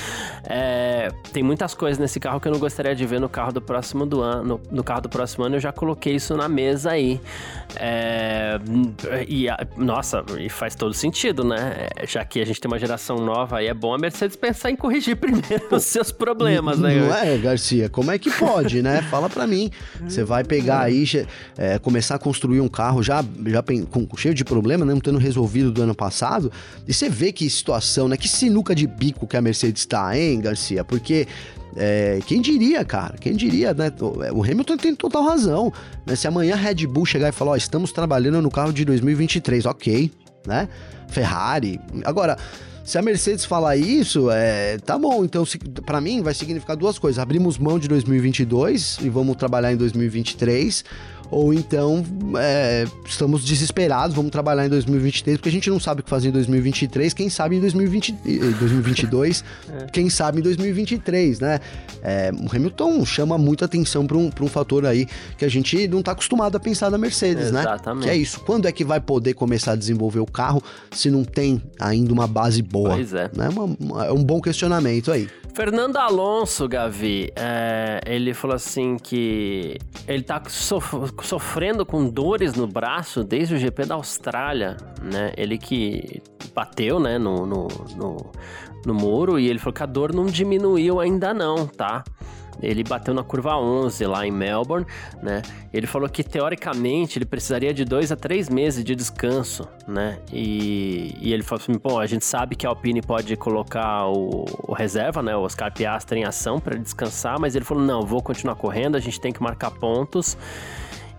É, 0.44 0.97
tem 1.34 1.43
muitas 1.43 1.74
coisas 1.74 1.98
nesse 1.98 2.20
carro 2.20 2.39
que 2.39 2.48
eu 2.48 2.52
não 2.52 2.60
gostaria 2.60 2.96
de 2.96 3.06
ver 3.06 3.20
no 3.20 3.30
carro 3.30 3.52
do 3.52 3.62
próximo 3.62 4.06
do 4.06 4.22
ano. 4.22 4.43
No, 4.43 4.62
no 4.72 4.84
carro 4.84 5.02
do 5.02 5.10
próximo 5.10 5.46
ano 5.46 5.56
eu 5.56 5.60
já 5.60 5.72
coloquei 5.72 6.15
isso 6.15 6.36
na 6.36 6.48
mesa 6.48 6.91
aí. 6.91 7.20
É, 7.76 8.60
e 9.28 9.48
nossa, 9.76 10.24
e 10.39 10.50
faz 10.50 10.76
todo 10.76 10.93
sentido, 10.93 11.43
né? 11.43 11.89
Já 12.08 12.24
que 12.24 12.41
a 12.41 12.46
gente 12.46 12.62
tem 12.62 12.72
uma 12.72 12.80
geração 12.80 13.17
nova 13.17 13.58
aí, 13.58 13.67
é 13.67 13.74
bom 13.74 13.93
a 13.93 13.98
Mercedes 13.98 14.36
pensar 14.36 14.72
em 14.72 14.76
corrigir 14.76 15.15
primeiro 15.17 15.67
os 15.72 15.84
seus 15.84 16.12
problemas, 16.12 16.80
né? 16.80 16.96
Não 16.96 17.13
é, 17.13 17.38
Garcia? 17.38 17.89
Como 17.89 18.12
é 18.12 18.17
que 18.17 18.32
pode? 18.32 18.78
né? 18.82 19.02
Fala 19.04 19.30
para 19.30 19.46
mim. 19.48 19.70
Você 20.02 20.24
vai 20.24 20.43
pegar 20.43 20.82
aí, 20.82 21.06
é, 21.58 21.80
começar 21.80 22.15
a 22.15 22.20
construir 22.20 22.62
um 22.62 22.67
carro 22.67 23.02
já, 23.02 23.24
já 23.46 23.63
com, 23.89 24.08
cheio 24.17 24.34
de 24.34 24.43
problema, 24.43 24.86
né? 24.86 24.93
Não 24.93 25.02
tendo 25.02 25.17
resolvido 25.17 25.72
do 25.72 25.82
ano 25.82 25.96
passado. 25.96 26.52
E 26.88 26.93
você 26.93 27.10
vê 27.10 27.32
que 27.32 27.50
situação, 27.50 28.08
né? 28.08 28.17
Que 28.17 28.28
sinuca 28.28 28.74
de 28.76 28.88
bico 28.88 29.28
que 29.28 29.38
a 29.38 29.41
Mercedes 29.41 29.86
tá, 29.86 30.17
hein, 30.17 30.39
Garcia? 30.39 30.84
Porque 31.00 31.28
é, 31.76 32.20
quem 32.26 32.42
diria, 32.42 32.84
cara? 32.84 33.16
Quem 33.18 33.36
diria, 33.36 33.74
né? 33.74 33.92
O 34.34 34.44
Hamilton 34.44 34.78
tem 34.78 34.96
total 34.96 35.24
razão. 35.24 35.72
Né? 36.06 36.16
Se 36.16 36.28
amanhã 36.28 36.54
a 36.54 36.58
Red 36.58 36.88
Bull 36.88 37.06
chegar 37.06 37.30
e 37.30 37.32
falar, 37.32 37.52
ó, 37.52 37.56
estamos 37.56 37.92
trabalhando 37.92 38.42
no 38.42 38.50
carro 38.50 38.74
de 38.74 38.84
2023, 38.84 39.66
ok, 39.66 40.12
né? 40.46 40.68
Ferrari. 41.08 41.80
Agora, 42.04 42.38
se 42.84 42.98
a 42.98 43.02
Mercedes 43.02 43.44
falar 43.44 43.76
isso, 43.76 44.32
é, 44.32 44.78
tá 44.78 44.98
bom. 44.98 45.24
Então, 45.26 45.44
para 45.86 46.00
mim, 46.00 46.22
vai 46.22 46.34
significar 46.34 46.76
duas 46.76 46.98
coisas. 46.98 47.20
Abrimos 47.20 47.58
mão 47.58 47.78
de 47.78 47.88
2022 47.88 49.00
e 49.02 49.10
vamos 49.10 49.36
trabalhar 49.36 49.74
em 49.74 49.78
2023 49.78 50.86
ou 51.30 51.54
então 51.54 52.04
é, 52.38 52.86
estamos 53.06 53.44
desesperados, 53.44 54.16
vamos 54.16 54.32
trabalhar 54.32 54.66
em 54.66 54.70
2023, 54.70 55.38
porque 55.38 55.50
a 55.50 55.52
gente 55.52 55.70
não 55.70 55.80
sabe 55.80 56.02
o 56.02 56.04
que 56.04 56.10
fazer 56.10 56.30
em 56.30 56.32
2023, 56.32 57.13
quem 57.13 57.30
sabe 57.30 57.58
em 57.58 57.60
2020, 57.60 58.12
2022, 58.60 59.44
é. 59.70 59.86
quem 59.92 60.10
sabe 60.10 60.40
em 60.40 60.42
2023, 60.42 61.40
né? 61.40 61.60
É, 62.02 62.32
o 62.34 62.56
Hamilton 62.56 63.06
chama 63.06 63.38
muita 63.38 63.66
atenção 63.66 64.06
para 64.06 64.18
um, 64.18 64.30
um 64.42 64.48
fator 64.48 64.86
aí 64.86 65.08
que 65.38 65.46
a 65.46 65.50
gente 65.50 65.88
não 65.88 66.00
está 66.00 66.12
acostumado 66.12 66.56
a 66.56 66.60
pensar 66.60 66.90
na 66.90 66.98
Mercedes, 66.98 67.52
né? 67.52 67.62
Exatamente. 67.62 68.06
né? 68.06 68.12
Que 68.12 68.18
é 68.18 68.18
isso, 68.18 68.40
quando 68.42 68.68
é 68.68 68.72
que 68.72 68.86
vai 68.86 69.00
poder 69.00 69.34
começar 69.34 69.74
a 69.74 69.76
desenvolver 69.76 70.20
o 70.20 70.26
carro 70.26 70.62
se 70.92 71.10
não 71.10 71.24
tem 71.24 71.62
ainda 71.80 72.13
uma 72.13 72.28
base 72.28 72.62
boa? 72.62 72.96
Pois 72.96 73.13
é. 73.13 73.30
Né? 73.36 73.50
Uma, 73.50 73.63
uma, 73.63 74.06
é 74.06 74.12
um 74.12 74.24
bom 74.24 74.40
questionamento 74.42 75.12
aí. 75.12 75.28
Fernando 75.58 75.98
Alonso, 75.98 76.67
Gavi, 76.67 77.32
é, 77.36 78.00
ele 78.06 78.32
falou 78.36 78.56
assim 78.56 78.96
que 78.96 79.76
ele 80.08 80.22
tá 80.22 80.39
sof 80.48 80.96
sofrendo 81.24 81.84
com 81.84 82.08
dores 82.08 82.54
no 82.54 82.67
braço 82.67 83.24
desde 83.24 83.56
o 83.56 83.58
GP 83.58 83.88
da 83.88 83.96
Austrália, 83.96 84.78
né? 85.02 85.34
Ele 85.36 85.58
que 85.58 86.22
bateu, 86.54 87.00
né, 87.00 87.17
no, 87.17 87.48
no, 87.48 87.67
no, 87.96 88.32
no 88.86 88.93
muro 88.93 89.39
e 89.39 89.50
ele 89.50 89.58
falou 89.58 89.74
que 89.74 89.82
a 89.82 89.88
dor 89.88 90.13
não 90.13 90.28
diminuiu 90.28 91.00
ainda 91.00 91.34
não, 91.34 91.65
tá? 91.65 92.04
Ele 92.62 92.84
bateu 92.84 93.13
na 93.13 93.24
curva 93.24 93.56
11 93.58 94.06
lá 94.06 94.26
em 94.26 94.32
Melbourne, 94.32 94.86
né? 95.22 95.41
Ele 95.72 95.86
falou 95.86 96.10
que 96.10 96.24
teoricamente 96.24 97.17
ele 97.17 97.26
precisaria 97.26 97.74
de 97.74 97.86
dois 97.86 98.12
a 98.12 98.15
três 98.15 98.50
meses 98.50 98.84
de 98.84 98.96
descanso, 98.96 99.67
né? 99.88 100.20
E, 100.32 101.15
e 101.22 101.34
ele 101.34 101.43
falou 101.43 101.62
assim: 101.62 101.78
pô, 101.78 102.00
a 102.00 102.06
gente 102.06 102.26
sabe 102.26 102.56
que 102.56 102.65
a 102.65 102.70
Alpine 102.70 103.02
pode 103.02 103.36
colocar 103.36 104.08
o, 104.08 104.46
o 104.63 104.74
reserva, 104.74 105.22
né? 105.22 105.36
O 105.36 105.41
Oscar 105.41 105.72
Piastri 105.74 106.20
em 106.20 106.24
ação 106.24 106.60
para 106.60 106.76
descansar, 106.78 107.39
mas 107.39 107.56
ele 107.56 107.65
falou: 107.65 107.84
não, 107.84 108.02
vou 108.02 108.22
continuar 108.22 108.56
correndo, 108.56 108.96
a 108.96 109.00
gente 109.00 109.20
tem 109.20 109.32
que 109.32 109.41
marcar 109.41 109.72
pontos. 109.72 110.38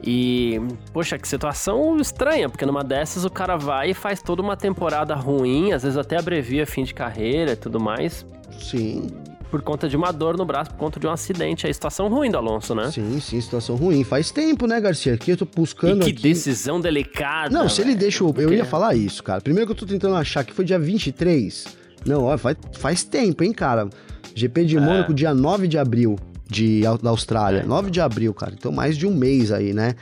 E, 0.00 0.60
poxa, 0.92 1.18
que 1.18 1.26
situação 1.26 1.96
estranha, 1.96 2.48
porque 2.48 2.64
numa 2.64 2.84
dessas 2.84 3.24
o 3.24 3.30
cara 3.30 3.56
vai 3.56 3.90
e 3.90 3.94
faz 3.94 4.22
toda 4.22 4.40
uma 4.40 4.56
temporada 4.56 5.12
ruim, 5.14 5.72
às 5.72 5.82
vezes 5.82 5.98
até 5.98 6.16
abrevia 6.16 6.64
fim 6.66 6.84
de 6.84 6.94
carreira 6.94 7.52
e 7.52 7.56
tudo 7.56 7.80
mais. 7.80 8.24
Sim 8.60 9.08
por 9.50 9.62
conta 9.62 9.88
de 9.88 9.96
uma 9.96 10.12
dor 10.12 10.36
no 10.36 10.44
braço, 10.44 10.70
por 10.70 10.78
conta 10.78 11.00
de 11.00 11.06
um 11.06 11.10
acidente. 11.10 11.66
É 11.66 11.72
situação 11.72 12.08
ruim 12.08 12.30
do 12.30 12.36
Alonso, 12.36 12.74
né? 12.74 12.90
Sim, 12.90 13.18
sim, 13.20 13.40
situação 13.40 13.76
ruim. 13.76 14.04
Faz 14.04 14.30
tempo, 14.30 14.66
né, 14.66 14.80
Garcia? 14.80 15.14
Aqui 15.14 15.32
eu 15.32 15.36
tô 15.36 15.46
buscando. 15.46 16.02
E 16.02 16.04
que 16.04 16.10
aqui... 16.10 16.22
decisão 16.22 16.80
delicada. 16.80 17.50
Não, 17.50 17.68
se 17.68 17.80
ele 17.80 17.94
deixa. 17.94 18.24
Eu 18.24 18.52
ia 18.52 18.64
falar 18.64 18.94
isso, 18.94 19.22
cara. 19.22 19.40
Primeiro 19.40 19.66
que 19.66 19.72
eu 19.72 19.76
tô 19.76 19.86
tentando 19.86 20.16
achar 20.16 20.44
que 20.44 20.52
foi 20.52 20.64
dia 20.64 20.78
23. 20.78 21.66
Não, 22.06 22.24
ó, 22.24 22.38
faz, 22.38 22.56
faz 22.72 23.04
tempo, 23.04 23.42
hein, 23.42 23.52
cara. 23.52 23.88
GP 24.34 24.64
de 24.64 24.76
é. 24.76 24.80
Mônaco, 24.80 25.12
dia 25.12 25.34
9 25.34 25.66
de 25.66 25.78
abril 25.78 26.16
de, 26.48 26.82
da 27.02 27.10
Austrália. 27.10 27.60
É. 27.60 27.64
9 27.64 27.90
de 27.90 28.00
abril, 28.00 28.32
cara. 28.32 28.54
Então 28.56 28.72
mais 28.72 28.96
de 28.96 29.06
um 29.06 29.14
mês 29.14 29.52
aí, 29.52 29.72
né? 29.72 29.94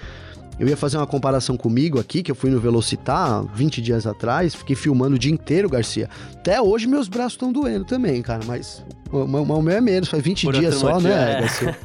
Eu 0.59 0.67
ia 0.67 0.77
fazer 0.77 0.97
uma 0.97 1.07
comparação 1.07 1.57
comigo 1.57 2.01
aqui, 2.01 2.23
que 2.23 2.31
eu 2.31 2.35
fui 2.35 2.51
no 2.51 2.59
Velocitar 2.59 3.45
20 3.55 3.83
dias 3.83 4.07
atrás, 4.07 4.55
fiquei 4.55 4.75
filmando 4.75 5.17
o 5.17 5.19
dia 5.19 5.31
inteiro, 5.31 5.69
Garcia. 5.69 6.09
Até 6.33 6.61
hoje 6.61 6.87
meus 6.87 7.09
braços 7.09 7.35
estão 7.35 7.53
doendo 7.53 7.85
também, 7.85 8.23
cara, 8.23 8.41
mas 8.47 8.83
o, 9.13 9.19
o, 9.19 9.63
meu 9.63 9.77
é 9.77 9.81
menos, 9.81 10.09
faz 10.09 10.23
20 10.23 10.47
por 10.47 10.55
dias 10.55 10.75
só, 10.77 10.95
motivo, 10.95 11.09
né, 11.09 11.33
é. 11.33 11.41
Garcia? 11.41 11.79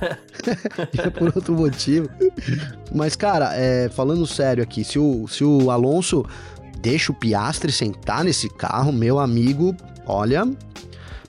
é 0.97 1.09
por 1.11 1.35
outro 1.35 1.53
motivo. 1.53 2.09
Mas, 2.93 3.15
cara, 3.15 3.51
é, 3.55 3.89
falando 3.89 4.25
sério 4.25 4.63
aqui, 4.63 4.83
se 4.85 4.97
o, 4.97 5.27
se 5.27 5.43
o 5.43 5.69
Alonso 5.69 6.25
deixa 6.79 7.11
o 7.11 7.15
Piastre 7.15 7.71
sentar 7.71 8.23
nesse 8.23 8.49
carro, 8.49 8.93
meu 8.93 9.19
amigo, 9.19 9.75
olha, 10.05 10.45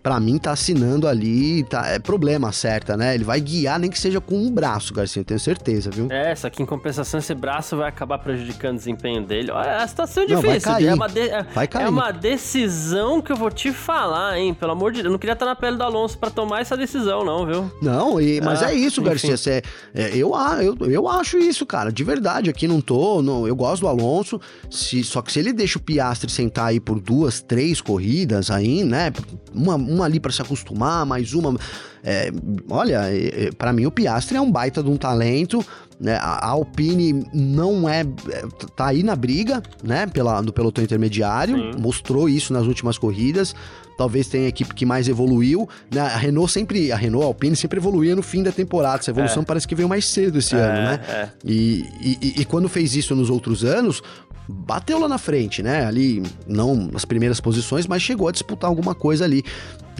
para 0.03 0.19
mim 0.19 0.37
tá 0.37 0.51
assinando 0.51 1.07
ali, 1.07 1.63
tá, 1.65 1.87
é 1.87 1.99
problema, 1.99 2.49
acerta, 2.49 2.97
né? 2.97 3.15
Ele 3.15 3.23
vai 3.23 3.41
guiar 3.41 3.79
nem 3.79 3.89
que 3.89 3.99
seja 3.99 4.21
com 4.21 4.37
um 4.37 4.51
braço, 4.51 4.93
Garcia, 4.93 5.21
eu 5.21 5.25
tenho 5.25 5.39
certeza, 5.39 5.91
viu? 5.91 6.09
É, 6.11 6.35
só 6.35 6.51
que 6.51 6.63
em 6.63 6.67
compensação 6.67 7.21
esse 7.21 7.35
braço 7.35 7.77
vai 7.77 7.89
acabar 7.89 8.19
prejudicando 8.19 8.75
o 8.75 8.79
desempenho 8.79 9.25
dele. 9.25 9.53
Olha, 9.53 9.77
a 9.77 9.87
situação 9.87 10.25
é 10.25 10.27
difícil. 10.27 10.51
Não, 10.51 10.61
vai 10.61 10.61
cair. 10.61 10.87
É, 10.89 10.95
uma 10.95 11.09
de... 11.09 11.21
É, 11.21 11.43
vai 11.43 11.69
cair. 11.69 11.85
é 11.85 11.89
uma 11.89 12.11
decisão 12.11 13.23
que 13.23 13.31
eu 13.31 13.37
vou 13.37 13.51
te 13.51 13.73
falar, 13.73 14.39
hein? 14.39 14.53
Pelo 14.55 14.73
amor 14.73 14.91
de 14.91 14.99
Deus, 14.99 15.07
eu 15.07 15.13
não 15.13 15.19
queria 15.19 15.35
estar 15.35 15.47
na 15.47 15.55
pele 15.55 15.77
do 15.77 15.85
Alonso 15.85 16.19
para 16.19 16.31
tomar 16.31 16.61
essa 16.61 16.77
decisão, 16.77 17.25
não, 17.25 17.47
viu? 17.47 17.73
Não, 17.81 18.21
e, 18.21 18.41
mas 18.41 18.63
ah, 18.63 18.73
é 18.73 18.75
isso, 18.75 19.01
enfim. 19.01 19.11
Garcia. 19.11 19.53
É, 19.53 19.63
é, 19.95 20.17
eu, 20.17 20.33
eu, 20.61 20.91
eu 20.91 21.09
acho 21.09 21.39
isso, 21.39 21.65
cara, 21.65 21.93
de 21.93 22.03
verdade. 22.03 22.51
Aqui 22.51 22.67
não 22.67 22.81
tô, 22.81 23.23
não, 23.23 23.47
eu 23.47 23.55
gosto 23.55 23.83
do 23.83 23.89
Alonso, 23.89 24.41
se, 24.69 25.05
só 25.05 25.23
que 25.23 25.31
se 25.31 25.39
ele 25.39 25.53
deixa 25.53 25.79
o 25.79 25.83
Piastre 25.83 26.31
sentar 26.31 26.67
aí 26.67 26.81
por 26.81 27.01
duas, 27.01 27.41
três 27.41 27.81
corridas 27.81 28.51
aí, 28.51 28.83
né? 28.83 29.13
Uma, 29.55 29.77
uma 29.93 30.05
ali 30.05 30.19
para 30.19 30.33
se 30.33 30.43
acostumar, 30.43 31.05
mais 31.05 31.35
uma. 31.35 31.57
É, 32.03 32.31
olha, 32.69 33.09
é, 33.09 33.47
é 33.47 33.53
para 33.53 33.73
mim 33.73 33.87
o 33.87 33.91
Piastre 33.91 34.37
é 34.37 34.41
um 34.41 34.51
baita 34.51 34.83
de 34.83 34.89
um 34.89 34.97
talento. 34.97 35.65
Né? 36.01 36.17
A 36.17 36.49
Alpine 36.49 37.25
não 37.33 37.89
é, 37.89 38.01
é. 38.01 38.43
tá 38.75 38.87
aí 38.87 39.05
na 39.05 39.15
briga, 39.15 39.63
né? 39.85 40.07
Pela, 40.07 40.43
no 40.43 40.53
pelotão 40.53 40.83
intermediário. 40.83 41.57
Sim. 41.57 41.81
Mostrou 41.81 42.29
isso 42.29 42.53
nas 42.53 42.67
últimas 42.67 42.99
corridas 42.99 43.55
talvez 43.97 44.29
tenha 44.29 44.47
a 44.47 44.49
equipe 44.49 44.75
que 44.75 44.87
mais 44.87 45.09
evoluiu. 45.09 45.69
Né? 45.93 46.01
A 46.01 46.17
Renault 46.17 46.53
sempre, 46.53 46.93
a 46.93 46.97
Renault 46.97 47.25
a 47.25 47.27
Alpine 47.27 47.57
sempre 47.57 47.79
evoluía 47.79 48.15
no 48.17 48.23
fim 48.23 48.43
da 48.43 48.53
temporada. 48.53 48.99
Essa 48.99 49.11
evolução 49.11 49.43
é. 49.43 49.47
parece 49.47 49.67
que 49.67 49.75
veio 49.75 49.89
mais 49.89 50.05
cedo 50.07 50.39
esse 50.39 50.55
é, 50.55 50.59
ano, 50.59 50.75
né? 50.75 51.01
É. 51.09 51.29
E, 51.45 51.87
e, 52.01 52.35
e, 52.41 52.45
quando 52.45 52.69
fez 52.69 52.95
isso 52.95 53.15
nos 53.15 53.31
outros 53.31 53.65
anos, 53.65 54.03
bateu 54.49 54.99
lá 54.99 55.09
na 55.09 55.19
frente, 55.19 55.63
né? 55.63 55.85
Ali, 55.87 56.23
não 56.47 56.75
nas 56.75 57.05
primeiras 57.05 57.41
posições, 57.41 57.87
mas 57.87 58.03
chegou 58.03 58.29
a 58.29 58.33
disputar 58.33 58.69
alguma 58.69 58.95
coisa 58.95 59.25
ali. 59.25 59.45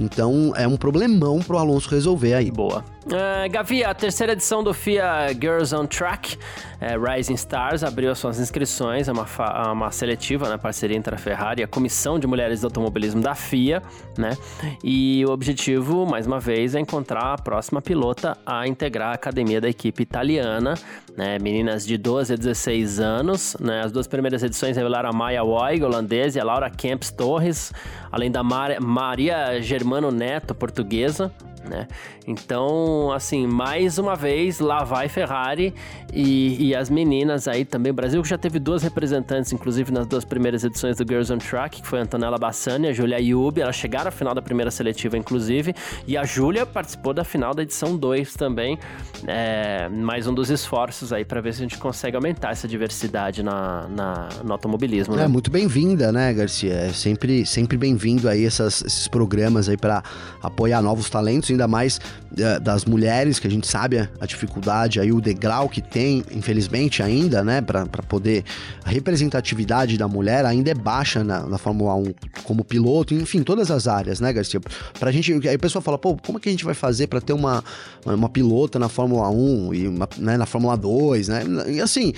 Então 0.01 0.53
é 0.57 0.67
um 0.67 0.77
problemão 0.77 1.41
pro 1.41 1.59
Alonso 1.59 1.89
resolver 1.91 2.35
aí. 2.35 2.51
Boa. 2.51 2.85
Uh, 3.05 3.51
Gavi, 3.51 3.85
a 3.85 3.93
terceira 3.93 4.33
edição 4.33 4.63
do 4.63 4.73
FIA 4.73 5.29
Girls 5.39 5.75
on 5.75 5.87
Track 5.87 6.39
é, 6.81 6.97
Rising 6.97 7.35
Stars 7.35 7.85
abriu 7.85 8.15
suas 8.15 8.39
inscrições, 8.39 9.09
é 9.09 9.13
uma, 9.13 9.27
uma 9.73 9.91
seletiva 9.91 10.47
na 10.47 10.53
né, 10.53 10.59
parceria 10.59 10.97
entre 10.97 11.15
a 11.15 11.19
Ferrari 11.19 11.61
e 11.61 11.65
a 11.65 11.69
Comissão 11.69 12.19
de 12.19 12.27
Mulheres 12.27 12.61
do 12.61 12.67
Automobilismo 12.67 13.21
da 13.21 13.35
FIA, 13.35 13.82
né? 14.17 14.37
E 14.83 15.25
o 15.27 15.31
objetivo, 15.31 16.07
mais 16.07 16.27
uma 16.27 16.39
vez, 16.39 16.75
é 16.75 16.81
encontrar 16.81 17.35
a 17.35 17.39
próxima 17.39 17.81
pilota 17.81 18.37
a 18.45 18.67
integrar 18.67 19.11
a 19.11 19.15
academia 19.15 19.61
da 19.61 19.69
equipe 19.69 20.03
italiana, 20.03 20.75
né? 21.17 21.39
Meninas 21.39 21.87
de 21.87 21.97
12 21.97 22.35
a 22.35 22.37
16 22.37 23.01
anos, 23.01 23.57
né? 23.61 23.83
As 23.85 23.93
duas 23.93 24.07
primeiras 24.07 24.43
edições 24.43 24.77
revelaram 24.77 25.11
a 25.11 25.13
Maya 25.13 25.43
Woig, 25.43 25.83
holandesa, 25.83 26.39
e 26.39 26.41
a 26.41 26.45
Laura 26.45 26.71
Kemps 26.71 27.11
Torres, 27.11 27.73
além 28.11 28.31
da 28.31 28.43
Mar 28.43 28.81
Maria 28.81 29.61
Germano 29.61 30.11
Neto, 30.11 30.55
portuguesa, 30.55 31.33
né? 31.69 31.87
Então, 32.27 33.13
assim, 33.13 33.47
mais 33.47 33.99
uma 33.99 34.15
vez, 34.15 34.61
lá 34.61 34.85
vai 34.85 35.09
Ferrari 35.09 35.75
e, 36.13 36.69
e, 36.69 36.75
as 36.75 36.89
meninas 36.91 37.49
aí 37.49 37.65
também. 37.65 37.91
O 37.91 37.95
Brasil 37.95 38.23
já 38.25 38.39
teve 38.39 38.59
duas 38.59 38.83
representantes, 38.83 39.53
inclusive 39.53 39.93
nas 39.93 40.07
duas 40.07 40.25
primeiras 40.25 40.65
edições 40.65 40.97
do 40.97 41.05
Girls 41.09 41.33
on 41.33 41.39
Track, 41.39 41.83
que 41.83 41.89
foi 41.89 42.01
a 42.01 42.03
Antonella 42.03 42.39
Bassani 42.39 42.87
e 42.87 42.91
a 42.91 42.93
Julia 42.93 43.19
Yubi. 43.19 43.61
Elas 43.61 43.77
chegaram 43.77 44.09
à 44.09 44.11
final 44.11 44.35
da 44.35 44.43
primeira 44.43 44.71
seletiva, 44.71 45.17
inclusive, 45.17 45.75
e 46.07 46.17
a 46.17 46.25
Júlia 46.25 46.67
participou 46.67 47.15
da 47.15 47.25
final 47.25 47.55
da 47.55 47.63
edição 47.63 47.97
2 47.97 48.35
também. 48.35 48.79
É, 49.27 49.89
mais 49.89 50.27
um 50.27 50.35
dos 50.35 50.51
esforços 50.51 51.13
aí 51.13 51.25
para 51.25 51.41
ver 51.41 51.55
se 51.55 51.61
a 51.61 51.63
gente 51.63 51.79
consegue 51.79 52.17
aumentar 52.17 52.51
essa 52.51 52.69
diversidade 52.69 53.43
na, 53.43 53.89
na 53.89 54.29
no 54.45 54.53
automobilismo. 54.53 55.17
Né? 55.17 55.25
É 55.25 55.29
muito 55.29 55.51
bem-vinda, 55.51 56.13
né, 56.13 56.33
Garcia? 56.33 56.73
É 56.73 56.93
sempre, 56.93 57.47
sempre 57.47 57.77
bem-vindo 57.77 58.29
aí 58.29 58.45
essas, 58.45 58.83
esses 58.83 59.09
programas 59.09 59.69
aí 59.69 59.77
para 59.77 60.03
apoiar 60.43 60.83
novos 60.83 61.09
talentos 61.09 61.51
ainda 61.53 61.69
mais 61.69 61.99
uh, 62.33 62.61
das 62.61 62.85
mulheres, 62.85 63.39
que 63.39 63.47
a 63.47 63.51
gente 63.51 63.67
sabe 63.67 63.99
a, 63.99 64.27
dificuldade 64.27 65.01
aí, 65.01 65.13
o 65.13 65.21
degrau 65.21 65.69
que 65.69 65.81
tem, 65.81 66.25
infelizmente 66.31 67.03
ainda, 67.03 67.45
né, 67.45 67.61
para 67.61 67.87
poder. 68.09 68.45
A 68.85 68.91
representatividade 68.91 69.97
da 69.97 70.09
mulher 70.09 70.45
ainda 70.45 70.71
é 70.71 70.75
baixa 70.75 71.23
na, 71.23 71.47
na 71.47 71.59
Fórmula 71.59 71.95
1 71.95 72.15
como 72.45 72.65
piloto, 72.65 73.15
enfim, 73.15 73.43
todas 73.43 73.71
as 73.71 73.87
áreas, 73.87 74.21
né, 74.21 74.33
Garcia? 74.33 74.61
Pra 74.99 75.11
gente. 75.11 75.33
Aí 75.49 75.55
a 75.55 75.59
pessoa 75.59 75.83
fala, 75.83 75.99
pô, 75.99 76.17
como 76.17 76.39
é 76.39 76.41
que 76.41 76.49
a 76.49 76.53
gente 76.53 76.65
vai 76.65 76.75
fazer 76.75 77.07
para 77.07 77.21
ter 77.21 77.33
uma, 77.33 77.63
uma 78.05 78.29
pilota 78.29 78.79
na 78.79 78.89
Fórmula 78.89 79.29
1 79.29 79.75
e 79.75 79.89
uma, 79.89 80.09
né, 80.19 80.37
na 80.37 80.47
Fórmula 80.47 80.77
2, 80.77 81.29
né? 81.29 81.43
E 81.69 81.81
assim, 81.81 82.13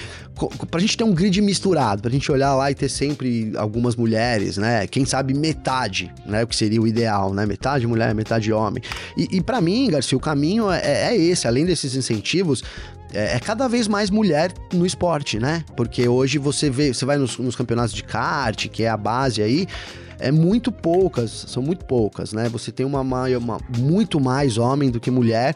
pra 0.70 0.80
gente 0.80 0.96
ter 0.96 1.04
um 1.04 1.12
grid 1.12 1.40
misturado, 1.40 2.02
pra 2.02 2.10
gente 2.10 2.30
olhar 2.30 2.54
lá 2.54 2.70
e 2.70 2.74
ter 2.74 2.88
sempre 2.88 3.52
algumas 3.56 3.96
mulheres, 3.96 4.56
né? 4.56 4.86
Quem 4.86 5.04
sabe 5.04 5.34
metade, 5.34 6.12
né? 6.26 6.44
O 6.44 6.46
que 6.46 6.56
seria 6.56 6.80
o 6.80 6.86
ideal, 6.86 7.32
né? 7.32 7.46
Metade 7.46 7.86
mulher, 7.86 8.14
metade 8.14 8.52
homem. 8.52 8.82
E, 9.16 9.23
e, 9.30 9.40
para 9.40 9.60
mim, 9.60 9.90
Garcia, 9.90 10.16
o 10.16 10.20
caminho 10.20 10.70
é, 10.70 11.12
é, 11.12 11.16
esse. 11.16 11.46
Além 11.46 11.64
desses 11.64 11.94
incentivos, 11.94 12.62
é, 13.12 13.36
é, 13.36 13.40
cada 13.40 13.68
vez 13.68 13.86
mais 13.86 14.10
mulher 14.10 14.52
no 14.72 14.84
esporte, 14.84 15.38
né? 15.38 15.64
Porque 15.76 16.08
hoje 16.08 16.38
você 16.38 16.70
vê, 16.70 16.92
você 16.92 17.04
vai 17.04 17.16
nos, 17.16 17.38
nos 17.38 17.54
campeonatos 17.54 17.94
de 17.94 18.02
kart, 18.02 18.68
que 18.68 18.82
é 18.82 18.88
a 18.88 18.96
base 18.96 19.42
aí 19.42 19.66
é 20.18 20.30
muito 20.30 20.70
poucas, 20.70 21.44
são 21.48 21.62
muito 21.62 21.84
poucas, 21.84 22.32
né? 22.32 22.48
Você 22.48 22.70
tem 22.70 22.86
uma, 22.86 23.00
uma, 23.00 23.26
uma, 23.36 23.60
muito 23.76 24.20
mais 24.20 24.56
homem 24.58 24.90
do 24.90 25.00
que 25.00 25.10
mulher, 25.10 25.54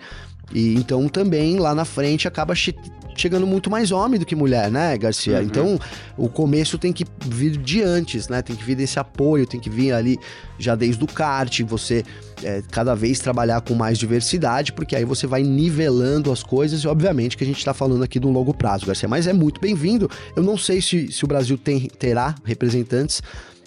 e 0.52 0.74
então 0.74 1.08
também 1.08 1.58
lá 1.58 1.74
na 1.74 1.84
frente 1.84 2.26
acaba 2.26 2.54
che 2.54 2.74
chegando 3.16 3.48
muito 3.48 3.68
mais 3.68 3.90
homem 3.90 4.18
do 4.18 4.24
que 4.24 4.36
mulher, 4.36 4.70
né, 4.70 4.96
Garcia? 4.96 5.38
Uhum. 5.38 5.42
Então 5.42 5.80
o 6.16 6.28
começo 6.28 6.78
tem 6.78 6.92
que 6.92 7.04
vir 7.26 7.56
de 7.56 7.82
antes, 7.82 8.28
né? 8.28 8.42
Tem 8.42 8.54
que 8.54 8.62
vir 8.62 8.76
desse 8.76 8.98
apoio, 8.98 9.44
tem 9.46 9.58
que 9.58 9.68
vir 9.68 9.92
ali 9.92 10.18
já 10.56 10.76
desde 10.76 11.02
o 11.02 11.06
kart, 11.06 11.60
você 11.62 12.04
é, 12.42 12.62
cada 12.70 12.94
vez 12.94 13.18
trabalhar 13.18 13.60
com 13.60 13.74
mais 13.74 13.98
diversidade, 13.98 14.72
porque 14.72 14.94
aí 14.96 15.04
você 15.04 15.26
vai 15.26 15.42
nivelando 15.42 16.30
as 16.32 16.42
coisas 16.42 16.82
e 16.82 16.88
obviamente 16.88 17.36
que 17.36 17.44
a 17.44 17.46
gente 17.46 17.58
está 17.58 17.74
falando 17.74 18.02
aqui 18.02 18.18
um 18.18 18.32
longo 18.32 18.54
prazo, 18.54 18.86
Garcia. 18.86 19.08
Mas 19.08 19.26
é 19.26 19.32
muito 19.32 19.60
bem-vindo. 19.60 20.10
Eu 20.36 20.42
não 20.42 20.56
sei 20.56 20.80
se, 20.80 21.10
se 21.12 21.24
o 21.24 21.28
Brasil 21.28 21.56
tem, 21.56 21.88
terá 21.88 22.34
representantes 22.44 23.22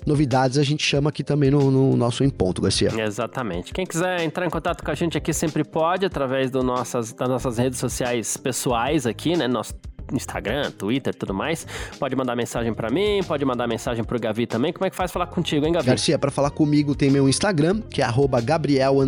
novidades 0.05 0.57
a 0.57 0.63
gente 0.63 0.83
chama 0.83 1.09
aqui 1.09 1.23
também 1.23 1.51
no, 1.51 1.69
no 1.69 1.95
nosso 1.95 2.23
Em 2.23 2.29
Ponto, 2.29 2.61
Garcia. 2.61 2.91
Exatamente. 2.97 3.73
Quem 3.73 3.85
quiser 3.85 4.21
entrar 4.21 4.45
em 4.45 4.49
contato 4.49 4.83
com 4.83 4.91
a 4.91 4.95
gente 4.95 5.17
aqui 5.17 5.33
sempre 5.33 5.63
pode, 5.63 6.05
através 6.05 6.49
do 6.49 6.63
nossas, 6.63 7.13
das 7.13 7.29
nossas 7.29 7.57
redes 7.57 7.79
sociais 7.79 8.37
pessoais 8.37 9.05
aqui, 9.05 9.35
né? 9.35 9.47
Nosso 9.47 9.73
Instagram, 10.11 10.71
Twitter, 10.71 11.13
tudo 11.13 11.33
mais. 11.33 11.65
Pode 11.99 12.15
mandar 12.15 12.35
mensagem 12.35 12.73
para 12.73 12.89
mim, 12.89 13.21
pode 13.27 13.45
mandar 13.45 13.67
mensagem 13.67 14.03
pro 14.03 14.19
Gavi 14.19 14.45
também. 14.45 14.73
Como 14.73 14.85
é 14.85 14.89
que 14.89 14.95
faz 14.95 15.11
falar 15.11 15.27
contigo, 15.27 15.65
hein, 15.65 15.73
Gavi? 15.73 15.87
Garcia, 15.87 16.17
para 16.17 16.31
falar 16.31 16.51
comigo 16.51 16.95
tem 16.95 17.09
meu 17.09 17.27
Instagram, 17.27 17.81
que 17.89 18.01
é 18.01 18.05
Gabriel 18.41 19.01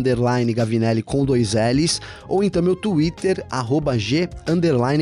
Gavinelli 0.54 1.02
com 1.02 1.24
dois 1.24 1.54
L's, 1.54 2.00
ou 2.28 2.42
então 2.42 2.62
meu 2.62 2.76
Twitter, 2.76 3.44
G 3.98 4.28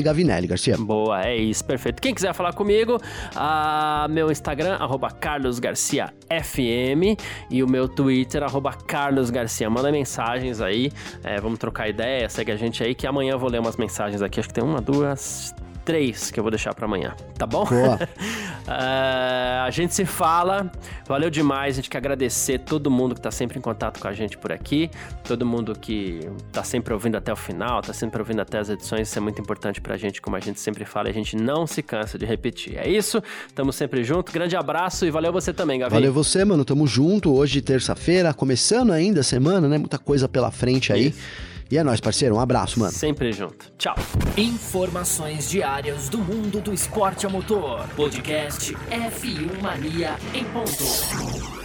Gavinelli, 0.02 0.46
Garcia. 0.46 0.76
Boa, 0.76 1.24
é 1.24 1.36
isso, 1.36 1.64
perfeito. 1.64 2.00
Quem 2.00 2.14
quiser 2.14 2.32
falar 2.34 2.52
comigo, 2.52 2.96
uh, 2.96 4.08
meu 4.10 4.30
Instagram, 4.30 4.76
arroba 4.76 5.10
Carlos 5.10 5.58
Garcia 5.58 6.12
FM, 6.28 7.18
e 7.50 7.62
o 7.62 7.68
meu 7.68 7.88
Twitter, 7.88 8.42
arroba 8.42 8.72
Carlos 8.72 9.30
Garcia. 9.30 9.68
Manda 9.68 9.90
mensagens 9.90 10.60
aí, 10.60 10.90
é, 11.22 11.40
vamos 11.40 11.58
trocar 11.58 11.88
ideia, 11.88 12.28
segue 12.28 12.52
a 12.52 12.56
gente 12.56 12.82
aí, 12.82 12.94
que 12.94 13.06
amanhã 13.06 13.32
eu 13.32 13.38
vou 13.38 13.50
ler 13.50 13.60
umas 13.60 13.76
mensagens 13.76 14.22
aqui, 14.22 14.40
acho 14.40 14.48
que 14.48 14.54
tem 14.54 14.64
uma, 14.64 14.80
duas, 14.80 15.54
três 15.84 16.30
que 16.30 16.38
eu 16.38 16.44
vou 16.44 16.50
deixar 16.50 16.74
para 16.74 16.86
amanhã, 16.86 17.14
tá 17.36 17.46
bom? 17.46 17.64
Boa. 17.64 17.96
uh, 17.96 19.64
a 19.66 19.70
gente 19.70 19.94
se 19.94 20.04
fala. 20.04 20.70
Valeu 21.06 21.30
demais. 21.30 21.74
A 21.74 21.76
gente 21.76 21.90
quer 21.90 21.98
agradecer 21.98 22.58
todo 22.58 22.90
mundo 22.90 23.14
que 23.14 23.20
tá 23.20 23.30
sempre 23.30 23.58
em 23.58 23.62
contato 23.62 24.00
com 24.00 24.08
a 24.08 24.12
gente 24.12 24.38
por 24.38 24.52
aqui, 24.52 24.90
todo 25.24 25.44
mundo 25.44 25.76
que 25.78 26.20
tá 26.52 26.62
sempre 26.62 26.92
ouvindo 26.92 27.16
até 27.16 27.32
o 27.32 27.36
final, 27.36 27.82
tá 27.82 27.92
sempre 27.92 28.20
ouvindo 28.20 28.40
até 28.40 28.58
as 28.58 28.68
edições. 28.68 29.08
Isso 29.08 29.18
é 29.18 29.22
muito 29.22 29.40
importante 29.40 29.80
pra 29.80 29.96
gente, 29.96 30.20
como 30.20 30.36
a 30.36 30.40
gente 30.40 30.60
sempre 30.60 30.84
fala. 30.84 31.08
A 31.08 31.12
gente 31.12 31.36
não 31.36 31.66
se 31.66 31.82
cansa 31.82 32.18
de 32.18 32.24
repetir. 32.24 32.78
É 32.78 32.88
isso. 32.88 33.22
Tamo 33.54 33.72
sempre 33.72 34.04
junto. 34.04 34.32
Grande 34.32 34.56
abraço 34.56 35.04
e 35.06 35.10
valeu 35.10 35.32
você 35.32 35.52
também, 35.52 35.80
Gavi. 35.80 35.94
Valeu 35.94 36.12
você, 36.12 36.44
mano. 36.44 36.64
Tamo 36.64 36.86
junto. 36.86 37.32
Hoje, 37.32 37.60
terça-feira, 37.60 38.32
começando 38.32 38.92
ainda 38.92 39.20
a 39.20 39.24
semana, 39.24 39.68
né? 39.68 39.78
Muita 39.78 39.98
coisa 39.98 40.28
pela 40.28 40.50
frente 40.50 40.92
aí. 40.92 41.08
Isso. 41.08 41.51
E 41.72 41.78
é 41.78 41.82
nóis, 41.82 42.00
parceiro. 42.00 42.34
Um 42.34 42.38
abraço, 42.38 42.78
mano. 42.78 42.92
Sempre 42.92 43.32
junto. 43.32 43.72
Tchau. 43.78 43.94
Informações 44.36 45.48
diárias 45.48 46.10
do 46.10 46.18
mundo 46.18 46.60
do 46.60 46.70
esporte 46.70 47.24
a 47.24 47.30
motor. 47.30 47.88
Podcast 47.96 48.74
F1 48.90 49.62
Mania 49.62 50.18
em 50.34 50.44
ponto. 50.44 51.61